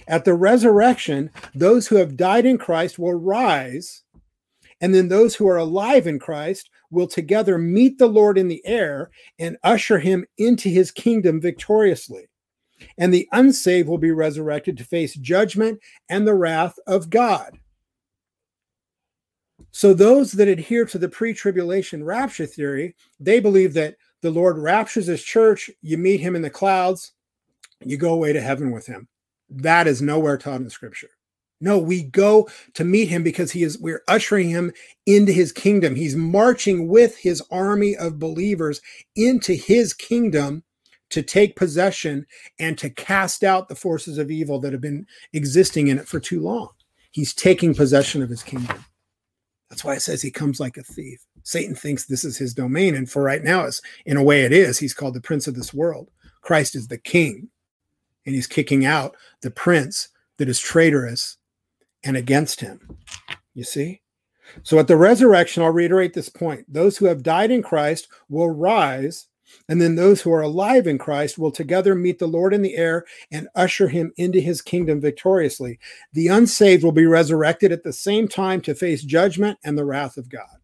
At 0.08 0.24
the 0.24 0.32
resurrection, 0.32 1.30
those 1.54 1.86
who 1.86 1.96
have 1.96 2.16
died 2.16 2.46
in 2.46 2.56
Christ 2.56 2.98
will 2.98 3.12
rise, 3.12 4.04
and 4.80 4.94
then 4.94 5.08
those 5.08 5.34
who 5.34 5.46
are 5.46 5.58
alive 5.58 6.06
in 6.06 6.18
Christ 6.18 6.70
will 6.90 7.08
together 7.08 7.58
meet 7.58 7.98
the 7.98 8.06
Lord 8.06 8.38
in 8.38 8.48
the 8.48 8.64
air 8.64 9.10
and 9.38 9.58
usher 9.64 9.98
him 9.98 10.24
into 10.38 10.70
his 10.70 10.90
kingdom 10.90 11.42
victoriously. 11.42 12.26
And 12.98 13.12
the 13.12 13.28
unsaved 13.32 13.88
will 13.88 13.98
be 13.98 14.10
resurrected 14.10 14.76
to 14.78 14.84
face 14.84 15.14
judgment 15.14 15.80
and 16.08 16.26
the 16.26 16.34
wrath 16.34 16.78
of 16.86 17.10
God. 17.10 17.58
So 19.70 19.92
those 19.92 20.32
that 20.32 20.48
adhere 20.48 20.84
to 20.86 20.98
the 20.98 21.08
pre-tribulation 21.08 22.04
rapture 22.04 22.46
theory, 22.46 22.94
they 23.18 23.40
believe 23.40 23.74
that 23.74 23.96
the 24.22 24.30
Lord 24.30 24.56
raptures 24.56 25.06
his 25.06 25.22
church, 25.22 25.70
you 25.82 25.98
meet 25.98 26.20
him 26.20 26.36
in 26.36 26.42
the 26.42 26.50
clouds, 26.50 27.12
you 27.84 27.96
go 27.96 28.14
away 28.14 28.32
to 28.32 28.40
heaven 28.40 28.70
with 28.70 28.86
him. 28.86 29.08
That 29.50 29.86
is 29.86 30.00
nowhere 30.00 30.38
taught 30.38 30.60
in 30.60 30.70
scripture. 30.70 31.10
No, 31.60 31.78
we 31.78 32.04
go 32.04 32.48
to 32.74 32.84
meet 32.84 33.08
him 33.08 33.22
because 33.22 33.50
he 33.50 33.62
is 33.62 33.78
we're 33.78 34.02
ushering 34.08 34.48
him 34.48 34.72
into 35.06 35.32
his 35.32 35.52
kingdom. 35.52 35.94
He's 35.94 36.16
marching 36.16 36.88
with 36.88 37.16
his 37.16 37.42
army 37.50 37.96
of 37.96 38.18
believers 38.18 38.80
into 39.16 39.54
his 39.54 39.92
kingdom 39.92 40.62
to 41.14 41.22
take 41.22 41.56
possession 41.56 42.26
and 42.58 42.76
to 42.78 42.90
cast 42.90 43.44
out 43.44 43.68
the 43.68 43.74
forces 43.74 44.18
of 44.18 44.30
evil 44.30 44.58
that 44.60 44.72
have 44.72 44.82
been 44.82 45.06
existing 45.32 45.88
in 45.88 45.98
it 45.98 46.08
for 46.08 46.20
too 46.20 46.40
long. 46.40 46.68
He's 47.12 47.32
taking 47.32 47.74
possession 47.74 48.22
of 48.22 48.28
his 48.28 48.42
kingdom. 48.42 48.84
That's 49.70 49.84
why 49.84 49.94
it 49.94 50.02
says 50.02 50.20
he 50.20 50.32
comes 50.32 50.58
like 50.58 50.76
a 50.76 50.82
thief. 50.82 51.24
Satan 51.44 51.76
thinks 51.76 52.04
this 52.04 52.24
is 52.24 52.36
his 52.36 52.52
domain. 52.52 52.96
And 52.96 53.08
for 53.08 53.22
right 53.22 53.42
now, 53.42 53.64
is 53.64 53.80
in 54.04 54.16
a 54.16 54.22
way 54.22 54.42
it 54.42 54.52
is. 54.52 54.78
He's 54.78 54.94
called 54.94 55.14
the 55.14 55.20
prince 55.20 55.46
of 55.46 55.54
this 55.54 55.72
world. 55.72 56.10
Christ 56.42 56.74
is 56.74 56.88
the 56.88 56.98
king. 56.98 57.48
And 58.26 58.34
he's 58.34 58.46
kicking 58.46 58.84
out 58.84 59.16
the 59.42 59.50
prince 59.50 60.08
that 60.38 60.48
is 60.48 60.58
traitorous 60.58 61.36
and 62.02 62.16
against 62.16 62.60
him. 62.60 62.98
You 63.54 63.62
see? 63.62 64.02
So 64.64 64.78
at 64.78 64.88
the 64.88 64.96
resurrection, 64.96 65.62
I'll 65.62 65.70
reiterate 65.70 66.14
this 66.14 66.28
point. 66.28 66.64
Those 66.72 66.96
who 66.96 67.06
have 67.06 67.22
died 67.22 67.50
in 67.50 67.62
Christ 67.62 68.08
will 68.28 68.50
rise 68.50 69.28
and 69.68 69.80
then 69.80 69.94
those 69.94 70.20
who 70.20 70.32
are 70.32 70.42
alive 70.42 70.86
in 70.86 70.98
Christ 70.98 71.38
will 71.38 71.50
together 71.50 71.94
meet 71.94 72.18
the 72.18 72.26
Lord 72.26 72.52
in 72.52 72.62
the 72.62 72.76
air 72.76 73.04
and 73.30 73.48
usher 73.54 73.88
him 73.88 74.12
into 74.16 74.40
his 74.40 74.62
kingdom 74.62 75.00
victoriously. 75.00 75.78
The 76.12 76.28
unsaved 76.28 76.84
will 76.84 76.92
be 76.92 77.06
resurrected 77.06 77.72
at 77.72 77.82
the 77.82 77.92
same 77.92 78.28
time 78.28 78.60
to 78.62 78.74
face 78.74 79.02
judgment 79.02 79.58
and 79.64 79.76
the 79.76 79.84
wrath 79.84 80.16
of 80.16 80.28
God. 80.28 80.58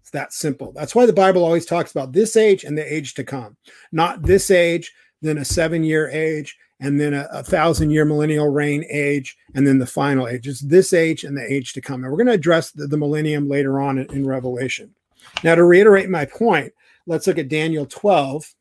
It's 0.00 0.10
that 0.10 0.32
simple. 0.32 0.72
That's 0.72 0.94
why 0.94 1.06
the 1.06 1.12
Bible 1.12 1.44
always 1.44 1.66
talks 1.66 1.90
about 1.90 2.12
this 2.12 2.36
age 2.36 2.64
and 2.64 2.76
the 2.76 2.92
age 2.92 3.14
to 3.14 3.24
come, 3.24 3.56
not 3.92 4.22
this 4.22 4.50
age, 4.50 4.92
then 5.20 5.38
a 5.38 5.44
seven 5.44 5.84
year 5.84 6.10
age, 6.10 6.58
and 6.80 7.00
then 7.00 7.14
a, 7.14 7.28
a 7.30 7.42
thousand 7.44 7.90
year 7.90 8.04
millennial 8.04 8.48
reign 8.48 8.84
age, 8.90 9.38
and 9.54 9.66
then 9.66 9.78
the 9.78 9.86
final 9.86 10.26
age. 10.26 10.48
It's 10.48 10.60
this 10.60 10.92
age 10.92 11.22
and 11.24 11.36
the 11.36 11.52
age 11.52 11.72
to 11.74 11.80
come. 11.80 12.02
And 12.02 12.10
we're 12.10 12.18
going 12.18 12.26
to 12.26 12.32
address 12.32 12.72
the, 12.72 12.88
the 12.88 12.96
millennium 12.96 13.48
later 13.48 13.80
on 13.80 13.98
in, 13.98 14.12
in 14.12 14.26
Revelation. 14.26 14.92
Now, 15.44 15.54
to 15.54 15.64
reiterate 15.64 16.10
my 16.10 16.24
point, 16.24 16.72
Let's 17.06 17.26
look 17.26 17.38
at 17.38 17.48
Daniel 17.48 17.86
12, 17.86 18.54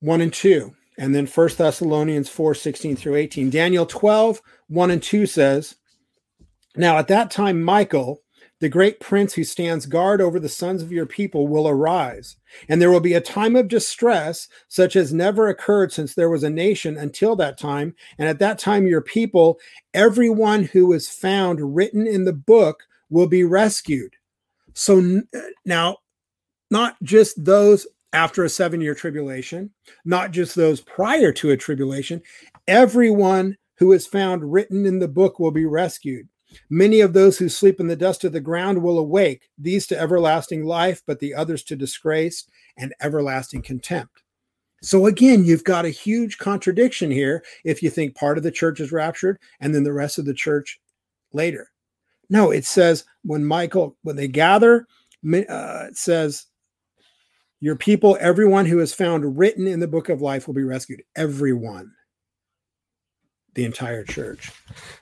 1 0.00 0.20
and 0.20 0.32
2, 0.32 0.74
and 0.98 1.14
then 1.14 1.26
1 1.26 1.48
Thessalonians 1.56 2.28
4, 2.28 2.54
16 2.54 2.96
through 2.96 3.16
18. 3.16 3.50
Daniel 3.50 3.86
12, 3.86 4.40
1 4.68 4.90
and 4.90 5.02
2 5.02 5.26
says, 5.26 5.76
Now 6.74 6.98
at 6.98 7.08
that 7.08 7.30
time, 7.30 7.62
Michael, 7.62 8.22
the 8.60 8.68
great 8.70 9.00
prince 9.00 9.34
who 9.34 9.44
stands 9.44 9.84
guard 9.84 10.22
over 10.22 10.40
the 10.40 10.48
sons 10.48 10.82
of 10.82 10.90
your 10.90 11.04
people, 11.04 11.46
will 11.46 11.68
arise, 11.68 12.36
and 12.68 12.80
there 12.80 12.90
will 12.90 13.00
be 13.00 13.12
a 13.12 13.20
time 13.20 13.54
of 13.54 13.68
distress 13.68 14.48
such 14.68 14.96
as 14.96 15.12
never 15.12 15.48
occurred 15.48 15.92
since 15.92 16.14
there 16.14 16.30
was 16.30 16.42
a 16.42 16.48
nation 16.48 16.96
until 16.96 17.36
that 17.36 17.58
time. 17.58 17.94
And 18.18 18.28
at 18.28 18.38
that 18.38 18.58
time, 18.58 18.86
your 18.86 19.02
people, 19.02 19.58
everyone 19.92 20.64
who 20.64 20.92
is 20.94 21.08
found 21.08 21.76
written 21.76 22.06
in 22.06 22.24
the 22.24 22.32
book, 22.32 22.84
will 23.10 23.26
be 23.26 23.44
rescued. 23.44 24.14
So 24.72 25.22
uh, 25.34 25.38
now 25.64 25.98
not 26.70 26.96
just 27.02 27.44
those 27.44 27.86
after 28.12 28.44
a 28.44 28.48
seven 28.48 28.80
year 28.80 28.94
tribulation, 28.94 29.70
not 30.04 30.30
just 30.30 30.54
those 30.54 30.80
prior 30.80 31.32
to 31.32 31.50
a 31.50 31.56
tribulation, 31.56 32.22
everyone 32.66 33.56
who 33.78 33.92
is 33.92 34.06
found 34.06 34.52
written 34.52 34.86
in 34.86 34.98
the 34.98 35.08
book 35.08 35.38
will 35.38 35.50
be 35.50 35.66
rescued. 35.66 36.28
Many 36.70 37.00
of 37.00 37.12
those 37.12 37.36
who 37.36 37.48
sleep 37.48 37.80
in 37.80 37.88
the 37.88 37.96
dust 37.96 38.24
of 38.24 38.32
the 38.32 38.40
ground 38.40 38.82
will 38.82 38.98
awake, 38.98 39.48
these 39.58 39.86
to 39.88 39.98
everlasting 39.98 40.64
life, 40.64 41.02
but 41.06 41.18
the 41.18 41.34
others 41.34 41.62
to 41.64 41.76
disgrace 41.76 42.46
and 42.78 42.94
everlasting 43.00 43.62
contempt. 43.62 44.22
So 44.82 45.06
again, 45.06 45.44
you've 45.44 45.64
got 45.64 45.84
a 45.84 45.90
huge 45.90 46.38
contradiction 46.38 47.10
here 47.10 47.42
if 47.64 47.82
you 47.82 47.90
think 47.90 48.14
part 48.14 48.38
of 48.38 48.44
the 48.44 48.50
church 48.50 48.80
is 48.80 48.92
raptured 48.92 49.38
and 49.60 49.74
then 49.74 49.84
the 49.84 49.92
rest 49.92 50.18
of 50.18 50.24
the 50.24 50.34
church 50.34 50.80
later. 51.32 51.70
No, 52.28 52.50
it 52.50 52.64
says 52.64 53.04
when 53.24 53.44
Michael, 53.44 53.96
when 54.02 54.16
they 54.16 54.28
gather, 54.28 54.86
uh, 55.24 55.86
it 55.88 55.96
says 55.96 56.46
your 57.60 57.76
people, 57.76 58.18
everyone 58.20 58.66
who 58.66 58.80
is 58.80 58.92
found 58.92 59.38
written 59.38 59.66
in 59.66 59.80
the 59.80 59.88
book 59.88 60.08
of 60.08 60.20
life, 60.20 60.46
will 60.46 60.54
be 60.54 60.62
rescued. 60.62 61.02
Everyone. 61.16 61.90
The 63.54 63.64
entire 63.64 64.04
church. 64.04 64.52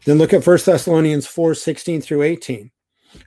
Then 0.04 0.18
look 0.18 0.32
at 0.32 0.46
1 0.46 0.58
Thessalonians 0.64 1.26
4 1.26 1.54
16 1.54 2.00
through 2.00 2.22
18. 2.22 2.70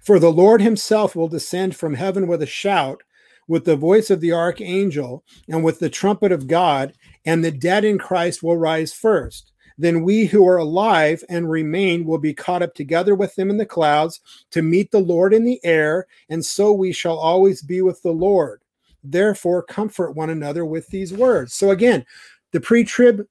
For 0.04 0.20
the 0.20 0.32
Lord 0.32 0.62
himself 0.62 1.16
will 1.16 1.28
descend 1.28 1.76
from 1.76 1.94
heaven 1.94 2.28
with 2.28 2.42
a 2.42 2.48
shout, 2.48 3.04
with 3.48 3.66
the 3.66 3.76
voice 3.76 4.10
of 4.10 4.22
the 4.22 4.32
archangel, 4.34 5.24
and 5.50 5.64
with 5.64 5.80
the 5.80 5.90
trumpet 5.90 6.32
of 6.32 6.48
God, 6.48 6.94
and 7.26 7.44
the 7.44 7.52
dead 7.52 7.84
in 7.84 7.98
Christ 7.98 8.44
will 8.44 8.58
rise 8.58 8.94
first. 8.94 9.52
Then 9.78 10.04
we 10.04 10.26
who 10.26 10.48
are 10.48 10.58
alive 10.58 11.24
and 11.30 11.50
remain 11.50 12.06
will 12.06 12.18
be 12.18 12.34
caught 12.34 12.64
up 12.64 12.74
together 12.74 13.14
with 13.14 13.36
them 13.36 13.50
in 13.50 13.58
the 13.58 13.66
clouds 13.66 14.22
to 14.52 14.62
meet 14.62 14.92
the 14.92 15.00
Lord 15.00 15.34
in 15.34 15.44
the 15.44 15.64
air, 15.64 16.08
and 16.30 16.44
so 16.44 16.72
we 16.72 16.92
shall 16.92 17.18
always 17.18 17.62
be 17.62 17.82
with 17.82 18.02
the 18.02 18.12
Lord. 18.12 18.62
Therefore, 19.12 19.64
comfort 19.64 20.12
one 20.12 20.30
another 20.30 20.66
with 20.66 20.88
these 20.88 21.14
words. 21.14 21.54
So 21.54 21.72
again, 21.72 22.06
the 22.52 22.62
pre-trib 22.62 23.26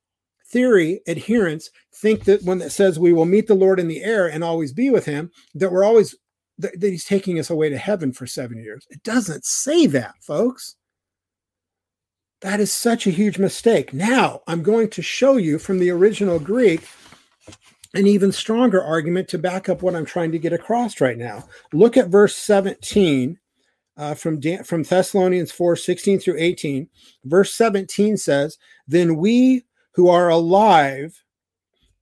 theory 0.49 1.01
adherents 1.07 1.71
think 1.95 2.25
that 2.25 2.43
when 2.43 2.61
it 2.63 2.71
says 2.71 2.99
we 2.99 3.13
will 3.13 3.25
meet 3.25 3.47
the 3.47 3.55
Lord 3.55 3.81
in 3.81 3.89
the 3.89 4.03
air 4.03 4.27
and 4.27 4.45
always 4.45 4.73
be 4.73 4.91
with 4.91 5.05
him, 5.05 5.31
that 5.55 5.73
we're 5.73 5.85
always 5.85 6.15
that, 6.59 6.83
he's 6.83 7.05
taking 7.05 7.39
us 7.39 7.51
away 7.51 7.69
to 7.69 7.79
heaven 7.79 8.13
for 8.13 8.27
seven 8.27 8.59
years. 8.59 8.87
It 8.91 9.03
doesn't 9.03 9.45
say 9.45 9.87
that, 9.89 10.15
folks. 10.21 10.77
That 12.41 12.61
is 12.61 12.73
such 12.73 13.07
a 13.07 13.11
huge 13.11 13.39
mistake. 13.39 13.93
Now, 13.93 14.41
I'm 14.47 14.63
going 14.63 14.89
to 14.91 15.03
show 15.03 15.37
you 15.37 15.59
from 15.59 15.79
the 15.79 15.91
original 15.91 16.39
Greek 16.39 16.87
an 17.95 18.07
even 18.07 18.31
stronger 18.31 18.83
argument 18.83 19.29
to 19.29 19.39
back 19.39 19.69
up 19.69 19.83
what 19.83 19.95
I'm 19.95 20.05
trying 20.05 20.33
to 20.33 20.39
get 20.39 20.53
across 20.53 21.01
right 21.01 21.17
now. 21.17 21.45
Look 21.73 21.97
at 21.97 22.09
verse 22.09 22.37
17 22.37 23.39
uh, 23.97 24.15
from 24.15 24.41
Dan- 24.41 24.65
from 24.65 24.83
Thessalonians 24.83 25.53
4 25.53 25.77
16 25.77 26.19
through 26.19 26.37
18. 26.39 26.89
Verse 27.25 27.55
17 27.55 28.17
says, 28.17 28.59
Then 28.87 29.17
we 29.17 29.65
who 29.93 30.09
are 30.09 30.29
alive 30.29 31.23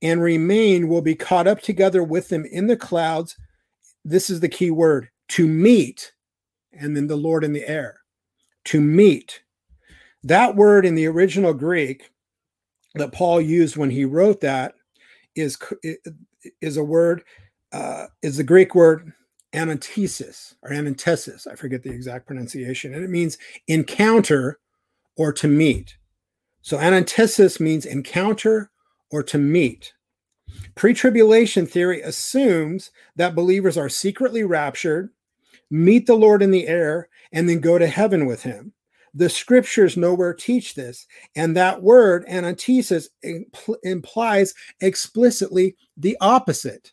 and 0.03 0.21
remain 0.21 0.89
will 0.89 1.03
be 1.03 1.15
caught 1.15 1.47
up 1.47 1.61
together 1.61 2.03
with 2.03 2.29
them 2.29 2.45
in 2.45 2.67
the 2.67 2.77
clouds. 2.77 3.37
This 4.05 4.29
is 4.29 4.41
the 4.41 4.49
key 4.49 4.71
word 4.71 5.09
to 5.29 5.47
meet, 5.47 6.13
and 6.73 6.97
then 6.97 7.07
the 7.07 7.17
Lord 7.17 7.45
in 7.45 7.53
the 7.53 7.67
air. 7.67 8.01
To 8.67 8.81
meet. 8.81 9.43
That 10.23 10.57
word 10.57 10.85
in 10.87 10.95
the 10.95 11.07
original 11.07 11.55
Greek 11.55 12.11
that 12.95 13.13
Paul 13.13 13.41
used 13.41 13.77
when 13.77 13.91
he 13.91 14.05
wrote 14.05 14.41
that 14.41 14.75
is, 15.35 15.59
is 16.61 16.77
a 16.77 16.85
word, 16.85 17.25
uh, 17.73 18.07
is 18.23 18.37
the 18.37 18.45
Greek 18.45 18.75
word 18.75 19.13
anantesis 19.55 20.55
or 20.63 20.71
anantesis. 20.71 21.47
I 21.47 21.55
forget 21.55 21.83
the 21.83 21.91
exact 21.91 22.27
pronunciation. 22.27 22.95
And 22.95 23.05
it 23.05 23.11
means 23.11 23.39
encounter 23.69 24.59
or 25.17 25.33
to 25.35 25.49
meet. 25.49 25.97
So 26.63 26.79
anantesis 26.79 27.61
means 27.61 27.87
encounter 27.87 28.71
or 29.11 29.23
to 29.23 29.39
meet. 29.39 29.95
Pre 30.75 30.93
tribulation 30.93 31.67
theory 31.67 32.03
assumes 32.03 32.91
that 33.17 33.35
believers 33.35 33.77
are 33.77 33.89
secretly 33.89 34.45
raptured, 34.45 35.11
meet 35.71 36.07
the 36.07 36.15
Lord 36.15 36.43
in 36.43 36.51
the 36.51 36.67
air, 36.67 37.09
and 37.33 37.49
then 37.49 37.61
go 37.61 37.79
to 37.79 37.87
heaven 37.87 38.27
with 38.27 38.43
him. 38.43 38.73
The 39.15 39.29
scriptures 39.29 39.97
nowhere 39.97 40.35
teach 40.35 40.75
this. 40.75 41.07
And 41.37 41.57
that 41.57 41.83
word, 41.83 42.25
antithesis, 42.29 43.11
impl- 43.25 43.77
implies 43.85 44.55
explicitly 44.81 45.77
the 45.97 46.17
opposite. 46.21 46.93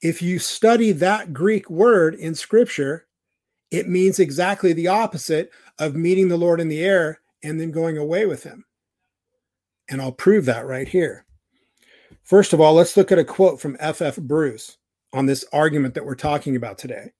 If 0.00 0.22
you 0.22 0.38
study 0.38 0.92
that 0.92 1.32
Greek 1.32 1.68
word 1.68 2.14
in 2.14 2.34
scripture, 2.34 3.06
it 3.70 3.88
means 3.88 4.18
exactly 4.18 4.72
the 4.72 4.88
opposite 4.88 5.50
of 5.78 5.96
meeting 5.96 6.28
the 6.28 6.36
Lord 6.36 6.60
in 6.60 6.68
the 6.68 6.84
air 6.84 7.20
and 7.42 7.60
then 7.60 7.70
going 7.70 7.98
away 7.98 8.26
with 8.26 8.44
him. 8.44 8.64
And 9.90 10.00
I'll 10.00 10.12
prove 10.12 10.44
that 10.46 10.66
right 10.66 10.86
here. 10.86 11.24
First 12.22 12.52
of 12.52 12.60
all, 12.60 12.74
let's 12.74 12.96
look 12.96 13.10
at 13.10 13.18
a 13.18 13.24
quote 13.24 13.60
from 13.60 13.76
F.F. 13.80 14.16
Bruce 14.18 14.76
on 15.12 15.26
this 15.26 15.44
argument 15.52 15.94
that 15.94 16.04
we're 16.04 16.14
talking 16.14 16.56
about 16.56 16.78
today. 16.78 17.10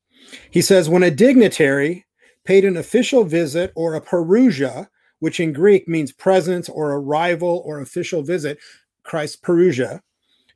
He 0.50 0.60
says, 0.60 0.88
When 0.88 1.02
a 1.02 1.10
dignitary 1.10 2.06
paid 2.44 2.64
an 2.64 2.76
official 2.76 3.24
visit 3.24 3.72
or 3.74 3.94
a 3.94 4.00
parousia, 4.00 4.88
which 5.20 5.40
in 5.40 5.52
Greek 5.52 5.88
means 5.88 6.12
presence 6.12 6.68
or 6.68 6.92
arrival 6.92 7.62
or 7.64 7.80
official 7.80 8.22
visit, 8.22 8.58
Christ 9.02 9.42
parousia, 9.42 10.00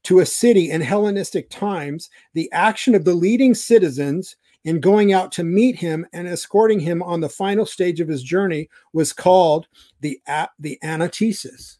to 0.04 0.20
a 0.20 0.26
city 0.26 0.70
in 0.70 0.80
Hellenistic 0.80 1.48
times, 1.50 2.10
the 2.34 2.50
action 2.52 2.94
of 2.94 3.04
the 3.04 3.14
leading 3.14 3.54
citizens 3.54 4.36
in 4.64 4.80
going 4.80 5.12
out 5.12 5.32
to 5.32 5.44
meet 5.44 5.76
him 5.76 6.06
and 6.12 6.28
escorting 6.28 6.80
him 6.80 7.02
on 7.02 7.20
the 7.20 7.28
final 7.28 7.66
stage 7.66 8.00
of 8.00 8.08
his 8.08 8.22
journey 8.22 8.68
was 8.92 9.12
called 9.12 9.66
the, 10.00 10.20
the 10.58 10.78
anathesis. 10.82 11.78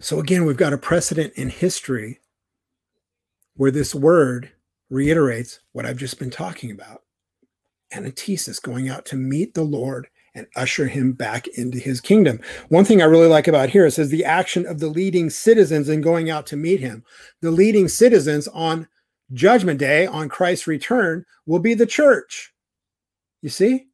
So 0.00 0.18
again, 0.20 0.44
we've 0.44 0.56
got 0.56 0.72
a 0.72 0.78
precedent 0.78 1.32
in 1.36 1.48
history 1.48 2.20
where 3.54 3.70
this 3.70 3.94
word 3.94 4.50
reiterates 4.90 5.60
what 5.72 5.86
I've 5.86 5.96
just 5.96 6.18
been 6.18 6.30
talking 6.30 6.70
about. 6.70 7.02
Anathesis, 7.92 8.58
going 8.58 8.88
out 8.88 9.06
to 9.06 9.16
meet 9.16 9.54
the 9.54 9.62
Lord 9.62 10.08
and 10.36 10.46
usher 10.54 10.86
him 10.86 11.12
back 11.12 11.48
into 11.48 11.78
his 11.78 12.00
kingdom. 12.00 12.38
One 12.68 12.84
thing 12.84 13.00
I 13.00 13.06
really 13.06 13.26
like 13.26 13.48
about 13.48 13.70
here, 13.70 13.88
says 13.90 14.10
the 14.10 14.24
action 14.24 14.66
of 14.66 14.78
the 14.78 14.88
leading 14.88 15.30
citizens 15.30 15.88
in 15.88 16.02
going 16.02 16.30
out 16.30 16.46
to 16.48 16.56
meet 16.56 16.78
him. 16.78 17.02
The 17.40 17.50
leading 17.50 17.88
citizens 17.88 18.46
on 18.48 18.86
judgment 19.32 19.80
day, 19.80 20.06
on 20.06 20.28
Christ's 20.28 20.66
return, 20.66 21.24
will 21.46 21.58
be 21.58 21.74
the 21.74 21.86
church. 21.86 22.52
You 23.40 23.48
see? 23.48 23.86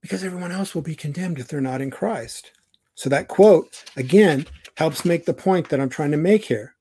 Because 0.00 0.24
everyone 0.24 0.52
else 0.52 0.74
will 0.74 0.82
be 0.82 0.96
condemned 0.96 1.38
if 1.38 1.48
they're 1.48 1.60
not 1.60 1.82
in 1.82 1.90
Christ. 1.90 2.52
So 2.94 3.10
that 3.10 3.28
quote, 3.28 3.84
again, 3.96 4.46
helps 4.76 5.04
make 5.04 5.26
the 5.26 5.34
point 5.34 5.68
that 5.68 5.80
I'm 5.80 5.90
trying 5.90 6.12
to 6.12 6.16
make 6.16 6.44
here. 6.44 6.74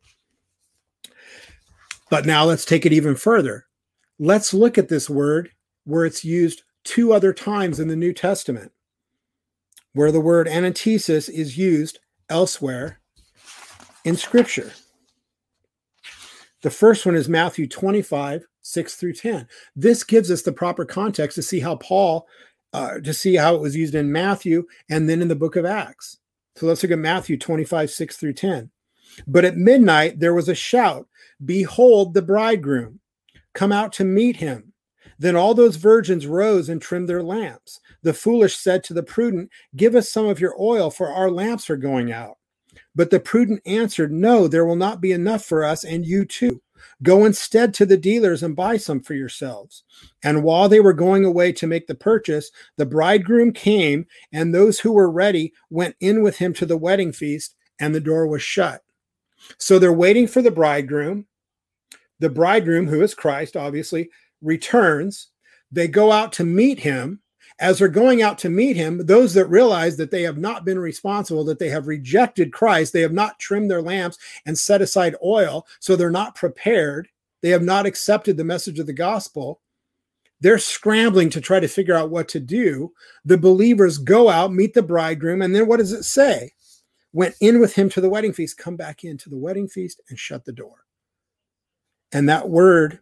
But 2.09 2.25
now 2.25 2.45
let's 2.45 2.63
take 2.63 2.85
it 2.85 2.93
even 2.93 3.15
further. 3.15 3.65
Let's 4.17 4.53
look 4.53 4.77
at 4.77 4.87
this 4.87 5.09
word 5.09 5.49
where 5.83 6.05
it's 6.05 6.23
used 6.23 6.63
two 6.87 7.13
other 7.13 7.33
times 7.33 7.79
in 7.79 7.87
the 7.87 7.95
New 7.95 8.13
Testament, 8.13 8.71
where 9.93 10.11
the 10.11 10.21
word 10.21 10.47
anathesis 10.47 11.27
is 11.27 11.57
used 11.57 11.99
elsewhere 12.29 12.99
in 14.05 14.15
Scripture. 14.15 14.71
The 16.63 16.69
first 16.69 17.05
one 17.05 17.15
is 17.15 17.29
Matthew 17.29 17.67
25, 17.67 18.45
6 18.61 18.95
through 18.95 19.13
10. 19.13 19.47
This 19.75 20.03
gives 20.03 20.31
us 20.31 20.41
the 20.41 20.51
proper 20.51 20.85
context 20.85 21.35
to 21.35 21.41
see 21.41 21.59
how 21.59 21.75
Paul, 21.75 22.25
uh, 22.73 22.99
to 22.99 23.13
see 23.13 23.35
how 23.35 23.55
it 23.55 23.61
was 23.61 23.75
used 23.75 23.95
in 23.95 24.11
Matthew 24.11 24.65
and 24.89 25.09
then 25.09 25.21
in 25.21 25.27
the 25.27 25.35
book 25.35 25.55
of 25.55 25.65
Acts. 25.65 26.17
So 26.55 26.65
let's 26.65 26.81
look 26.81 26.91
at 26.91 26.99
Matthew 26.99 27.37
25, 27.37 27.91
6 27.91 28.17
through 28.17 28.33
10. 28.33 28.71
But 29.27 29.45
at 29.45 29.57
midnight 29.57 30.19
there 30.19 30.33
was 30.33 30.49
a 30.49 30.55
shout 30.55 31.07
Behold 31.43 32.13
the 32.13 32.21
bridegroom, 32.21 32.99
come 33.53 33.71
out 33.71 33.93
to 33.93 34.03
meet 34.03 34.37
him. 34.37 34.73
Then 35.19 35.35
all 35.35 35.53
those 35.53 35.77
virgins 35.77 36.27
rose 36.27 36.69
and 36.69 36.81
trimmed 36.81 37.09
their 37.09 37.23
lamps. 37.23 37.79
The 38.03 38.13
foolish 38.13 38.55
said 38.55 38.83
to 38.85 38.93
the 38.93 39.03
prudent, 39.03 39.49
Give 39.75 39.95
us 39.95 40.09
some 40.09 40.27
of 40.27 40.39
your 40.39 40.55
oil, 40.59 40.91
for 40.91 41.09
our 41.09 41.31
lamps 41.31 41.69
are 41.69 41.77
going 41.77 42.11
out. 42.11 42.37
But 42.95 43.09
the 43.09 43.19
prudent 43.19 43.61
answered, 43.65 44.11
No, 44.11 44.47
there 44.47 44.65
will 44.65 44.75
not 44.75 45.01
be 45.01 45.11
enough 45.11 45.43
for 45.43 45.63
us 45.63 45.83
and 45.83 46.05
you 46.05 46.25
too. 46.25 46.61
Go 47.03 47.25
instead 47.25 47.73
to 47.75 47.85
the 47.85 47.97
dealers 47.97 48.43
and 48.43 48.55
buy 48.55 48.77
some 48.77 49.01
for 49.01 49.13
yourselves. 49.13 49.83
And 50.23 50.43
while 50.43 50.69
they 50.69 50.79
were 50.79 50.93
going 50.93 51.25
away 51.25 51.51
to 51.53 51.67
make 51.67 51.87
the 51.87 51.95
purchase, 51.95 52.51
the 52.77 52.85
bridegroom 52.85 53.51
came, 53.51 54.05
and 54.31 54.53
those 54.53 54.79
who 54.79 54.91
were 54.91 55.09
ready 55.09 55.53
went 55.69 55.95
in 55.99 56.21
with 56.21 56.37
him 56.37 56.53
to 56.55 56.65
the 56.65 56.77
wedding 56.77 57.11
feast, 57.11 57.55
and 57.79 57.93
the 57.93 57.99
door 57.99 58.27
was 58.27 58.41
shut. 58.41 58.83
So 59.57 59.79
they're 59.79 59.93
waiting 59.93 60.27
for 60.27 60.41
the 60.41 60.51
bridegroom. 60.51 61.25
The 62.19 62.29
bridegroom, 62.29 62.87
who 62.87 63.01
is 63.01 63.13
Christ, 63.13 63.55
obviously, 63.55 64.09
returns. 64.41 65.27
They 65.71 65.87
go 65.87 66.11
out 66.11 66.33
to 66.33 66.45
meet 66.45 66.79
him. 66.79 67.21
As 67.59 67.79
they're 67.79 67.87
going 67.87 68.21
out 68.21 68.37
to 68.39 68.49
meet 68.51 68.77
him, 68.77 69.03
those 69.07 69.33
that 69.33 69.47
realize 69.47 69.97
that 69.97 70.11
they 70.11 70.21
have 70.21 70.37
not 70.37 70.63
been 70.63 70.77
responsible, 70.77 71.43
that 71.45 71.57
they 71.57 71.69
have 71.69 71.87
rejected 71.87 72.53
Christ, 72.53 72.93
they 72.93 73.01
have 73.01 73.13
not 73.13 73.39
trimmed 73.39 73.71
their 73.71 73.81
lamps 73.81 74.19
and 74.45 74.55
set 74.55 74.79
aside 74.79 75.15
oil, 75.23 75.65
so 75.79 75.95
they're 75.95 76.11
not 76.11 76.35
prepared, 76.35 77.07
they 77.41 77.49
have 77.49 77.63
not 77.63 77.87
accepted 77.87 78.37
the 78.37 78.43
message 78.43 78.77
of 78.77 78.85
the 78.85 78.93
gospel. 78.93 79.59
They're 80.39 80.59
scrambling 80.59 81.31
to 81.31 81.41
try 81.41 81.59
to 81.59 81.67
figure 81.67 81.95
out 81.95 82.11
what 82.11 82.27
to 82.29 82.39
do. 82.39 82.93
The 83.25 83.39
believers 83.39 83.97
go 83.97 84.29
out, 84.29 84.53
meet 84.53 84.75
the 84.75 84.83
bridegroom, 84.83 85.41
and 85.41 85.55
then 85.55 85.65
what 85.65 85.77
does 85.77 85.93
it 85.93 86.03
say? 86.03 86.51
went 87.17 87.35
in 87.41 87.59
with 87.59 87.73
him 87.73 87.89
to 87.89 87.99
the 87.99 88.09
wedding 88.09 88.31
feast, 88.31 88.59
come 88.59 88.75
back 88.75 89.03
into 89.03 89.27
the 89.27 89.37
wedding 89.37 89.67
feast 89.67 90.01
and 90.09 90.19
shut 90.19 90.45
the 90.45 90.51
door. 90.51 90.85
And 92.11 92.29
that 92.29 92.47
word, 92.47 92.99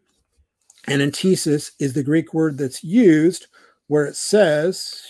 antithesis, 0.87 1.71
is 1.79 1.93
the 1.93 2.03
Greek 2.03 2.33
word 2.33 2.57
that's 2.57 2.83
used 2.83 3.47
where 3.87 4.05
it 4.05 4.15
says, 4.15 5.01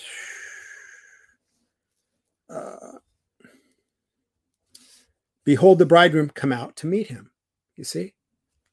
uh, 2.50 3.00
Behold, 5.44 5.78
the 5.78 5.86
bridegroom 5.86 6.30
come 6.30 6.52
out 6.52 6.76
to 6.78 6.88
meet 6.88 7.08
him. 7.08 7.30
You 7.76 7.84
see? 7.84 8.16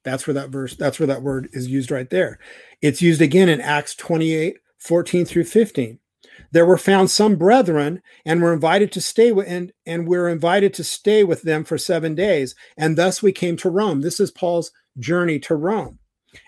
That's 0.03 0.25
where 0.25 0.33
that 0.33 0.49
verse, 0.49 0.75
that's 0.75 0.99
where 0.99 1.07
that 1.07 1.21
word 1.21 1.49
is 1.53 1.67
used 1.67 1.91
right 1.91 2.09
there. 2.09 2.39
It's 2.81 3.01
used 3.01 3.21
again 3.21 3.47
in 3.47 3.61
Acts 3.61 3.95
28 3.95 4.57
14 4.79 5.25
through 5.25 5.45
15 5.45 5.99
there 6.51 6.65
were 6.65 6.77
found 6.77 7.09
some 7.09 7.35
brethren 7.35 8.01
and 8.25 8.41
were 8.41 8.53
invited 8.53 8.91
to 8.91 9.01
stay 9.01 9.31
with 9.31 9.47
and, 9.47 9.71
and 9.85 10.07
we're 10.07 10.29
invited 10.29 10.73
to 10.73 10.83
stay 10.83 11.23
with 11.23 11.41
them 11.43 11.63
for 11.63 11.77
seven 11.77 12.15
days 12.15 12.55
and 12.77 12.97
thus 12.97 13.21
we 13.21 13.31
came 13.31 13.57
to 13.57 13.69
rome 13.69 14.01
this 14.01 14.19
is 14.19 14.31
paul's 14.31 14.71
journey 14.99 15.39
to 15.39 15.55
rome 15.55 15.99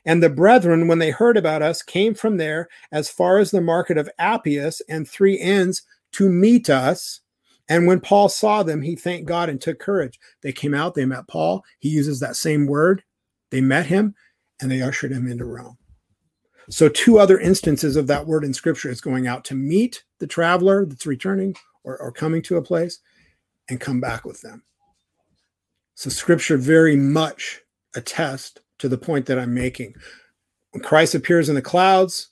and 0.05 0.21
the 0.21 0.29
brethren 0.29 0.87
when 0.87 0.99
they 0.99 1.11
heard 1.11 1.37
about 1.37 1.61
us 1.61 1.81
came 1.81 2.13
from 2.13 2.37
there 2.37 2.67
as 2.91 3.09
far 3.09 3.37
as 3.37 3.51
the 3.51 3.61
market 3.61 3.97
of 3.97 4.09
appius 4.19 4.81
and 4.89 5.07
three 5.07 5.35
inns 5.35 5.83
to 6.13 6.29
meet 6.29 6.69
us. 6.69 7.21
And 7.67 7.87
when 7.87 7.99
paul 7.99 8.29
saw 8.29 8.63
them 8.63 8.81
he 8.81 8.95
thanked 8.95 9.27
god 9.27 9.49
and 9.49 9.59
took 9.59 9.79
courage. 9.79 10.19
They 10.41 10.51
came 10.51 10.73
out 10.73 10.93
they 10.95 11.05
met 11.05 11.27
paul. 11.27 11.63
He 11.79 11.89
uses 11.89 12.19
that 12.19 12.35
same 12.35 12.67
word. 12.67 13.03
They 13.51 13.61
met 13.61 13.85
him 13.85 14.15
and 14.61 14.71
they 14.71 14.81
ushered 14.81 15.11
him 15.11 15.27
into 15.27 15.45
rome. 15.45 15.77
So, 16.69 16.89
two 16.89 17.19
other 17.19 17.39
instances 17.39 17.95
of 17.95 18.07
that 18.07 18.25
word 18.25 18.43
in 18.43 18.53
scripture 18.53 18.89
is 18.89 19.01
going 19.01 19.27
out 19.27 19.45
to 19.45 19.55
meet 19.55 20.03
the 20.19 20.27
traveler 20.27 20.85
that's 20.85 21.05
returning 21.05 21.55
or, 21.83 21.97
or 22.01 22.11
coming 22.11 22.41
to 22.43 22.57
a 22.57 22.61
place 22.61 22.99
and 23.69 23.79
come 23.79 24.01
back 24.01 24.25
with 24.25 24.41
them. 24.41 24.63
So, 25.93 26.09
scripture 26.09 26.57
very 26.57 26.95
much 26.95 27.61
attests 27.95 28.59
to 28.79 28.89
the 28.89 28.97
point 28.97 29.25
that 29.27 29.39
I'm 29.39 29.53
making. 29.53 29.95
When 30.71 30.83
Christ 30.83 31.15
appears 31.15 31.49
in 31.49 31.55
the 31.55 31.61
clouds, 31.61 32.29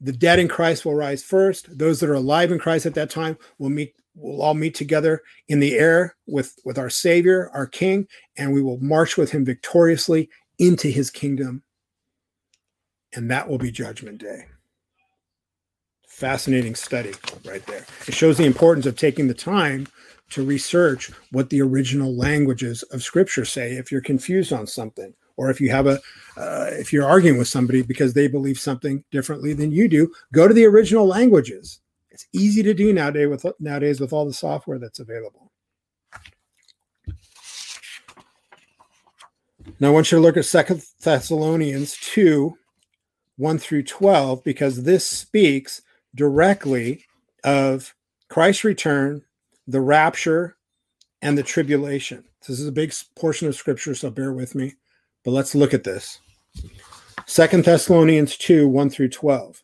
the 0.00 0.12
dead 0.12 0.38
in 0.38 0.48
Christ 0.48 0.84
will 0.84 0.94
rise 0.94 1.22
first. 1.22 1.78
Those 1.78 2.00
that 2.00 2.10
are 2.10 2.14
alive 2.14 2.52
in 2.52 2.58
Christ 2.58 2.86
at 2.86 2.94
that 2.94 3.10
time 3.10 3.38
will 3.58 3.70
meet 3.70 3.94
we'll 4.16 4.42
all 4.42 4.54
meet 4.54 4.76
together 4.76 5.22
in 5.48 5.58
the 5.58 5.76
air 5.76 6.14
with 6.26 6.56
with 6.64 6.78
our 6.78 6.90
savior 6.90 7.50
our 7.52 7.66
king 7.66 8.06
and 8.36 8.52
we 8.52 8.62
will 8.62 8.78
march 8.78 9.16
with 9.16 9.32
him 9.32 9.44
victoriously 9.44 10.30
into 10.60 10.86
his 10.86 11.10
kingdom 11.10 11.64
and 13.14 13.30
that 13.30 13.48
will 13.48 13.58
be 13.58 13.70
Judgment 13.70 14.18
Day. 14.18 14.46
Fascinating 16.08 16.74
study 16.74 17.12
right 17.44 17.64
there. 17.66 17.86
It 18.06 18.14
shows 18.14 18.38
the 18.38 18.44
importance 18.44 18.86
of 18.86 18.96
taking 18.96 19.28
the 19.28 19.34
time 19.34 19.86
to 20.30 20.44
research 20.44 21.10
what 21.30 21.50
the 21.50 21.62
original 21.62 22.16
languages 22.16 22.82
of 22.84 23.02
Scripture 23.02 23.44
say 23.44 23.72
if 23.72 23.92
you're 23.92 24.00
confused 24.00 24.52
on 24.52 24.66
something, 24.66 25.14
or 25.36 25.50
if 25.50 25.60
you 25.60 25.70
have 25.70 25.86
a, 25.86 26.00
uh, 26.36 26.66
if 26.70 26.92
you're 26.92 27.06
arguing 27.06 27.38
with 27.38 27.48
somebody 27.48 27.82
because 27.82 28.14
they 28.14 28.28
believe 28.28 28.58
something 28.58 29.04
differently 29.10 29.52
than 29.52 29.70
you 29.70 29.88
do, 29.88 30.10
go 30.32 30.48
to 30.48 30.54
the 30.54 30.64
original 30.64 31.06
languages. 31.06 31.80
It's 32.10 32.26
easy 32.32 32.62
to 32.62 32.74
do 32.74 32.92
nowadays 32.92 33.28
with 33.28 33.46
nowadays 33.58 34.00
with 34.00 34.12
all 34.12 34.24
the 34.24 34.32
software 34.32 34.78
that's 34.78 35.00
available. 35.00 35.50
Now 39.80 39.88
I 39.88 39.90
want 39.90 40.12
you 40.12 40.18
to 40.18 40.22
look 40.22 40.36
at 40.36 40.44
Second 40.44 40.84
Thessalonians 41.02 41.96
2, 42.12 42.56
1 43.36 43.58
through 43.58 43.82
12 43.82 44.44
because 44.44 44.82
this 44.82 45.08
speaks 45.08 45.82
directly 46.14 47.04
of 47.42 47.94
Christ's 48.28 48.64
return, 48.64 49.22
the 49.66 49.80
rapture, 49.80 50.56
and 51.24 51.38
the 51.38 51.42
tribulation. 51.42 52.22
This 52.46 52.60
is 52.60 52.68
a 52.68 52.72
big 52.72 52.92
portion 53.16 53.48
of 53.48 53.54
scripture, 53.54 53.94
so 53.94 54.10
bear 54.10 54.32
with 54.32 54.54
me. 54.54 54.74
But 55.24 55.30
let's 55.30 55.54
look 55.54 55.72
at 55.72 55.84
this. 55.84 56.20
Second 57.26 57.64
Thessalonians 57.64 58.36
2 58.36 58.68
1 58.68 58.90
through 58.90 59.08
12. 59.08 59.62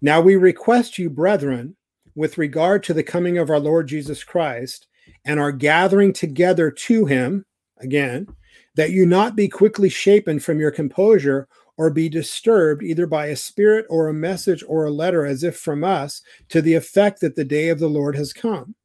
Now 0.00 0.20
we 0.20 0.36
request 0.36 0.98
you, 0.98 1.10
brethren, 1.10 1.74
with 2.14 2.38
regard 2.38 2.84
to 2.84 2.94
the 2.94 3.02
coming 3.02 3.36
of 3.36 3.50
our 3.50 3.58
Lord 3.58 3.88
Jesus 3.88 4.22
Christ 4.22 4.86
and 5.24 5.40
our 5.40 5.50
gathering 5.50 6.12
together 6.12 6.70
to 6.70 7.06
him, 7.06 7.44
again, 7.78 8.28
that 8.76 8.92
you 8.92 9.06
not 9.06 9.34
be 9.34 9.48
quickly 9.48 9.88
shapen 9.88 10.38
from 10.38 10.60
your 10.60 10.70
composure 10.70 11.48
or 11.76 11.90
be 11.90 12.08
disturbed 12.08 12.82
either 12.82 13.06
by 13.06 13.26
a 13.26 13.36
spirit 13.36 13.84
or 13.90 14.06
a 14.06 14.14
message 14.14 14.62
or 14.68 14.84
a 14.84 14.90
letter 14.90 15.26
as 15.26 15.42
if 15.42 15.56
from 15.56 15.82
us 15.82 16.22
to 16.48 16.62
the 16.62 16.74
effect 16.74 17.20
that 17.20 17.34
the 17.34 17.44
day 17.44 17.68
of 17.68 17.80
the 17.80 17.88
Lord 17.88 18.14
has 18.14 18.32
come. 18.32 18.76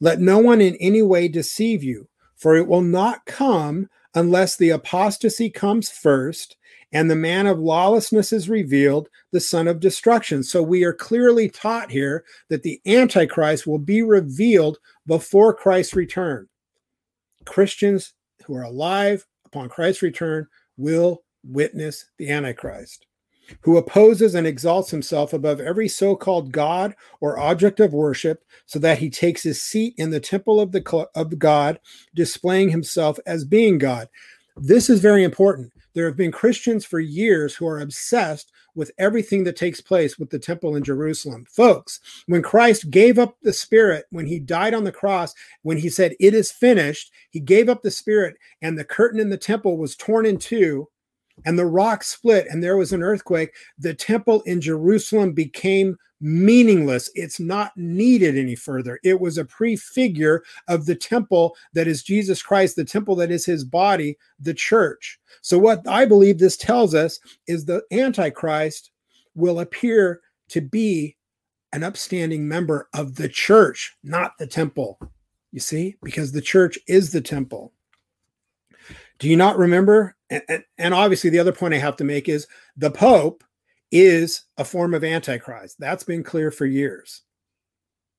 Let 0.00 0.20
no 0.20 0.38
one 0.38 0.60
in 0.60 0.76
any 0.76 1.02
way 1.02 1.28
deceive 1.28 1.82
you, 1.82 2.08
for 2.36 2.56
it 2.56 2.66
will 2.66 2.82
not 2.82 3.24
come 3.26 3.88
unless 4.14 4.56
the 4.56 4.70
apostasy 4.70 5.50
comes 5.50 5.90
first 5.90 6.56
and 6.92 7.10
the 7.10 7.16
man 7.16 7.46
of 7.46 7.58
lawlessness 7.58 8.32
is 8.32 8.48
revealed, 8.48 9.08
the 9.30 9.40
son 9.40 9.68
of 9.68 9.78
destruction. 9.78 10.42
So 10.42 10.62
we 10.62 10.82
are 10.82 10.92
clearly 10.92 11.48
taught 11.48 11.90
here 11.90 12.24
that 12.48 12.62
the 12.62 12.80
Antichrist 12.84 13.66
will 13.66 13.78
be 13.78 14.02
revealed 14.02 14.78
before 15.06 15.54
Christ's 15.54 15.94
return. 15.94 16.48
Christians 17.44 18.14
who 18.44 18.56
are 18.56 18.64
alive 18.64 19.24
upon 19.46 19.68
Christ's 19.68 20.02
return 20.02 20.46
will 20.76 21.22
witness 21.44 22.06
the 22.18 22.30
Antichrist, 22.30 23.06
who 23.62 23.76
opposes 23.76 24.34
and 24.34 24.46
exalts 24.46 24.90
himself 24.90 25.32
above 25.32 25.60
every 25.60 25.88
so 25.88 26.16
called 26.16 26.52
God 26.52 26.94
or 27.20 27.38
object 27.38 27.80
of 27.80 27.92
worship, 27.92 28.44
so 28.66 28.78
that 28.78 28.98
he 28.98 29.10
takes 29.10 29.42
his 29.42 29.62
seat 29.62 29.94
in 29.96 30.10
the 30.10 30.20
temple 30.20 30.60
of 30.60 30.72
the, 30.72 31.08
of 31.14 31.38
God, 31.38 31.80
displaying 32.14 32.70
himself 32.70 33.18
as 33.26 33.44
being 33.44 33.78
God. 33.78 34.08
This 34.56 34.90
is 34.90 35.00
very 35.00 35.24
important. 35.24 35.72
There 35.94 36.06
have 36.06 36.16
been 36.16 36.32
Christians 36.32 36.84
for 36.84 37.00
years 37.00 37.54
who 37.54 37.66
are 37.66 37.80
obsessed 37.80 38.52
with 38.74 38.92
everything 38.98 39.44
that 39.44 39.56
takes 39.56 39.80
place 39.80 40.18
with 40.18 40.30
the 40.30 40.38
temple 40.38 40.76
in 40.76 40.84
Jerusalem. 40.84 41.44
Folks, 41.48 42.00
when 42.26 42.42
Christ 42.42 42.90
gave 42.90 43.18
up 43.18 43.36
the 43.42 43.52
spirit, 43.52 44.06
when 44.10 44.26
he 44.26 44.38
died 44.38 44.74
on 44.74 44.84
the 44.84 44.92
cross, 44.92 45.34
when 45.62 45.78
he 45.78 45.88
said, 45.88 46.14
It 46.20 46.34
is 46.34 46.52
finished, 46.52 47.10
he 47.30 47.40
gave 47.40 47.68
up 47.68 47.82
the 47.82 47.90
spirit, 47.90 48.36
and 48.62 48.78
the 48.78 48.84
curtain 48.84 49.18
in 49.18 49.30
the 49.30 49.36
temple 49.36 49.78
was 49.78 49.96
torn 49.96 50.26
in 50.26 50.38
two 50.38 50.88
and 51.44 51.58
the 51.58 51.66
rock 51.66 52.02
split 52.02 52.46
and 52.50 52.62
there 52.62 52.76
was 52.76 52.92
an 52.92 53.02
earthquake, 53.02 53.52
the 53.78 53.94
temple 53.94 54.42
in 54.42 54.60
Jerusalem 54.60 55.32
became 55.32 55.96
meaningless. 56.20 57.10
It's 57.14 57.40
not 57.40 57.72
needed 57.76 58.36
any 58.36 58.54
further. 58.54 59.00
It 59.02 59.20
was 59.20 59.38
a 59.38 59.44
prefigure 59.44 60.42
of 60.68 60.86
the 60.86 60.94
temple 60.94 61.56
that 61.72 61.88
is 61.88 62.02
Jesus 62.02 62.42
Christ, 62.42 62.76
the 62.76 62.84
temple 62.84 63.16
that 63.16 63.30
is 63.30 63.46
his 63.46 63.64
body, 63.64 64.18
the 64.38 64.54
church. 64.54 65.18
So, 65.42 65.58
what 65.58 65.86
I 65.88 66.04
believe 66.04 66.38
this 66.38 66.56
tells 66.56 66.94
us 66.94 67.18
is 67.46 67.64
the 67.64 67.82
Antichrist 67.90 68.90
will 69.34 69.60
appear 69.60 70.20
to 70.48 70.60
be 70.60 71.16
an 71.72 71.84
upstanding 71.84 72.46
member 72.46 72.88
of 72.94 73.14
the 73.14 73.28
church, 73.28 73.96
not 74.02 74.36
the 74.38 74.46
temple. 74.46 74.98
You 75.52 75.60
see, 75.60 75.96
because 76.02 76.32
the 76.32 76.40
church 76.40 76.78
is 76.86 77.10
the 77.10 77.20
temple. 77.20 77.72
Do 79.18 79.28
you 79.28 79.36
not 79.36 79.58
remember? 79.58 80.16
And, 80.30 80.64
and, 80.78 80.94
obviously, 80.94 81.28
the 81.30 81.40
other 81.40 81.52
point 81.52 81.74
I 81.74 81.78
have 81.78 81.96
to 81.96 82.04
make 82.04 82.28
is 82.28 82.46
the 82.76 82.90
Pope 82.90 83.42
is 83.90 84.42
a 84.56 84.64
form 84.64 84.94
of 84.94 85.02
Antichrist. 85.02 85.76
That's 85.80 86.04
been 86.04 86.22
clear 86.22 86.52
for 86.52 86.66
years. 86.66 87.22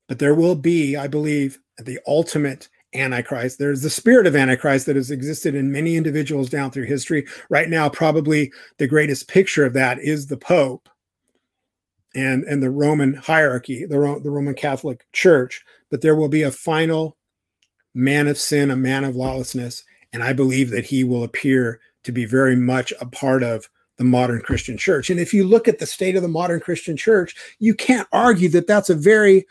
But 0.10 0.20
there 0.20 0.36
will 0.36 0.56
be, 0.56 0.98
I 0.98 1.08
believe, 1.08 1.60
the 1.78 2.00
ultimate 2.06 2.68
Antichrist. 2.94 3.58
There's 3.58 3.82
the 3.82 3.90
spirit 3.90 4.28
of 4.28 4.36
Antichrist 4.36 4.86
that 4.88 4.98
has 4.98 5.10
existed 5.10 5.56
in 5.56 5.72
many 5.72 5.96
individuals 5.96 6.50
down 6.50 6.72
through 6.72 6.86
history. 6.86 7.26
Right 7.50 7.70
now, 7.70 7.88
probably 7.88 8.52
the 8.78 8.88
greatest 8.88 9.30
picture 9.30 9.66
of 9.66 9.74
that 9.74 10.00
is 10.00 10.28
the 10.28 10.36
Pope 10.36 10.90
and, 12.14 12.44
and 12.44 12.62
the 12.62 12.72
Roman 12.72 13.14
hierarchy, 13.14 13.86
the, 13.86 14.00
Ro- 14.00 14.20
the 14.20 14.32
Roman 14.32 14.56
Catholic 14.56 15.06
Church. 15.14 15.64
But 15.90 16.02
there 16.02 16.18
will 16.18 16.28
be 16.28 16.44
a 16.44 16.52
final 16.52 17.16
man 17.94 18.28
of 18.28 18.38
sin, 18.38 18.70
a 18.70 18.76
man 18.76 19.06
of 19.06 19.16
lawlessness 19.16 19.86
and 20.14 20.24
I 20.24 20.34
believe 20.34 20.72
that 20.72 20.86
he 20.86 21.04
will 21.04 21.24
appear 21.24 21.80
to 22.04 22.12
be 22.12 22.26
very 22.26 22.56
much 22.56 22.94
a 23.00 23.06
part 23.06 23.44
of 23.44 23.70
the 23.98 24.04
modern 24.04 24.42
Christian 24.42 24.78
church. 24.78 25.10
And 25.10 25.20
if 25.20 25.34
you 25.34 25.44
look 25.44 25.68
at 25.68 25.80
the 25.80 25.86
state 25.86 26.16
of 26.16 26.22
the 26.22 26.28
modern 26.28 26.60
Christian 26.60 26.98
church, 26.98 27.36
you 27.60 27.76
can't 27.76 28.08
argue 28.12 28.50
that 28.50 28.68
that's 28.68 28.90
a 28.90 28.96
very 28.96 29.46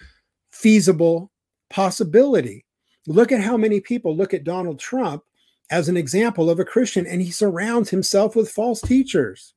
feasible 0.51 1.31
possibility. 1.69 2.65
Look 3.07 3.33
at 3.33 3.41
how 3.41 3.57
many 3.57 3.81
people 3.81 4.17
look 4.17 4.35
at 4.35 4.45
Donald 4.45 4.79
Trump 4.79 5.23
as 5.71 5.89
an 5.89 5.97
example 5.97 6.51
of 6.51 6.59
a 6.59 6.65
Christian, 6.65 7.07
and 7.07 7.23
he 7.23 7.31
surrounds 7.31 7.91
himself 7.91 8.35
with 8.35 8.51
false 8.51 8.81
teachers. 8.81 9.55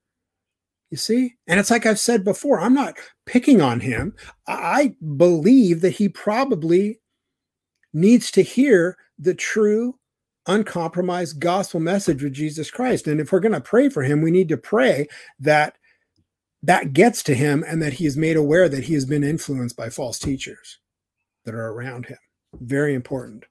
You 0.91 0.97
see? 0.97 1.33
And 1.47 1.59
it's 1.59 1.71
like 1.71 1.87
I've 1.87 1.99
said 1.99 2.23
before, 2.23 2.61
I'm 2.61 2.75
not 2.75 2.95
picking 3.25 3.61
on 3.61 3.79
him. 3.79 4.13
I 4.47 4.95
believe 5.17 5.81
that 5.81 5.89
he 5.89 6.07
probably 6.07 6.99
needs 7.93 8.29
to 8.31 8.43
hear 8.43 8.95
the 9.17 9.33
true 9.33 9.97
uncompromised 10.45 11.39
gospel 11.39 11.79
message 11.79 12.23
with 12.23 12.33
Jesus 12.33 12.69
Christ. 12.71 13.07
And 13.07 13.19
if 13.19 13.31
we're 13.31 13.39
going 13.39 13.53
to 13.53 13.61
pray 13.61 13.89
for 13.89 14.03
him, 14.03 14.21
we 14.21 14.31
need 14.31 14.49
to 14.49 14.57
pray 14.57 15.07
that 15.39 15.77
that 16.61 16.93
gets 16.93 17.23
to 17.23 17.35
him 17.35 17.63
and 17.67 17.81
that 17.81 17.93
he 17.93 18.05
is 18.05 18.17
made 18.17 18.37
aware 18.37 18.69
that 18.69 18.85
he 18.85 18.93
has 18.93 19.05
been 19.05 19.23
influenced 19.23 19.75
by 19.75 19.89
false 19.89 20.17
teachers 20.19 20.79
that 21.45 21.53
are 21.53 21.71
around 21.71 22.05
him. 22.05 22.17
Very 22.53 22.93
important. 22.93 23.45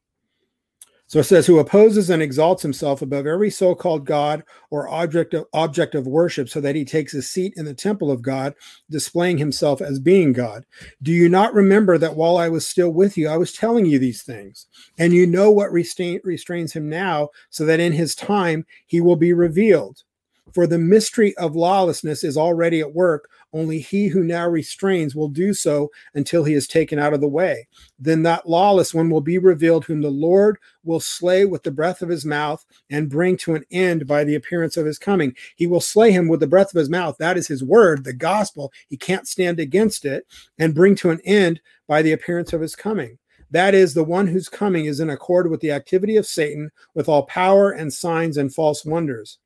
So 1.13 1.19
it 1.19 1.25
says, 1.25 1.47
who 1.47 1.59
opposes 1.59 2.09
and 2.09 2.23
exalts 2.23 2.63
himself 2.63 3.03
above 3.03 3.27
every 3.27 3.51
so 3.51 3.75
called 3.75 4.07
God 4.07 4.43
or 4.71 4.89
object 4.89 5.35
of, 5.35 5.45
object 5.53 5.95
of 5.95 6.07
worship, 6.07 6.49
so 6.49 6.59
that 6.63 6.75
he 6.75 6.87
takes 6.87 7.13
a 7.13 7.21
seat 7.21 7.53
in 7.59 7.67
the 7.67 7.75
temple 7.75 8.11
of 8.11 8.23
God, 8.23 8.55
displaying 8.89 9.37
himself 9.37 9.83
as 9.83 9.99
being 9.99 10.33
God. 10.33 10.65
Do 11.03 11.13
you 11.13 11.29
not 11.29 11.53
remember 11.53 11.99
that 11.99 12.17
while 12.17 12.39
I 12.39 12.49
was 12.49 12.67
still 12.67 12.95
with 12.95 13.19
you, 13.19 13.29
I 13.29 13.37
was 13.37 13.53
telling 13.53 13.85
you 13.85 13.99
these 13.99 14.23
things? 14.23 14.69
And 14.99 15.13
you 15.13 15.27
know 15.27 15.51
what 15.51 15.71
restrain, 15.71 16.19
restrains 16.25 16.73
him 16.73 16.89
now, 16.89 17.29
so 17.51 17.67
that 17.67 17.79
in 17.79 17.93
his 17.93 18.15
time 18.15 18.65
he 18.87 19.03
will 19.03 19.17
be 19.17 19.35
revealed. 19.35 20.05
For 20.53 20.67
the 20.67 20.79
mystery 20.79 21.35
of 21.39 21.57
lawlessness 21.57 22.25
is 22.25 22.37
already 22.37 22.81
at 22.81 22.95
work. 22.95 23.31
Only 23.55 23.79
he 23.79 24.09
who 24.09 24.23
now 24.23 24.47
restrains 24.49 25.15
will 25.15 25.29
do 25.29 25.55
so 25.55 25.91
until 26.15 26.45
he 26.45 26.53
is 26.53 26.67
taken 26.67 26.99
out 26.99 27.15
of 27.15 27.23
the 27.23 27.29
way. 27.29 27.69
Then 27.99 28.23
that 28.25 28.49
lawless 28.49 28.93
one 28.93 29.09
will 29.09 29.23
be 29.23 29.39
revealed, 29.39 29.85
whom 29.85 30.03
the 30.03 30.11
Lord 30.11 30.59
will 30.85 31.01
slay 31.01 31.47
with 31.47 31.63
the 31.63 31.71
breath 31.71 32.03
of 32.03 32.11
his 32.11 32.27
mouth 32.27 32.65
and 32.91 33.09
bring 33.09 33.37
to 33.39 33.55
an 33.55 33.65
end 33.71 34.07
by 34.07 34.25
the 34.25 34.35
appearance 34.35 34.77
of 34.77 34.85
his 34.85 34.99
coming. 34.99 35.35
He 35.57 35.67
will 35.67 35.81
slay 35.81 36.13
him 36.13 36.29
with 36.29 36.41
the 36.41 36.47
breath 36.47 36.75
of 36.75 36.79
his 36.79 36.91
mouth. 36.91 37.17
That 37.19 37.39
is 37.39 37.49
his 37.49 37.65
word, 37.65 38.05
the 38.05 38.13
gospel. 38.13 38.73
He 38.89 38.97
can't 38.99 39.29
stand 39.29 39.59
against 39.59 40.05
it 40.05 40.27
and 40.59 40.75
bring 40.75 40.97
to 40.97 41.11
an 41.11 41.21
end 41.25 41.61
by 41.89 42.03
the 42.03 42.13
appearance 42.13 42.53
of 42.53 42.61
his 42.61 42.77
coming. 42.77 43.19
That 43.51 43.75
is, 43.75 43.95
the 43.95 44.05
one 44.05 44.27
whose 44.27 44.49
coming 44.49 44.87
is 44.87 45.01
in 45.01 45.09
accord 45.09 45.51
with 45.51 45.61
the 45.61 45.73
activity 45.73 46.17
of 46.17 46.27
Satan, 46.27 46.71
with 46.95 47.09
all 47.09 47.25
power 47.25 47.71
and 47.71 47.93
signs 47.93 48.37
and 48.39 48.53
false 48.53 48.85
wonders 48.85 49.39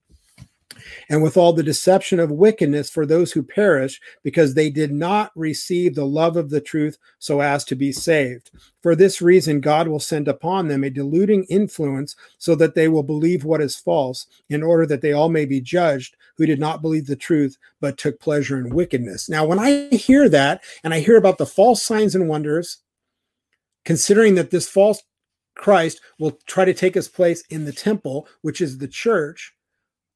and 1.09 1.22
with 1.22 1.37
all 1.37 1.53
the 1.53 1.62
deception 1.62 2.20
of 2.20 2.31
wickedness 2.31 2.91
for 2.91 3.07
those 3.07 3.33
who 3.33 3.43
perish, 3.43 4.01
because 4.22 4.55
they 4.55 4.70
did 4.70 4.93
not 4.93 5.31
receive 5.35 5.95
the 5.95 6.07
love 6.07 6.37
of 6.37 6.51
the 6.51 6.61
truth 6.61 6.99
so 7.18 7.41
as 7.41 7.64
to 7.64 7.74
be 7.74 7.93
saved. 7.93 8.51
For 8.83 8.95
this 8.95 9.20
reason, 9.20 9.61
God 9.61 9.89
will 9.89 10.01
send 10.01 10.29
upon 10.29 10.68
them 10.68 10.85
a 10.85 10.91
deluding 10.91 11.45
influence 11.45 12.16
so 12.39 12.55
that 12.57 12.74
they 12.74 12.89
will 12.89 13.03
believe 13.03 13.45
what 13.45 13.61
is 13.61 13.77
false, 13.77 14.27
in 14.49 14.62
order 14.62 14.87
that 14.87 15.03
they 15.03 15.12
all 15.12 15.29
may 15.29 15.45
be 15.45 15.61
judged 15.61 16.16
who 16.37 16.47
did 16.47 16.61
not 16.61 16.83
believe 16.83 17.07
the 17.07 17.16
truth 17.16 17.57
but 17.81 17.99
took 17.99 18.20
pleasure 18.20 18.59
in 18.59 18.74
wickedness. 18.74 19.29
Now, 19.29 19.45
when 19.47 19.59
I 19.59 19.89
hear 19.89 20.29
that 20.29 20.62
and 20.85 20.93
I 20.93 21.01
hear 21.01 21.16
about 21.16 21.39
the 21.39 21.47
false 21.47 21.83
signs 21.83 22.14
and 22.14 22.29
wonders, 22.29 22.79
considering 23.85 24.35
that 24.35 24.51
this 24.51 24.68
false 24.68 25.03
Christ 25.55 26.01
will 26.18 26.39
try 26.47 26.64
to 26.66 26.74
take 26.74 26.95
his 26.95 27.09
place 27.09 27.43
in 27.49 27.64
the 27.64 27.72
temple, 27.72 28.29
which 28.43 28.61
is 28.61 28.79
the 28.79 28.89
church, 28.89 29.55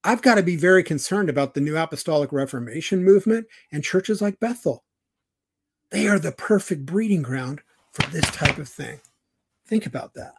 I've 0.03 0.23
got 0.23 0.37
to 0.37 0.43
be 0.43 0.57
very 0.57 0.83
concerned 0.83 1.29
about 1.29 1.55
the 1.55 1.61
New 1.61 1.77
Apostolic 1.77 2.33
Reformation 2.33 3.05
movement 3.05 3.47
and 3.71 3.85
churches 3.85 4.23
like 4.23 4.41
Bethel. 4.41 4.85
They 5.91 6.09
are 6.09 6.19
the 6.19 6.33
perfect 6.33 6.87
breeding 6.87 7.23
ground 7.23 7.61
for 7.93 8.09
this 8.11 8.25
type 8.31 8.59
of 8.59 8.69
thing. 8.69 9.01
Think 9.67 9.87
about 9.87 10.15
that. 10.15 10.35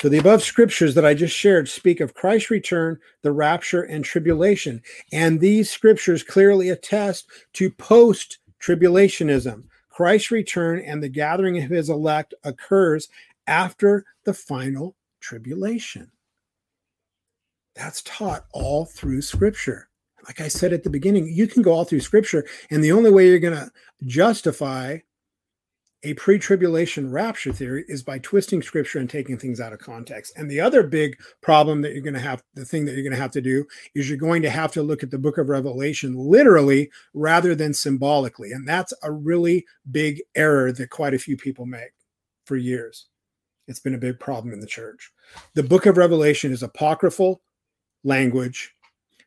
So, 0.00 0.08
the 0.08 0.18
above 0.18 0.42
scriptures 0.42 0.96
that 0.96 1.04
I 1.04 1.14
just 1.14 1.34
shared 1.34 1.68
speak 1.68 2.00
of 2.00 2.12
Christ's 2.12 2.50
return, 2.50 2.98
the 3.22 3.30
rapture, 3.30 3.82
and 3.82 4.04
tribulation. 4.04 4.82
And 5.12 5.38
these 5.38 5.70
scriptures 5.70 6.24
clearly 6.24 6.70
attest 6.70 7.26
to 7.52 7.70
post 7.70 8.38
tribulationism. 8.60 9.62
Christ's 9.90 10.32
return 10.32 10.80
and 10.80 11.00
the 11.00 11.08
gathering 11.08 11.62
of 11.62 11.70
his 11.70 11.88
elect 11.88 12.34
occurs 12.42 13.08
after 13.46 14.04
the 14.24 14.34
final 14.34 14.96
tribulation. 15.20 16.10
That's 17.74 18.02
taught 18.02 18.46
all 18.52 18.84
through 18.84 19.22
scripture. 19.22 19.88
Like 20.26 20.40
I 20.40 20.48
said 20.48 20.72
at 20.72 20.84
the 20.84 20.90
beginning, 20.90 21.28
you 21.28 21.46
can 21.46 21.62
go 21.62 21.72
all 21.72 21.84
through 21.84 22.00
scripture, 22.00 22.46
and 22.70 22.82
the 22.82 22.92
only 22.92 23.10
way 23.10 23.28
you're 23.28 23.38
going 23.38 23.58
to 23.58 23.70
justify 24.04 24.98
a 26.04 26.14
pre 26.14 26.38
tribulation 26.38 27.10
rapture 27.10 27.52
theory 27.52 27.84
is 27.88 28.02
by 28.02 28.18
twisting 28.18 28.62
scripture 28.62 28.98
and 28.98 29.08
taking 29.08 29.38
things 29.38 29.60
out 29.60 29.72
of 29.72 29.78
context. 29.78 30.32
And 30.36 30.50
the 30.50 30.60
other 30.60 30.82
big 30.82 31.16
problem 31.40 31.82
that 31.82 31.92
you're 31.92 32.02
going 32.02 32.14
to 32.14 32.20
have, 32.20 32.42
the 32.54 32.64
thing 32.64 32.84
that 32.84 32.94
you're 32.94 33.04
going 33.04 33.14
to 33.14 33.20
have 33.20 33.30
to 33.32 33.40
do 33.40 33.64
is 33.94 34.08
you're 34.08 34.18
going 34.18 34.42
to 34.42 34.50
have 34.50 34.72
to 34.72 34.82
look 34.82 35.02
at 35.02 35.10
the 35.10 35.18
book 35.18 35.38
of 35.38 35.48
Revelation 35.48 36.14
literally 36.16 36.90
rather 37.14 37.54
than 37.54 37.72
symbolically. 37.72 38.52
And 38.52 38.66
that's 38.66 38.92
a 39.02 39.12
really 39.12 39.64
big 39.90 40.22
error 40.34 40.72
that 40.72 40.90
quite 40.90 41.14
a 41.14 41.18
few 41.18 41.36
people 41.36 41.66
make 41.66 41.92
for 42.44 42.56
years. 42.56 43.06
It's 43.68 43.80
been 43.80 43.94
a 43.94 43.98
big 43.98 44.18
problem 44.18 44.52
in 44.52 44.60
the 44.60 44.66
church. 44.66 45.12
The 45.54 45.62
book 45.62 45.86
of 45.86 45.96
Revelation 45.96 46.52
is 46.52 46.62
apocryphal 46.62 47.42
language 48.04 48.74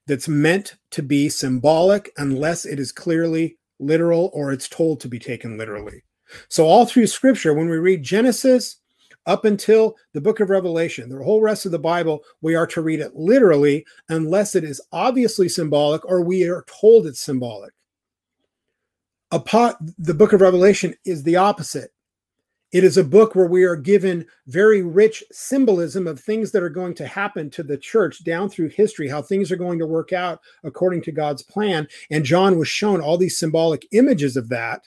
that's 0.07 0.27
meant 0.27 0.75
to 0.91 1.01
be 1.01 1.29
symbolic 1.29 2.11
unless 2.17 2.65
it 2.65 2.79
is 2.79 2.91
clearly 2.91 3.57
literal 3.79 4.29
or 4.33 4.51
it's 4.51 4.69
told 4.69 4.99
to 5.01 5.07
be 5.07 5.19
taken 5.19 5.57
literally. 5.57 6.03
So, 6.49 6.65
all 6.65 6.85
through 6.85 7.07
scripture, 7.07 7.53
when 7.53 7.69
we 7.69 7.77
read 7.77 8.03
Genesis 8.03 8.77
up 9.25 9.45
until 9.45 9.95
the 10.13 10.21
book 10.21 10.39
of 10.39 10.49
Revelation, 10.49 11.09
the 11.09 11.23
whole 11.23 11.41
rest 11.41 11.65
of 11.65 11.71
the 11.71 11.79
Bible, 11.79 12.23
we 12.41 12.55
are 12.55 12.67
to 12.67 12.81
read 12.81 12.99
it 12.99 13.15
literally 13.15 13.85
unless 14.09 14.55
it 14.55 14.63
is 14.63 14.81
obviously 14.91 15.49
symbolic 15.49 16.03
or 16.05 16.21
we 16.21 16.47
are 16.47 16.65
told 16.67 17.07
it's 17.07 17.21
symbolic. 17.21 17.73
Apo- 19.31 19.75
the 19.97 20.13
book 20.13 20.33
of 20.33 20.41
Revelation 20.41 20.93
is 21.05 21.23
the 21.23 21.35
opposite. 21.35 21.91
It 22.75 22.83
is 22.83 22.97
a 22.97 23.03
book 23.03 23.35
where 23.35 23.47
we 23.47 23.63
are 23.63 23.75
given 23.75 24.25
very 24.47 24.81
rich 24.81 25.23
symbolism 25.31 26.07
of 26.07 26.19
things 26.19 26.51
that 26.51 26.63
are 26.63 26.69
going 26.69 26.93
to 26.95 27.07
happen 27.07 27.49
to 27.51 27.63
the 27.63 27.77
church 27.77 28.23
down 28.23 28.49
through 28.49 28.69
history, 28.69 29.07
how 29.07 29.21
things 29.21 29.51
are 29.51 29.55
going 29.55 29.79
to 29.79 29.87
work 29.87 30.11
out 30.11 30.39
according 30.63 31.01
to 31.03 31.11
God's 31.11 31.43
plan. 31.43 31.87
And 32.11 32.25
John 32.25 32.59
was 32.59 32.67
shown 32.67 32.99
all 32.99 33.17
these 33.17 33.39
symbolic 33.39 33.87
images 33.91 34.35
of 34.35 34.49
that 34.49 34.81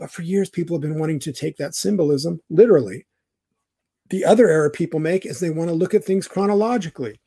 but 0.00 0.10
for 0.10 0.22
years, 0.22 0.48
people 0.48 0.74
have 0.74 0.80
been 0.80 0.98
wanting 0.98 1.20
to 1.20 1.32
take 1.32 1.58
that 1.58 1.74
symbolism 1.74 2.40
literally. 2.48 3.06
The 4.08 4.24
other 4.24 4.48
error 4.48 4.70
people 4.70 4.98
make 4.98 5.26
is 5.26 5.38
they 5.38 5.50
want 5.50 5.68
to 5.68 5.74
look 5.74 5.92
at 5.92 6.02
things 6.02 6.26
chronologically. 6.26 7.20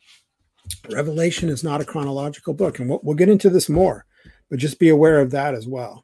Revelation 0.90 1.50
is 1.50 1.64
not 1.64 1.82
a 1.82 1.86
chronological 1.86 2.56
book, 2.56 2.80
and 2.80 2.90
we'll, 2.90 3.00
we'll 3.04 3.16
get 3.16 3.30
into 3.30 3.52
this 3.52 3.70
more, 3.70 4.06
but 4.50 4.58
just 4.58 4.80
be 4.80 4.90
aware 4.90 5.22
of 5.22 5.30
that 5.32 5.54
as 5.54 5.68
well. 5.68 6.04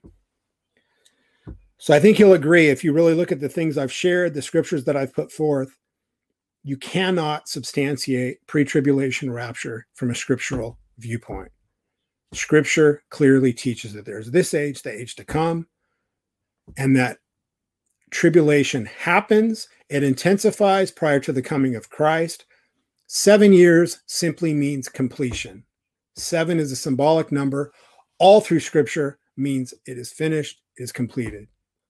So 1.82 1.94
I 1.94 2.00
think 2.02 2.20
you'll 2.20 2.34
agree 2.34 2.68
if 2.68 2.84
you 2.84 2.92
really 2.92 3.14
look 3.14 3.32
at 3.32 3.40
the 3.40 3.48
things 3.48 3.78
I've 3.78 3.92
shared, 3.92 4.34
the 4.34 4.42
scriptures 4.42 4.84
that 4.84 4.98
I've 4.98 5.14
put 5.14 5.32
forth, 5.32 5.78
you 6.62 6.76
cannot 6.76 7.48
substantiate 7.48 8.46
pre 8.48 8.66
tribulation 8.66 9.32
rapture 9.32 9.88
from 9.94 10.12
a 10.12 10.16
scriptural 10.16 10.78
viewpoint. 10.98 11.52
Scripture 12.34 13.02
clearly 13.10 13.54
teaches 13.54 13.94
that 13.94 14.06
there's 14.06 14.30
this 14.30 14.54
age, 14.54 14.82
the 14.82 14.92
age 14.92 15.16
to 15.16 15.24
come, 15.24 15.68
and 16.78 16.98
that 16.98 17.20
tribulation 18.12 18.86
happens, 18.86 19.70
it 19.88 20.04
intensifies 20.04 20.92
prior 20.92 21.22
to 21.22 21.32
the 21.32 21.42
coming 21.42 21.76
of 21.76 21.90
Christ. 21.90 22.46
Seven 23.08 23.54
years 23.54 24.02
simply 24.06 24.54
means 24.54 24.90
completion. 24.90 25.64
Seven 26.18 26.60
is 26.60 26.74
a 26.74 26.76
symbolic 26.76 27.32
number. 27.32 27.72
All 28.20 28.42
through 28.42 28.60
scripture 28.60 29.18
means 29.38 29.74
it 29.86 29.98
is 29.98 30.12
finished, 30.12 30.62
it 30.78 30.84
is 30.84 30.92
completed. 30.92 31.48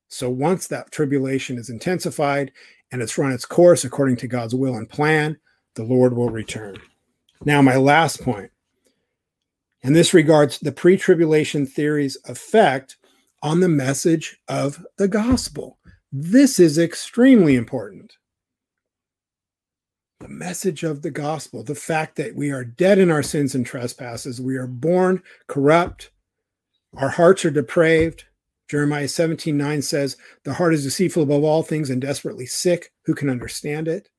So 0.10 0.30
once 0.30 0.68
that 0.68 0.91
tribulation 0.91 1.57
is 1.57 1.70
intensified 1.70 2.51
and 2.91 3.01
it's 3.01 3.18
run 3.18 3.32
its 3.32 3.45
course 3.45 3.86
according 3.86 4.18
to 4.18 4.28
God's 4.28 4.55
will 4.55 4.76
and 4.76 4.89
plan, 4.89 5.38
the 5.76 5.84
Lord 5.84 6.14
will 6.14 6.30
return. 6.30 6.78
Now, 7.45 7.62
my 7.62 7.78
last 7.78 8.22
point, 8.22 8.51
and 9.84 9.95
this 9.95 10.14
regards 10.14 10.60
the 10.60 10.72
pre 10.72 10.97
tribulation 10.97 11.66
theory's 11.66 12.18
effect 12.26 12.97
on 13.41 13.60
the 13.60 13.70
message 13.70 14.38
of 14.49 14.86
the 14.97 15.07
gospel. 15.07 15.78
This 16.12 16.60
is 16.60 16.78
extremely 16.78 17.55
important. 17.55 18.18
The 20.20 20.28
message 20.28 20.84
of 20.84 21.01
the 21.01 21.12
gospel, 21.12 21.64
the 21.64 21.76
fact 21.76 22.18
that 22.18 22.36
we 22.36 22.51
are 22.51 22.66
dead 22.66 22.97
in 22.97 23.10
our 23.10 23.24
sins 23.24 23.55
and 23.55 23.66
trespasses, 23.66 24.41
we 24.41 24.57
are 24.57 24.68
born 24.68 25.24
corrupt, 25.47 26.10
our 26.97 27.10
hearts 27.10 27.45
are 27.45 27.51
depraved. 27.51 28.26
Jeremiah 28.70 29.07
17 29.07 29.57
9 29.57 29.82
says, 29.82 30.15
The 30.43 30.53
heart 30.53 30.74
is 30.74 30.84
deceitful 30.84 31.24
above 31.24 31.43
all 31.43 31.63
things 31.63 31.89
and 31.89 32.01
desperately 32.01 32.45
sick. 32.45 32.91
Who 33.05 33.15
can 33.15 33.30
understand 33.30 33.88
it? 33.88 34.09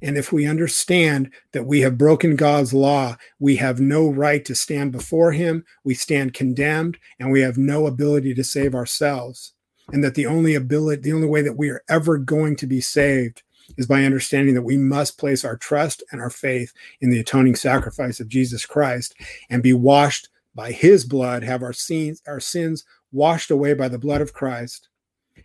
And 0.00 0.16
if 0.16 0.32
we 0.32 0.46
understand 0.46 1.32
that 1.52 1.66
we 1.66 1.80
have 1.80 1.98
broken 1.98 2.36
God's 2.36 2.72
law, 2.72 3.16
we 3.38 3.56
have 3.56 3.80
no 3.80 4.08
right 4.08 4.44
to 4.44 4.54
stand 4.54 4.92
before 4.92 5.32
Him, 5.32 5.64
we 5.84 5.94
stand 5.94 6.34
condemned, 6.34 6.98
and 7.18 7.30
we 7.30 7.40
have 7.40 7.58
no 7.58 7.86
ability 7.86 8.34
to 8.34 8.44
save 8.44 8.74
ourselves. 8.74 9.52
And 9.92 10.02
that 10.04 10.14
the 10.14 10.26
only 10.26 10.54
ability, 10.54 11.02
the 11.02 11.12
only 11.12 11.28
way 11.28 11.42
that 11.42 11.58
we 11.58 11.68
are 11.68 11.82
ever 11.88 12.16
going 12.16 12.56
to 12.56 12.66
be 12.66 12.80
saved 12.80 13.42
is 13.76 13.86
by 13.86 14.04
understanding 14.04 14.54
that 14.54 14.62
we 14.62 14.76
must 14.76 15.18
place 15.18 15.44
our 15.44 15.56
trust 15.56 16.02
and 16.12 16.20
our 16.20 16.30
faith 16.30 16.72
in 17.00 17.10
the 17.10 17.20
atoning 17.20 17.56
sacrifice 17.56 18.20
of 18.20 18.28
Jesus 18.28 18.64
Christ 18.64 19.14
and 19.50 19.62
be 19.62 19.72
washed 19.72 20.28
by 20.54 20.72
his 20.72 21.04
blood, 21.04 21.42
have 21.42 21.62
our 21.62 21.72
sins, 21.72 22.22
our 22.26 22.40
sins 22.40 22.84
washed 23.12 23.50
away 23.50 23.74
by 23.74 23.88
the 23.88 23.98
blood 23.98 24.20
of 24.20 24.32
Christ 24.32 24.88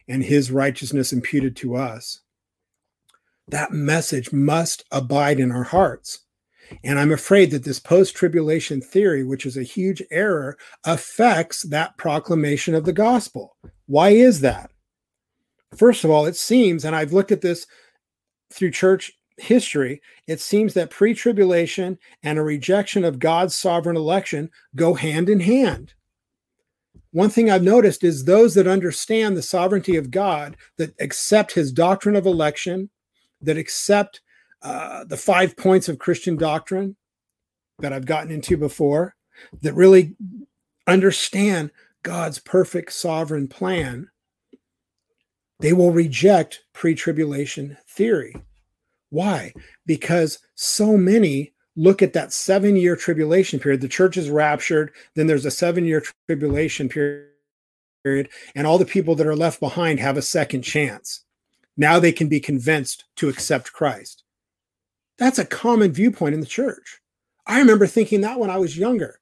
and 0.07 0.23
his 0.23 0.51
righteousness 0.51 1.13
imputed 1.13 1.55
to 1.57 1.75
us 1.75 2.21
that 3.49 3.71
message 3.71 4.31
must 4.31 4.83
abide 4.91 5.39
in 5.39 5.51
our 5.51 5.63
hearts. 5.63 6.19
And 6.83 6.99
I'm 6.99 7.13
afraid 7.13 7.51
that 7.51 7.63
this 7.63 7.79
post 7.79 8.15
tribulation 8.15 8.81
theory, 8.81 9.23
which 9.23 9.45
is 9.45 9.55
a 9.55 9.63
huge 9.63 10.03
error, 10.11 10.57
affects 10.83 11.63
that 11.63 11.97
proclamation 11.97 12.75
of 12.75 12.83
the 12.83 12.93
gospel. 12.93 13.55
Why 13.85 14.09
is 14.09 14.41
that? 14.41 14.71
First 15.77 16.03
of 16.03 16.11
all, 16.11 16.25
it 16.25 16.35
seems, 16.35 16.83
and 16.83 16.95
I've 16.95 17.13
looked 17.13 17.31
at 17.31 17.41
this 17.41 17.67
through 18.51 18.71
church 18.71 19.13
history, 19.37 20.01
it 20.27 20.41
seems 20.41 20.73
that 20.73 20.89
pre 20.89 21.13
tribulation 21.13 21.97
and 22.23 22.37
a 22.37 22.43
rejection 22.43 23.05
of 23.05 23.19
God's 23.19 23.55
sovereign 23.55 23.95
election 23.95 24.49
go 24.75 24.93
hand 24.93 25.29
in 25.29 25.39
hand. 25.39 25.93
One 27.17 27.31
thing 27.31 27.49
I've 27.49 27.63
noticed 27.63 28.03
is 28.03 28.25
those 28.25 28.53
that 28.53 28.67
understand 28.67 29.35
the 29.35 29.41
sovereignty 29.41 29.95
of 29.95 30.11
God, 30.11 30.55
that 30.77 30.93
accept 30.99 31.51
his 31.51 31.71
doctrine 31.71 32.15
of 32.15 32.27
election, 32.27 32.91
that 33.41 33.57
accept 33.57 34.21
uh, 34.61 35.03
the 35.03 35.17
five 35.17 35.57
points 35.57 35.89
of 35.89 35.97
Christian 35.97 36.37
doctrine 36.37 36.95
that 37.79 37.91
I've 37.91 38.05
gotten 38.05 38.29
into 38.29 38.55
before, 38.55 39.15
that 39.63 39.73
really 39.73 40.15
understand 40.85 41.71
God's 42.03 42.37
perfect 42.37 42.93
sovereign 42.93 43.47
plan, 43.47 44.11
they 45.59 45.73
will 45.73 45.91
reject 45.91 46.65
pre 46.71 46.93
tribulation 46.93 47.77
theory. 47.87 48.35
Why? 49.09 49.53
Because 49.87 50.37
so 50.53 50.95
many 50.95 51.55
look 51.77 52.01
at 52.01 52.13
that 52.13 52.33
seven 52.33 52.75
year 52.75 52.95
tribulation 52.95 53.59
period. 53.59 53.79
The 53.79 53.87
church 53.87 54.17
is 54.17 54.29
raptured, 54.29 54.91
then 55.15 55.27
there's 55.27 55.45
a 55.45 55.51
seven 55.51 55.85
year 55.85 56.03
tribulation 56.27 56.89
period, 56.89 58.29
and 58.55 58.67
all 58.67 58.77
the 58.77 58.85
people 58.85 59.15
that 59.15 59.27
are 59.27 59.35
left 59.35 59.59
behind 59.61 59.99
have 59.99 60.17
a 60.17 60.21
second 60.21 60.63
chance. 60.63 61.23
Now 61.77 61.99
they 61.99 62.11
can 62.11 62.27
be 62.27 62.39
convinced 62.39 63.05
to 63.17 63.29
accept 63.29 63.71
Christ. 63.71 64.23
That's 65.19 65.39
a 65.39 65.45
common 65.45 65.93
viewpoint 65.93 66.33
in 66.33 66.41
the 66.41 66.47
church. 66.47 66.99
I 67.45 67.59
remember 67.59 67.87
thinking 67.87 68.21
that 68.21 68.39
when 68.39 68.49
I 68.49 68.57
was 68.57 68.77
younger, 68.77 69.19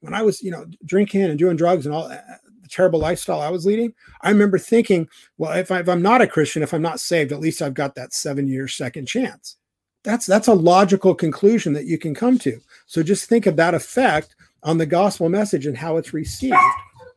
when 0.00 0.14
I 0.14 0.22
was, 0.22 0.42
you 0.42 0.50
know, 0.50 0.66
drinking 0.84 1.22
and 1.22 1.38
doing 1.38 1.56
drugs 1.56 1.86
and 1.86 1.94
all 1.94 2.04
uh, 2.04 2.18
the 2.62 2.68
terrible 2.68 3.00
lifestyle 3.00 3.40
I 3.40 3.50
was 3.50 3.66
leading. 3.66 3.94
I 4.22 4.30
remember 4.30 4.58
thinking, 4.58 5.08
well, 5.38 5.52
if, 5.52 5.70
I, 5.70 5.80
if 5.80 5.88
I'm 5.88 6.02
not 6.02 6.20
a 6.20 6.26
Christian, 6.26 6.62
if 6.62 6.72
I'm 6.72 6.82
not 6.82 7.00
saved, 7.00 7.32
at 7.32 7.40
least 7.40 7.62
I've 7.62 7.74
got 7.74 7.94
that 7.96 8.12
seven 8.12 8.46
year 8.46 8.68
second 8.68 9.06
chance. 9.06 9.57
That's 10.04 10.26
that's 10.26 10.48
a 10.48 10.54
logical 10.54 11.14
conclusion 11.14 11.72
that 11.72 11.86
you 11.86 11.98
can 11.98 12.14
come 12.14 12.38
to. 12.38 12.60
So 12.86 13.02
just 13.02 13.28
think 13.28 13.46
of 13.46 13.56
that 13.56 13.74
effect 13.74 14.34
on 14.62 14.78
the 14.78 14.86
gospel 14.86 15.28
message 15.28 15.66
and 15.66 15.76
how 15.76 15.96
it's 15.96 16.14
received. 16.14 16.56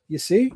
You 0.07 0.17
see? 0.17 0.51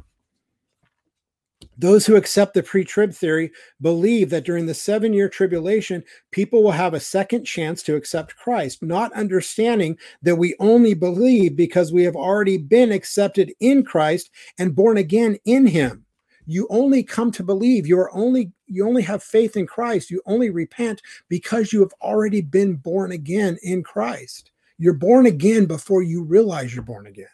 Those 1.78 2.06
who 2.06 2.16
accept 2.16 2.54
the 2.54 2.64
pre 2.64 2.86
trib 2.86 3.14
theory 3.14 3.52
believe 3.82 4.30
that 4.30 4.46
during 4.46 4.66
the 4.66 4.74
seven 4.74 5.14
year 5.14 5.28
tribulation, 5.28 6.04
people 6.32 6.64
will 6.64 6.72
have 6.72 6.94
a 6.94 7.00
second 7.00 7.46
chance 7.46 7.84
to 7.84 7.96
accept 7.96 8.36
Christ, 8.38 8.82
not 8.82 9.12
understanding 9.14 9.98
that 10.22 10.38
we 10.38 10.56
only 10.60 10.94
believe 10.94 11.56
because 11.56 11.92
we 11.92 12.04
have 12.04 12.16
already 12.16 12.58
been 12.58 12.92
accepted 12.92 13.54
in 13.60 13.84
Christ 13.84 14.30
and 14.58 14.76
born 14.76 14.98
again 14.98 15.38
in 15.46 15.68
Him. 15.68 16.06
You 16.46 16.68
only 16.70 17.04
come 17.04 17.32
to 17.32 17.44
believe, 17.44 17.88
you 17.88 18.00
are 18.00 18.16
only 18.16 18.52
you 18.68 18.88
only 18.88 19.04
have 19.04 19.24
faith 19.24 19.58
in 19.58 19.68
Christ, 19.68 20.10
you 20.10 20.22
only 20.26 20.50
repent 20.50 21.02
because 21.30 21.72
you 21.72 21.82
have 21.82 21.94
already 22.02 22.42
been 22.42 22.76
born 22.76 23.12
again 23.12 23.58
in 23.64 23.84
Christ. 23.84 24.52
You're 24.78 24.94
born 24.94 25.26
again 25.26 25.66
before 25.66 26.04
you 26.04 26.24
realize 26.24 26.74
you're 26.74 26.84
born 26.84 27.08
again. 27.08 27.28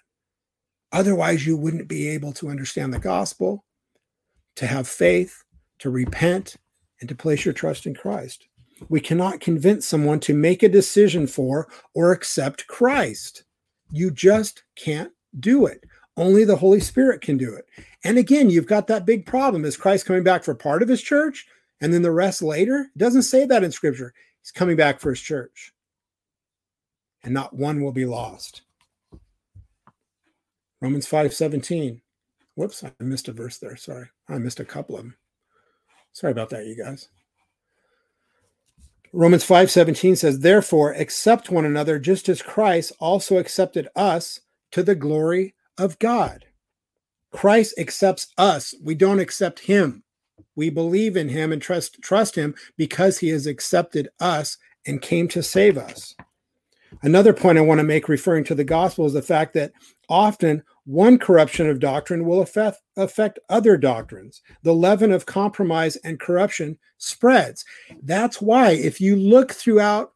Otherwise, 0.92 1.46
you 1.46 1.56
wouldn't 1.56 1.88
be 1.88 2.10
able 2.10 2.34
to 2.34 2.50
understand 2.50 2.94
the 2.94 3.00
gospel 3.00 3.64
to 4.58 4.68
have 4.68 4.88
faith, 4.88 5.44
to 5.80 5.90
repent, 5.90 6.58
and 7.00 7.10
to 7.10 7.16
place 7.16 7.46
your 7.46 7.54
trust 7.54 7.86
in 7.86 7.96
Christ. 7.96 8.48
We 8.90 9.00
cannot 9.00 9.40
convince 9.40 9.86
someone 9.88 10.20
to 10.22 10.34
make 10.34 10.64
a 10.64 10.70
decision 10.70 11.28
for 11.28 11.68
or 11.94 12.12
accept 12.12 12.68
Christ. 12.68 13.44
You 13.90 14.12
just 14.12 14.64
can't 14.76 15.12
do 15.40 15.66
it. 15.66 15.84
Only 16.18 16.44
the 16.44 16.56
Holy 16.56 16.80
Spirit 16.80 17.22
can 17.22 17.38
do 17.38 17.54
it. 17.54 17.66
And 18.04 18.18
again, 18.18 18.50
you've 18.50 18.68
got 18.68 18.88
that 18.88 19.06
big 19.06 19.26
problem. 19.26 19.66
Is 19.66 19.78
Christ 19.78 20.06
coming 20.06 20.24
back 20.24 20.44
for 20.44 20.54
part 20.54 20.84
of 20.84 20.90
his 20.90 21.02
church 21.02 21.48
and 21.80 21.94
then 21.94 22.02
the 22.02 22.12
rest 22.12 22.42
later? 22.42 22.90
It 22.94 22.98
doesn't 22.98 23.24
say 23.24 23.46
that 23.46 23.64
in 23.64 23.72
scripture. 23.72 24.14
He's 24.42 24.52
coming 24.52 24.76
back 24.76 25.00
for 25.00 25.12
his 25.12 25.22
church. 25.22 25.74
And 27.24 27.34
not 27.34 27.56
one 27.56 27.82
will 27.82 27.92
be 27.92 28.06
lost. 28.06 28.64
Romans 30.82 31.08
5 31.08 31.34
17. 31.34 32.02
Whoops, 32.56 32.84
I 32.84 32.92
missed 33.00 33.28
a 33.28 33.32
verse 33.32 33.58
there. 33.60 33.78
Sorry. 33.78 34.08
I 34.28 34.38
missed 34.38 34.60
a 34.60 34.66
couple 34.66 34.96
of 34.96 35.04
them. 35.04 35.16
Sorry 36.12 36.32
about 36.32 36.50
that, 36.50 36.66
you 36.66 36.76
guys. 36.76 37.08
Romans 39.14 39.44
5:17 39.44 40.16
says, 40.16 40.40
"Therefore 40.40 40.94
accept 40.94 41.50
one 41.50 41.66
another 41.66 42.00
just 42.00 42.30
as 42.30 42.42
Christ 42.42 42.94
also 43.00 43.38
accepted 43.38 43.90
us 43.94 44.40
to 44.72 44.84
the 44.84 44.96
glory 44.96 45.54
of 45.78 46.00
God." 46.00 46.46
Christ 47.32 47.76
accepts 47.78 48.28
us. 48.38 48.76
We 48.82 48.96
don't 48.96 49.20
accept 49.20 49.60
him. 49.60 50.04
We 50.56 50.70
believe 50.70 51.16
in 51.16 51.30
him 51.30 51.52
and 51.54 51.62
trust 51.62 52.02
trust 52.02 52.36
him 52.36 52.56
because 52.78 53.18
he 53.18 53.30
has 53.30 53.48
accepted 53.48 54.10
us 54.20 54.58
and 54.86 55.02
came 55.02 55.28
to 55.30 55.42
save 55.42 55.78
us. 55.78 56.14
Another 57.04 57.34
point 57.34 57.58
I 57.58 57.62
want 57.62 57.80
to 57.80 57.86
make 57.86 58.10
referring 58.10 58.44
to 58.46 58.56
the 58.56 58.66
gospel 58.66 59.06
is 59.06 59.14
the 59.14 59.22
fact 59.22 59.54
that 59.54 59.72
often 60.10 60.62
one 60.84 61.18
corruption 61.18 61.70
of 61.70 61.80
doctrine 61.80 62.26
will 62.26 62.42
affect, 62.42 62.82
affect 62.98 63.40
other 63.50 63.78
doctrines. 63.78 64.42
The 64.64 64.74
leaven 64.74 65.12
of 65.12 65.26
compromise 65.26 65.96
and 65.98 66.20
corruption 66.20 66.78
spreads. 66.98 67.64
That's 68.04 68.42
why, 68.42 68.72
if 68.72 69.00
you 69.00 69.16
look 69.16 69.54
throughout 69.54 70.12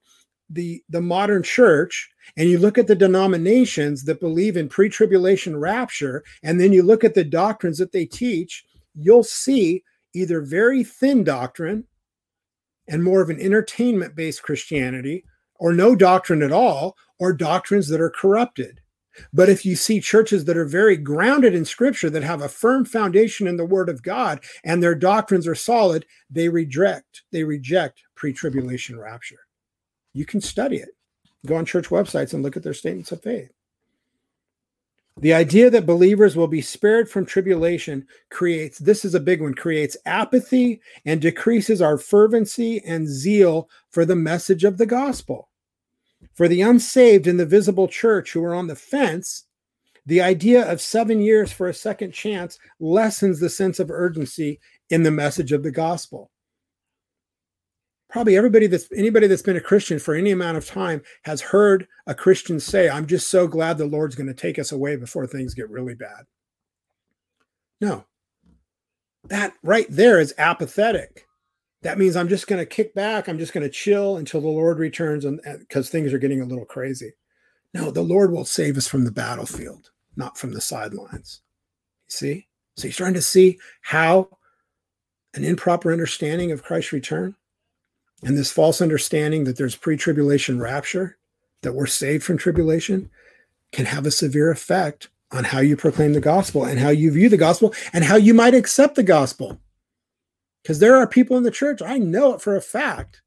the, 0.50 0.84
the 0.89 1.02
modern 1.02 1.43
church 1.43 2.10
and 2.38 2.50
you 2.50 2.58
look 2.58 2.78
at 2.78 2.88
the 2.88 2.96
denominations 2.96 4.04
that 4.04 4.20
believe 4.20 4.58
in 4.58 4.70
pre 4.70 4.89
tribulation 4.89 5.58
rapture, 5.58 6.24
and 6.43 6.60
then 6.60 6.74
you 6.74 6.84
look 6.84 7.04
at 7.04 7.14
the 7.14 7.24
doctrines 7.24 7.78
that 7.78 7.91
they 7.91 8.06
teach, 8.06 8.64
you'll 8.96 9.24
see 9.24 9.84
either 10.14 10.41
very 10.41 10.84
thin 10.84 11.24
doctrine 11.24 11.86
and 12.88 13.04
more 13.04 13.22
of 13.22 13.30
an 13.30 13.39
entertainment 13.39 14.16
based 14.16 14.43
Christianity, 14.43 15.24
or 15.56 15.74
no 15.74 15.96
doctrine 15.96 16.43
at 16.43 16.52
all, 16.52 16.96
or 17.20 17.34
doctrines 17.34 17.88
that 17.88 18.02
are 18.02 18.10
corrupted. 18.10 18.80
But 19.34 19.50
if 19.50 19.66
you 19.66 19.76
see 19.76 20.02
churches 20.02 20.46
that 20.46 20.58
are 20.58 20.66
very 20.66 20.98
grounded 20.98 21.56
in 21.56 21.64
scripture, 21.64 22.10
that 22.10 22.24
have 22.24 22.41
a 22.41 22.50
firm 22.50 22.84
foundation 22.84 23.48
in 23.48 23.56
the 23.56 23.66
word 23.66 23.88
of 23.88 24.04
God, 24.04 24.43
and 24.64 24.84
their 24.84 24.96
doctrines 24.96 25.48
are 25.48 25.56
solid, 25.56 26.06
they 26.30 26.50
reject, 26.50 27.24
they 27.32 27.43
reject 27.43 28.04
pre-tribulation 28.16 29.00
rapture. 29.00 29.45
You 30.16 30.26
can 30.26 30.39
study 30.39 30.78
it. 30.78 30.95
Go 31.45 31.57
on 31.57 31.66
church 31.66 31.89
websites 31.89 32.34
and 32.34 32.41
look 32.41 32.55
at 32.55 32.63
their 32.63 32.74
statements 32.74 33.11
of 33.11 33.22
faith. 33.22 33.51
The 35.18 35.34
idea 35.34 35.70
that 35.70 35.86
believers 35.86 36.38
will 36.38 36.47
be 36.47 36.61
spared 36.61 37.09
from 37.09 37.26
tribulation 37.26 38.07
creates, 38.30 38.80
this 38.80 39.03
is 39.03 39.13
a 39.13 39.20
big 39.20 39.41
one, 39.41 39.53
creates 39.53 39.97
apathy 40.05 40.82
and 41.05 41.22
decreases 41.22 41.82
our 41.82 41.97
fervency 41.97 42.82
and 42.86 43.07
zeal 43.07 43.70
for 43.91 44.05
the 44.05 44.16
message 44.16 44.63
of 44.63 44.78
the 44.78 44.86
gospel. 44.86 45.49
For 46.34 46.47
the 46.47 46.61
unsaved 46.61 47.28
in 47.28 47.36
the 47.36 47.45
visible 47.45 47.89
church 47.89 48.32
who 48.32 48.43
are 48.43 48.55
on 48.55 48.68
the 48.68 48.76
fence, 48.76 49.43
the 50.05 50.22
idea 50.22 50.70
of 50.70 50.80
seven 50.80 51.20
years 51.20 51.51
for 51.51 51.68
a 51.68 51.74
second 51.74 52.13
chance 52.13 52.57
lessens 52.80 53.39
the 53.39 53.49
sense 53.49 53.80
of 53.80 53.91
urgency 53.91 54.61
in 54.89 55.03
the 55.03 55.11
message 55.11 55.51
of 55.51 55.63
the 55.63 55.72
gospel. 55.72 56.32
Probably 58.16 58.38
everybody 58.38 58.68
that's 58.68 58.88
anybody 58.95 59.28
that's 59.28 59.41
been 59.41 59.57
a 59.57 59.61
Christian 59.61 59.99
for 59.99 60.16
any 60.16 60.32
amount 60.32 60.55
of 60.55 60.66
time 60.66 61.01
has 61.24 61.41
heard 61.41 61.86
a 62.07 62.16
Christian 62.16 62.61
say, 62.61 62.88
I'm 62.88 63.07
just 63.07 63.30
so 63.30 63.45
glad 63.45 63.78
the 63.78 63.86
Lord's 63.86 64.16
going 64.16 64.28
to 64.28 64.34
take 64.34 64.57
us 64.57 64.72
away 64.72 64.95
before 64.95 65.28
things 65.28 65.53
get 65.53 65.70
really 65.70 65.95
bad. 65.95 66.24
No, 67.82 68.05
that 69.26 69.51
right 69.63 69.88
there 69.89 70.22
is 70.22 70.34
apathetic 70.38 71.26
that 71.82 71.97
means 71.97 72.16
I'm 72.16 72.30
just 72.30 72.47
going 72.47 72.59
to 72.59 72.66
kick 72.66 72.95
back. 72.95 73.28
I'm 73.28 73.38
just 73.38 73.51
going 73.51 73.66
to 73.66 73.70
chill 73.70 74.16
until 74.16 74.39
the 74.39 74.47
Lord 74.47 74.80
returns 74.80 75.26
and 75.26 75.41
because 75.59 75.89
things 75.89 76.13
are 76.13 76.18
getting 76.18 76.39
a 76.39 76.45
little 76.45 76.63
crazy. 76.63 77.11
No, 77.74 77.91
the 77.91 78.01
Lord 78.01 78.32
will 78.32 78.45
save 78.45 78.78
us 78.78 78.88
from 78.88 79.03
the 79.03 79.11
battlefield, 79.11 79.91
not 80.16 80.38
from 80.38 80.53
the 80.53 80.61
sidelines. 80.61 81.41
You 82.07 82.11
see? 82.11 82.47
So 82.78 82.88
you're 82.88 82.93
starting 82.93 83.16
to 83.16 83.22
see 83.22 83.59
how 83.82 84.30
an 85.34 85.43
improper 85.43 85.91
understanding 85.91 86.53
of 86.53 86.63
Christ's 86.63 86.93
return 86.93 87.36
and 88.24 88.38
this 88.38 88.51
false 88.51 88.82
understanding 88.82 89.43
that 89.43 89.57
there's 89.57 89.76
pre 89.76 89.97
tribulation 89.97 90.59
rapture, 90.59 91.18
that 91.61 91.74
we're 91.74 91.86
saved 91.86 92.24
from 92.24 92.38
tribulation, 92.38 93.09
can 93.72 93.86
have 93.86 94.05
a 94.05 94.11
severe 94.11 94.51
effect 94.51 95.09
on 95.32 95.43
how 95.43 95.59
you 95.59 95.76
proclaim 95.76 96.13
the 96.13 96.22
gospel 96.22 96.63
and 96.63 96.80
how 96.80 96.89
you 96.89 97.11
view 97.11 97.30
the 97.30 97.38
gospel 97.38 97.74
and 97.93 98.05
how 98.05 98.16
you 98.16 98.34
might 98.34 98.53
accept 98.53 98.95
the 98.95 99.03
gospel. 99.03 99.59
Because 100.63 100.80
there 100.80 100.95
are 100.95 101.07
people 101.07 101.38
in 101.38 101.43
the 101.43 101.51
church, 101.51 101.82
I 101.82 101.97
know 101.97 102.34
it 102.34 102.41
for 102.41 102.55
a 102.55 102.61
fact, 102.61 103.22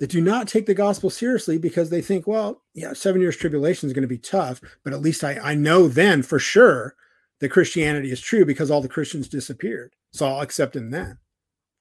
that 0.00 0.10
do 0.10 0.20
not 0.20 0.48
take 0.48 0.66
the 0.66 0.74
gospel 0.74 1.08
seriously 1.08 1.56
because 1.56 1.88
they 1.88 2.02
think, 2.02 2.26
well, 2.26 2.62
yeah, 2.74 2.92
seven 2.92 3.20
years 3.20 3.36
tribulation 3.36 3.86
is 3.88 3.92
going 3.92 4.02
to 4.02 4.08
be 4.08 4.18
tough, 4.18 4.60
but 4.82 4.92
at 4.92 5.00
least 5.00 5.22
I, 5.22 5.38
I 5.38 5.54
know 5.54 5.88
then 5.88 6.22
for 6.22 6.38
sure 6.38 6.94
that 7.40 7.50
Christianity 7.50 8.10
is 8.10 8.20
true 8.20 8.44
because 8.44 8.70
all 8.70 8.80
the 8.80 8.88
Christians 8.88 9.28
disappeared. 9.28 9.94
So 10.12 10.26
I'll 10.26 10.40
accept 10.40 10.76
him 10.76 10.90
then. 10.90 11.18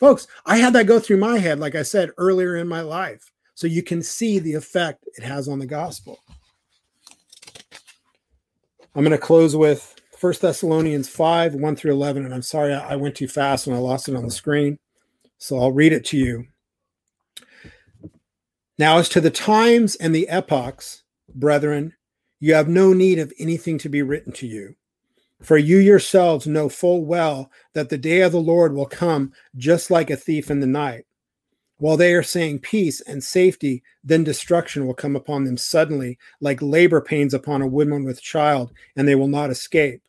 Folks, 0.04 0.28
I 0.46 0.58
had 0.58 0.74
that 0.74 0.86
go 0.86 1.00
through 1.00 1.16
my 1.16 1.38
head, 1.38 1.62
like 1.62 1.76
I 1.76 1.82
said 1.82 2.12
earlier 2.18 2.58
in 2.58 2.68
my 2.68 2.82
life. 2.82 3.32
So 3.56 3.68
you 3.68 3.82
can 3.82 4.04
see 4.04 4.38
the 4.38 4.54
effect 4.54 5.06
it 5.16 5.24
has 5.24 5.48
on 5.48 5.60
the 5.60 5.66
gospel. 5.66 6.20
I'm 8.94 9.06
going 9.06 9.12
to 9.12 9.18
close 9.18 9.56
with 9.56 9.96
First 10.18 10.42
Thessalonians 10.42 11.08
5, 11.08 11.56
1 11.56 11.76
through 11.78 11.94
11. 11.94 12.26
And 12.26 12.34
I'm 12.34 12.42
sorry 12.42 12.74
I 12.74 12.98
went 12.98 13.16
too 13.16 13.30
fast 13.30 13.66
and 13.66 13.74
I 13.78 13.80
lost 13.80 14.10
it 14.10 14.16
on 14.18 14.26
the 14.26 14.32
screen. 14.32 14.78
So 15.38 15.58
I'll 15.58 15.72
read 15.72 15.94
it 15.94 16.04
to 16.08 16.18
you. 16.18 16.48
Now, 18.78 18.98
as 18.98 19.08
to 19.08 19.22
the 19.22 19.32
times 19.32 19.96
and 19.96 20.14
the 20.14 20.28
epochs, 20.28 21.04
brethren, 21.34 21.94
you 22.42 22.56
have 22.56 22.68
no 22.68 22.92
need 22.92 23.20
of 23.20 23.32
anything 23.40 23.78
to 23.78 23.88
be 23.88 24.02
written 24.02 24.34
to 24.34 24.48
you. 24.48 24.76
For 25.44 25.58
you 25.58 25.78
yourselves 25.78 26.48
know 26.48 26.70
full 26.70 27.04
well 27.04 27.52
that 27.74 27.90
the 27.90 27.98
day 27.98 28.22
of 28.22 28.32
the 28.32 28.40
Lord 28.40 28.74
will 28.74 28.86
come 28.86 29.34
just 29.58 29.92
like 29.92 30.10
a 30.10 30.16
thief 30.16 30.50
in 30.50 30.62
the 30.62 30.68
night. 30.68 31.06
While 31.80 31.98
they 31.98 32.14
are 32.14 32.24
saying 32.24 32.60
peace 32.60 33.02
and 33.02 33.22
safety, 33.22 33.84
then 34.06 34.24
destruction 34.24 34.88
will 34.88 34.94
come 34.94 35.18
upon 35.18 35.44
them 35.44 35.58
suddenly, 35.58 36.18
like 36.40 36.62
labor 36.62 37.02
pains 37.02 37.34
upon 37.34 37.62
a 37.62 37.68
woman 37.68 38.06
with 38.06 38.22
child, 38.22 38.72
and 38.96 39.06
they 39.06 39.16
will 39.16 39.28
not 39.28 39.50
escape. 39.50 40.02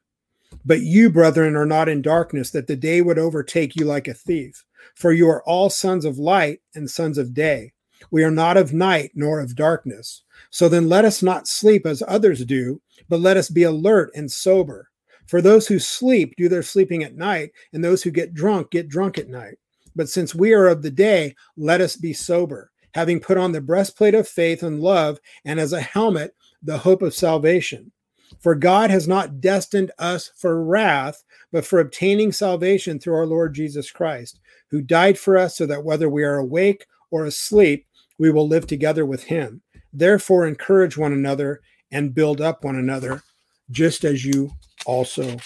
But 0.65 0.83
you, 0.83 1.11
brethren, 1.11 1.57
are 1.57 1.67
not 1.67 1.89
in 1.89 2.01
darkness, 2.01 2.53
that 2.53 2.69
the 2.69 2.77
day 2.77 3.01
would 3.01 3.19
overtake 3.19 3.75
you 3.75 3.87
like 3.87 4.07
a 4.07 4.15
thief. 4.15 4.65
For 4.95 5.13
you 5.13 5.29
are 5.29 5.43
all 5.45 5.69
sons 5.69 6.05
of 6.05 6.17
light 6.17 6.61
and 6.77 6.89
sons 6.89 7.19
of 7.19 7.35
day. 7.35 7.73
We 8.13 8.23
are 8.23 8.31
not 8.31 8.57
of 8.57 8.73
night 8.73 9.11
nor 9.17 9.41
of 9.41 9.57
darkness. 9.57 10.23
So 10.51 10.69
then 10.69 10.89
let 10.89 11.05
us 11.05 11.25
not 11.25 11.49
sleep 11.49 11.87
as 11.87 12.05
others 12.07 12.45
do, 12.45 12.81
but 13.09 13.19
let 13.19 13.37
us 13.37 13.51
be 13.51 13.65
alert 13.65 14.13
and 14.15 14.31
sober. 14.31 14.91
For 15.27 15.41
those 15.41 15.67
who 15.67 15.79
sleep 15.79 16.35
do 16.37 16.49
their 16.49 16.63
sleeping 16.63 17.03
at 17.03 17.17
night, 17.17 17.51
and 17.73 17.83
those 17.83 18.03
who 18.03 18.11
get 18.11 18.35
drunk 18.35 18.71
get 18.71 18.89
drunk 18.89 19.19
at 19.19 19.29
night. 19.29 19.59
But 19.97 20.09
since 20.09 20.35
we 20.35 20.53
are 20.53 20.67
of 20.67 20.83
the 20.83 20.91
day, 20.91 21.35
let 21.57 21.81
us 21.81 21.97
be 21.97 22.13
sober, 22.13 22.71
having 22.95 23.21
put 23.21 23.39
on 23.39 23.53
the 23.53 23.61
breastplate 23.61 24.15
of 24.15 24.29
faith 24.29 24.63
and 24.63 24.81
love, 24.81 25.19
and 25.45 25.61
as 25.61 25.73
a 25.73 25.81
helmet, 25.81 26.35
the 26.63 26.79
hope 26.79 27.03
of 27.03 27.15
salvation. 27.15 27.93
For 28.41 28.55
God 28.55 28.91
has 28.91 29.07
not 29.07 29.41
destined 29.41 29.93
us 29.99 30.31
for 30.37 30.65
wrath, 30.65 31.23
but 31.53 31.65
for 31.65 31.79
obtaining 31.79 32.33
salvation 32.33 32.99
through 32.99 33.15
our 33.15 33.27
Lord 33.27 33.55
Jesus 33.55 33.91
Christ, 33.91 34.41
who 34.71 34.83
died 34.83 35.19
for 35.19 35.37
us 35.37 35.57
so 35.57 35.67
that 35.67 35.85
whether 35.85 36.09
we 36.09 36.25
are 36.25 36.39
awake 36.39 36.87
or 37.11 37.25
asleep, 37.25 37.87
we 38.19 38.31
will 38.31 38.49
live 38.49 38.67
together 38.67 39.07
with 39.07 39.25
him. 39.25 39.63
Therefore, 39.93 40.47
encourage 40.47 40.97
one 40.97 41.13
another 41.13 41.61
and 41.93 42.15
build 42.15 42.41
up 42.41 42.65
one 42.65 42.77
another, 42.77 43.23
just 43.71 44.05
as 44.05 44.25
you 44.25 44.51
also 44.87 45.37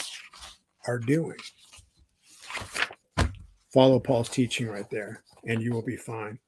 are 0.87 0.99
doing. 0.99 1.37
Follow 3.73 4.01
Paul's 4.01 4.29
teaching 4.29 4.69
right 4.69 4.89
there, 4.91 5.23
and 5.45 5.63
you 5.63 5.73
will 5.73 5.83
be 5.83 5.97
fine. 5.97 6.39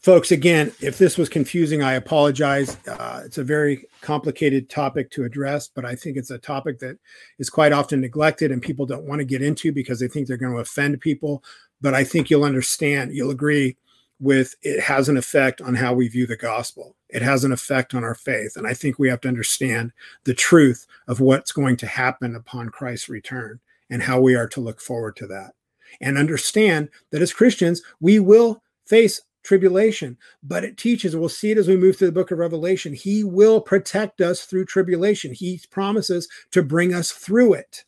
Folks 0.00 0.32
again 0.32 0.70
if 0.82 0.98
this 0.98 1.16
was 1.16 1.30
confusing 1.30 1.82
i 1.82 1.94
apologize. 1.94 2.76
Uh, 2.86 3.22
it's 3.24 3.38
a 3.38 3.44
very 3.44 3.86
complicated 4.02 4.68
topic 4.68 5.10
to 5.10 5.24
address 5.24 5.66
but 5.66 5.86
i 5.86 5.94
think 5.94 6.18
it's 6.18 6.30
a 6.30 6.36
topic 6.36 6.78
that 6.78 6.98
is 7.38 7.48
quite 7.48 7.72
often 7.72 8.02
neglected 8.02 8.52
and 8.52 8.60
people 8.60 8.84
don't 8.84 9.06
want 9.06 9.18
to 9.18 9.24
get 9.24 9.40
into 9.40 9.72
because 9.72 9.98
they 9.98 10.08
think 10.08 10.28
they're 10.28 10.36
going 10.36 10.52
to 10.52 10.58
offend 10.58 11.00
people. 11.00 11.42
But 11.80 11.94
i 11.94 12.04
think 12.04 12.28
you'll 12.28 12.44
understand 12.44 13.14
you'll 13.14 13.30
agree 13.30 13.78
with 14.20 14.54
it 14.62 14.80
has 14.80 15.08
an 15.08 15.16
effect 15.16 15.60
on 15.60 15.74
how 15.74 15.92
we 15.92 16.08
view 16.08 16.26
the 16.26 16.36
gospel 16.36 16.96
it 17.08 17.22
has 17.22 17.44
an 17.44 17.52
effect 17.52 17.94
on 17.94 18.04
our 18.04 18.14
faith 18.14 18.56
and 18.56 18.66
i 18.66 18.74
think 18.74 18.98
we 18.98 19.08
have 19.08 19.20
to 19.20 19.28
understand 19.28 19.92
the 20.24 20.34
truth 20.34 20.86
of 21.08 21.20
what's 21.20 21.52
going 21.52 21.76
to 21.76 21.86
happen 21.86 22.34
upon 22.34 22.68
christ's 22.68 23.08
return 23.08 23.58
and 23.90 24.02
how 24.02 24.20
we 24.20 24.34
are 24.34 24.48
to 24.48 24.60
look 24.60 24.80
forward 24.80 25.16
to 25.16 25.26
that 25.26 25.52
and 26.00 26.16
understand 26.16 26.88
that 27.10 27.22
as 27.22 27.32
christians 27.32 27.82
we 28.00 28.18
will 28.18 28.62
face 28.86 29.20
tribulation, 29.44 30.16
but 30.42 30.64
it 30.64 30.76
teaches, 30.76 31.14
we'll 31.14 31.28
see 31.28 31.52
it 31.52 31.58
as 31.58 31.68
we 31.68 31.76
move 31.76 31.96
through 31.96 32.08
the 32.08 32.12
book 32.12 32.30
of 32.30 32.38
Revelation. 32.38 32.94
He 32.94 33.22
will 33.22 33.60
protect 33.60 34.20
us 34.20 34.44
through 34.44 34.64
tribulation. 34.64 35.32
He 35.32 35.60
promises 35.70 36.28
to 36.50 36.62
bring 36.62 36.92
us 36.92 37.12
through 37.12 37.52
it. 37.54 37.84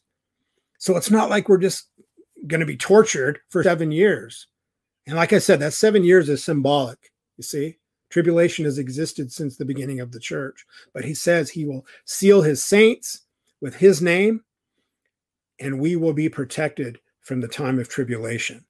So 0.79 0.97
it's 0.97 1.11
not 1.11 1.31
like 1.31 1.49
we're 1.49 1.59
just 1.59 1.89
going 2.47 2.61
to 2.61 2.67
be 2.67 2.77
tortured 2.77 3.41
for 3.49 3.63
seven 3.65 3.91
years. 3.91 4.47
And 5.07 5.17
like 5.17 5.33
I 5.33 5.39
said, 5.39 5.61
that 5.61 5.73
seven 5.73 6.05
years 6.05 6.29
is 6.29 6.45
symbolic. 6.45 7.13
You 7.37 7.45
see, 7.45 7.77
tribulation 8.11 8.65
has 8.65 8.79
existed 8.79 9.33
since 9.33 9.57
the 9.57 9.65
beginning 9.65 10.01
of 10.01 10.13
the 10.13 10.21
church, 10.21 10.67
but 10.93 11.05
he 11.05 11.15
says 11.15 11.51
he 11.51 11.65
will 11.65 11.87
seal 12.05 12.43
his 12.43 12.65
saints 12.65 13.23
with 13.61 13.77
his 13.77 14.03
name, 14.03 14.43
and 15.61 15.81
we 15.81 15.97
will 15.97 16.13
be 16.13 16.29
protected 16.29 16.99
from 17.21 17.41
the 17.41 17.49
time 17.49 17.79
of 17.79 17.89
tribulation. 17.89 18.65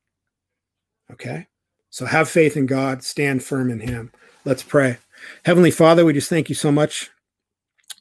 Okay? 1.11 1.47
So 1.91 2.05
have 2.07 2.29
faith 2.29 2.57
in 2.57 2.67
God, 2.67 3.03
stand 3.03 3.43
firm 3.43 3.71
in 3.71 3.81
him. 3.81 4.13
Let's 4.45 4.63
pray. 4.63 4.99
Heavenly 5.45 5.71
Father, 5.71 6.05
we 6.05 6.13
just 6.13 6.29
thank 6.29 6.49
you 6.49 6.55
so 6.55 6.71
much 6.71 7.11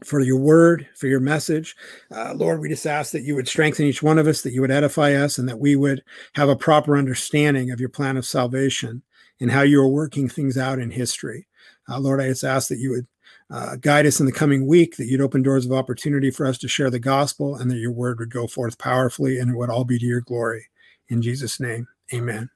for 0.03 0.19
your 0.19 0.37
word, 0.37 0.87
for 0.95 1.07
your 1.07 1.19
message. 1.19 1.75
Uh, 2.13 2.33
Lord, 2.35 2.59
we 2.59 2.69
just 2.69 2.85
ask 2.85 3.11
that 3.11 3.23
you 3.23 3.35
would 3.35 3.47
strengthen 3.47 3.85
each 3.85 4.03
one 4.03 4.19
of 4.19 4.27
us, 4.27 4.41
that 4.41 4.51
you 4.51 4.61
would 4.61 4.71
edify 4.71 5.13
us, 5.13 5.37
and 5.37 5.47
that 5.47 5.59
we 5.59 5.75
would 5.75 6.03
have 6.33 6.49
a 6.49 6.55
proper 6.55 6.97
understanding 6.97 7.71
of 7.71 7.79
your 7.79 7.89
plan 7.89 8.17
of 8.17 8.25
salvation 8.25 9.01
and 9.39 9.51
how 9.51 9.61
you 9.61 9.81
are 9.81 9.87
working 9.87 10.27
things 10.27 10.57
out 10.57 10.79
in 10.79 10.91
history. 10.91 11.47
Uh, 11.89 11.99
Lord, 11.99 12.21
I 12.21 12.27
just 12.27 12.43
ask 12.43 12.67
that 12.69 12.79
you 12.79 12.91
would 12.91 13.07
uh, 13.49 13.75
guide 13.77 14.05
us 14.05 14.19
in 14.19 14.25
the 14.25 14.31
coming 14.31 14.65
week, 14.65 14.97
that 14.97 15.05
you'd 15.05 15.21
open 15.21 15.43
doors 15.43 15.65
of 15.65 15.71
opportunity 15.71 16.31
for 16.31 16.45
us 16.45 16.57
to 16.57 16.67
share 16.67 16.89
the 16.89 16.99
gospel, 16.99 17.55
and 17.55 17.69
that 17.69 17.77
your 17.77 17.91
word 17.91 18.19
would 18.19 18.31
go 18.31 18.47
forth 18.47 18.77
powerfully 18.77 19.39
and 19.39 19.51
it 19.51 19.55
would 19.55 19.69
all 19.69 19.83
be 19.83 19.99
to 19.99 20.05
your 20.05 20.21
glory. 20.21 20.65
In 21.09 21.21
Jesus' 21.21 21.59
name, 21.59 21.87
amen. 22.13 22.49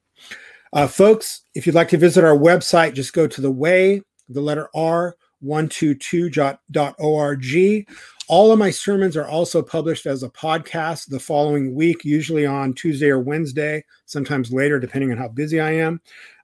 Uh, 0.74 0.88
folks, 0.88 1.42
if 1.56 1.66
you'd 1.66 1.76
like 1.76 1.90
to 1.90 1.98
visit 1.98 2.24
our 2.24 2.38
website, 2.38 2.94
just 2.94 3.14
go 3.14 3.28
to 3.28 3.42
the 3.42 3.52
way, 3.52 4.02
the 4.28 4.42
letter 4.42 4.70
R, 4.76 5.16
122.org. 5.44 7.88
All 8.28 8.52
of 8.52 8.60
my 8.60 8.70
sermons 8.70 9.18
are 9.18 9.28
also 9.28 9.64
published 9.64 10.06
as 10.06 10.22
a 10.22 10.30
podcast 10.30 11.10
the 11.10 11.20
following 11.20 11.74
week, 11.74 12.06
usually 12.06 12.46
on 12.46 12.74
Tuesday 12.74 13.10
or 13.10 13.20
Wednesday, 13.20 13.84
sometimes 14.06 14.52
later, 14.52 14.80
depending 14.80 15.12
on 15.12 15.18
how 15.18 15.28
busy 15.28 15.60
I 15.60 15.72
am. 15.72 16.00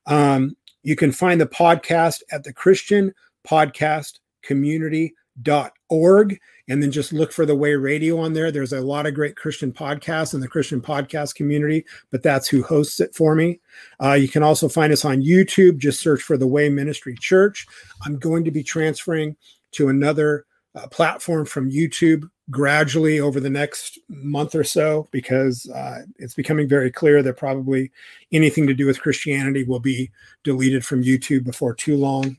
Um, 0.07 0.57
you 0.83 0.95
can 0.95 1.11
find 1.11 1.39
the 1.39 1.45
podcast 1.45 2.23
at 2.31 2.43
the 2.43 2.53
Christian 2.53 3.13
Podcast 3.47 4.13
Community.org 5.43 6.39
and 6.67 6.81
then 6.81 6.91
just 6.91 7.13
look 7.13 7.31
for 7.31 7.45
the 7.45 7.55
way 7.55 7.75
radio 7.75 8.19
on 8.19 8.33
there. 8.33 8.51
There's 8.51 8.73
a 8.73 8.81
lot 8.81 9.05
of 9.05 9.13
great 9.13 9.35
christian 9.35 9.71
podcasts 9.71 10.33
in 10.33 10.39
the 10.39 10.47
christian 10.47 10.81
podcast 10.81 11.35
community 11.35 11.85
but 12.11 12.23
that's 12.23 12.47
who 12.47 12.63
hosts 12.63 12.99
it 12.99 13.13
for 13.13 13.35
me. 13.35 13.59
Uh, 14.01 14.13
you 14.13 14.27
can 14.27 14.43
also 14.43 14.67
find 14.69 14.91
us 14.91 15.05
on 15.05 15.21
youtube. 15.21 15.77
Just 15.77 16.01
search 16.01 16.21
for 16.21 16.37
the 16.37 16.47
way 16.47 16.69
ministry 16.69 17.15
church. 17.19 17.67
I'm 18.03 18.17
going 18.17 18.43
to 18.45 18.51
be 18.51 18.63
transferring 18.63 19.35
to 19.71 19.89
another 19.89 20.45
uh, 20.75 20.87
platform 20.87 21.45
from 21.45 21.71
youtube 21.71 22.29
gradually 22.51 23.19
over 23.19 23.39
the 23.39 23.49
next 23.49 23.97
month 24.07 24.53
or 24.53 24.63
so 24.63 25.07
because 25.11 25.67
uh, 25.71 26.01
it's 26.17 26.35
becoming 26.35 26.67
very 26.67 26.91
clear 26.91 27.23
that 27.23 27.37
probably 27.37 27.91
anything 28.31 28.67
to 28.67 28.73
do 28.73 28.85
with 28.85 29.01
christianity 29.01 29.63
will 29.63 29.79
be 29.79 30.11
deleted 30.43 30.85
from 30.85 31.03
youtube 31.03 31.43
before 31.43 31.73
too 31.73 31.95
long 31.95 32.37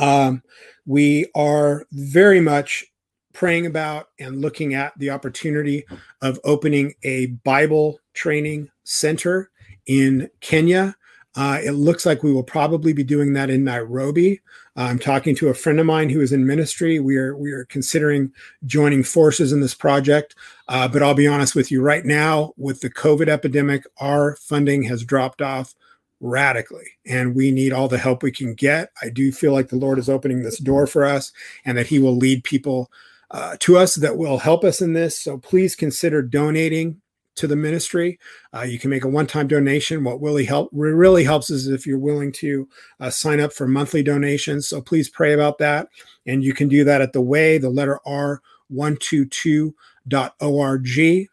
um, 0.00 0.42
we 0.86 1.30
are 1.34 1.86
very 1.92 2.40
much 2.40 2.84
praying 3.32 3.66
about 3.66 4.08
and 4.18 4.40
looking 4.40 4.74
at 4.74 4.92
the 4.98 5.10
opportunity 5.10 5.84
of 6.22 6.40
opening 6.44 6.94
a 7.04 7.26
Bible 7.44 8.00
training 8.14 8.68
center 8.84 9.50
in 9.86 10.28
Kenya. 10.40 10.96
Uh, 11.36 11.60
it 11.62 11.72
looks 11.72 12.04
like 12.04 12.24
we 12.24 12.32
will 12.32 12.42
probably 12.42 12.92
be 12.92 13.04
doing 13.04 13.32
that 13.34 13.50
in 13.50 13.62
Nairobi. 13.62 14.40
I'm 14.74 14.98
talking 14.98 15.36
to 15.36 15.48
a 15.48 15.54
friend 15.54 15.78
of 15.78 15.86
mine 15.86 16.08
who 16.08 16.20
is 16.20 16.32
in 16.32 16.46
ministry. 16.46 16.98
We 16.98 17.16
are 17.16 17.36
we 17.36 17.52
are 17.52 17.66
considering 17.66 18.32
joining 18.66 19.04
forces 19.04 19.52
in 19.52 19.60
this 19.60 19.74
project. 19.74 20.34
Uh, 20.68 20.88
but 20.88 21.02
I'll 21.02 21.14
be 21.14 21.28
honest 21.28 21.54
with 21.54 21.70
you, 21.70 21.82
right 21.82 22.04
now 22.04 22.52
with 22.56 22.80
the 22.80 22.90
COVID 22.90 23.28
epidemic, 23.28 23.84
our 23.98 24.36
funding 24.36 24.82
has 24.84 25.04
dropped 25.04 25.40
off 25.40 25.74
radically 26.20 26.86
and 27.06 27.34
we 27.34 27.50
need 27.50 27.72
all 27.72 27.88
the 27.88 27.98
help 27.98 28.22
we 28.22 28.30
can 28.30 28.54
get. 28.54 28.90
I 29.02 29.08
do 29.08 29.32
feel 29.32 29.52
like 29.52 29.68
the 29.68 29.76
Lord 29.76 29.98
is 29.98 30.08
opening 30.08 30.42
this 30.42 30.58
door 30.58 30.86
for 30.86 31.04
us 31.04 31.32
and 31.64 31.76
that 31.76 31.86
He 31.86 31.98
will 31.98 32.16
lead 32.16 32.44
people 32.44 32.90
uh, 33.30 33.56
to 33.60 33.78
us 33.78 33.94
that 33.96 34.16
will 34.16 34.38
help 34.38 34.64
us 34.64 34.80
in 34.80 34.92
this. 34.92 35.18
So 35.18 35.38
please 35.38 35.74
consider 35.74 36.22
donating 36.22 37.00
to 37.36 37.46
the 37.46 37.56
ministry. 37.56 38.18
Uh, 38.54 38.62
you 38.62 38.78
can 38.78 38.90
make 38.90 39.04
a 39.04 39.08
one-time 39.08 39.48
donation. 39.48 40.04
What 40.04 40.20
really 40.20 40.44
help 40.44 40.68
really 40.72 41.24
helps 41.24 41.48
is 41.48 41.68
if 41.68 41.86
you're 41.86 41.98
willing 41.98 42.32
to 42.32 42.68
uh, 42.98 43.10
sign 43.10 43.40
up 43.40 43.52
for 43.52 43.66
monthly 43.66 44.02
donations. 44.02 44.68
So 44.68 44.82
please 44.82 45.08
pray 45.08 45.32
about 45.32 45.58
that, 45.58 45.88
and 46.26 46.44
you 46.44 46.52
can 46.52 46.68
do 46.68 46.84
that 46.84 47.00
at 47.00 47.12
the 47.12 47.22
way 47.22 47.58
the 47.58 47.70
letter 47.70 48.00
R 48.04 48.42
122.org. 48.72 51.30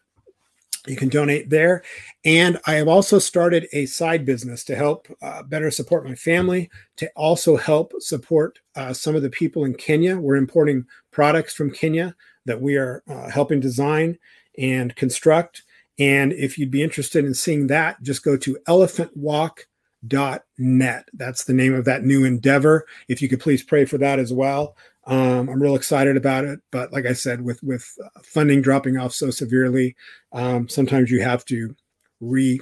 You 0.87 0.95
can 0.95 1.09
donate 1.09 1.49
there. 1.49 1.83
And 2.25 2.59
I 2.65 2.75
have 2.75 2.87
also 2.87 3.19
started 3.19 3.67
a 3.73 3.85
side 3.85 4.25
business 4.25 4.63
to 4.65 4.75
help 4.75 5.07
uh, 5.21 5.43
better 5.43 5.71
support 5.71 6.05
my 6.05 6.15
family, 6.15 6.69
to 6.97 7.09
also 7.15 7.57
help 7.57 7.93
support 7.99 8.59
uh, 8.75 8.93
some 8.93 9.15
of 9.15 9.21
the 9.21 9.29
people 9.29 9.65
in 9.65 9.73
Kenya. 9.73 10.17
We're 10.17 10.35
importing 10.35 10.85
products 11.11 11.53
from 11.53 11.71
Kenya 11.71 12.15
that 12.45 12.61
we 12.61 12.77
are 12.77 13.03
uh, 13.07 13.29
helping 13.29 13.59
design 13.59 14.17
and 14.57 14.95
construct. 14.95 15.63
And 15.99 16.31
if 16.33 16.57
you'd 16.57 16.71
be 16.71 16.83
interested 16.83 17.25
in 17.25 17.33
seeing 17.33 17.67
that, 17.67 18.01
just 18.03 18.23
go 18.23 18.37
to 18.37 18.57
elephantwalk.net. 18.67 21.09
That's 21.13 21.43
the 21.43 21.53
name 21.53 21.73
of 21.73 21.85
that 21.85 22.03
new 22.03 22.23
endeavor. 22.23 22.85
If 23.07 23.21
you 23.21 23.29
could 23.29 23.39
please 23.39 23.63
pray 23.63 23.85
for 23.85 23.97
that 23.97 24.19
as 24.19 24.31
well. 24.31 24.75
Um, 25.07 25.49
I'm 25.49 25.61
real 25.61 25.75
excited 25.75 26.17
about 26.17 26.43
it, 26.43 26.59
but 26.69 26.91
like 26.91 27.05
I 27.05 27.13
said, 27.13 27.41
with 27.41 27.63
with 27.63 27.89
uh, 28.03 28.19
funding 28.23 28.61
dropping 28.61 28.97
off 28.97 29.13
so 29.13 29.31
severely, 29.31 29.95
um, 30.33 30.67
sometimes 30.67 31.09
you 31.09 31.21
have 31.21 31.45
to 31.45 31.75
re 32.19 32.61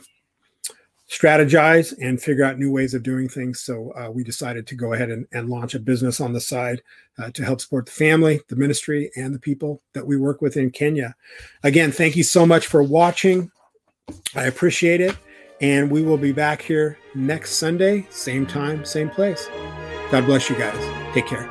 strategize 1.10 1.94
and 2.02 2.22
figure 2.22 2.44
out 2.44 2.58
new 2.58 2.72
ways 2.72 2.94
of 2.94 3.04
doing 3.04 3.30
things. 3.30 3.62
So 3.62 3.92
uh, 3.96 4.10
we 4.12 4.24
decided 4.24 4.66
to 4.68 4.76
go 4.76 4.94
ahead 4.94 5.12
and, 5.12 5.28
and, 5.32 5.50
launch 5.50 5.76
a 5.76 5.80
business 5.80 6.20
on 6.20 6.34
the 6.34 6.42
side 6.42 6.82
uh, 7.20 7.30
to 7.32 7.46
help 7.46 7.62
support 7.62 7.86
the 7.86 7.92
family, 7.92 8.42
the 8.50 8.56
ministry, 8.56 9.12
and 9.16 9.34
the 9.34 9.40
people 9.40 9.82
that 9.94 10.06
we 10.06 10.18
work 10.18 10.42
with 10.42 10.58
in 10.58 10.72
Kenya. 10.72 11.16
Again, 11.64 11.92
thank 11.92 12.16
you 12.16 12.24
so 12.24 12.44
much 12.46 12.66
for 12.66 12.82
watching. 12.82 13.52
I 14.36 14.46
appreciate 14.46 15.00
it. 15.00 15.16
And 15.62 15.90
we 15.90 16.02
will 16.02 16.18
be 16.18 16.32
back 16.32 16.62
here 16.62 16.98
next 17.14 17.52
Sunday, 17.52 18.08
same 18.10 18.46
time, 18.46 18.84
same 18.84 19.10
place. 19.10 19.48
God 20.12 20.26
bless 20.26 20.50
you 20.50 20.58
guys. 20.58 21.14
Take 21.14 21.28
care. 21.28 21.50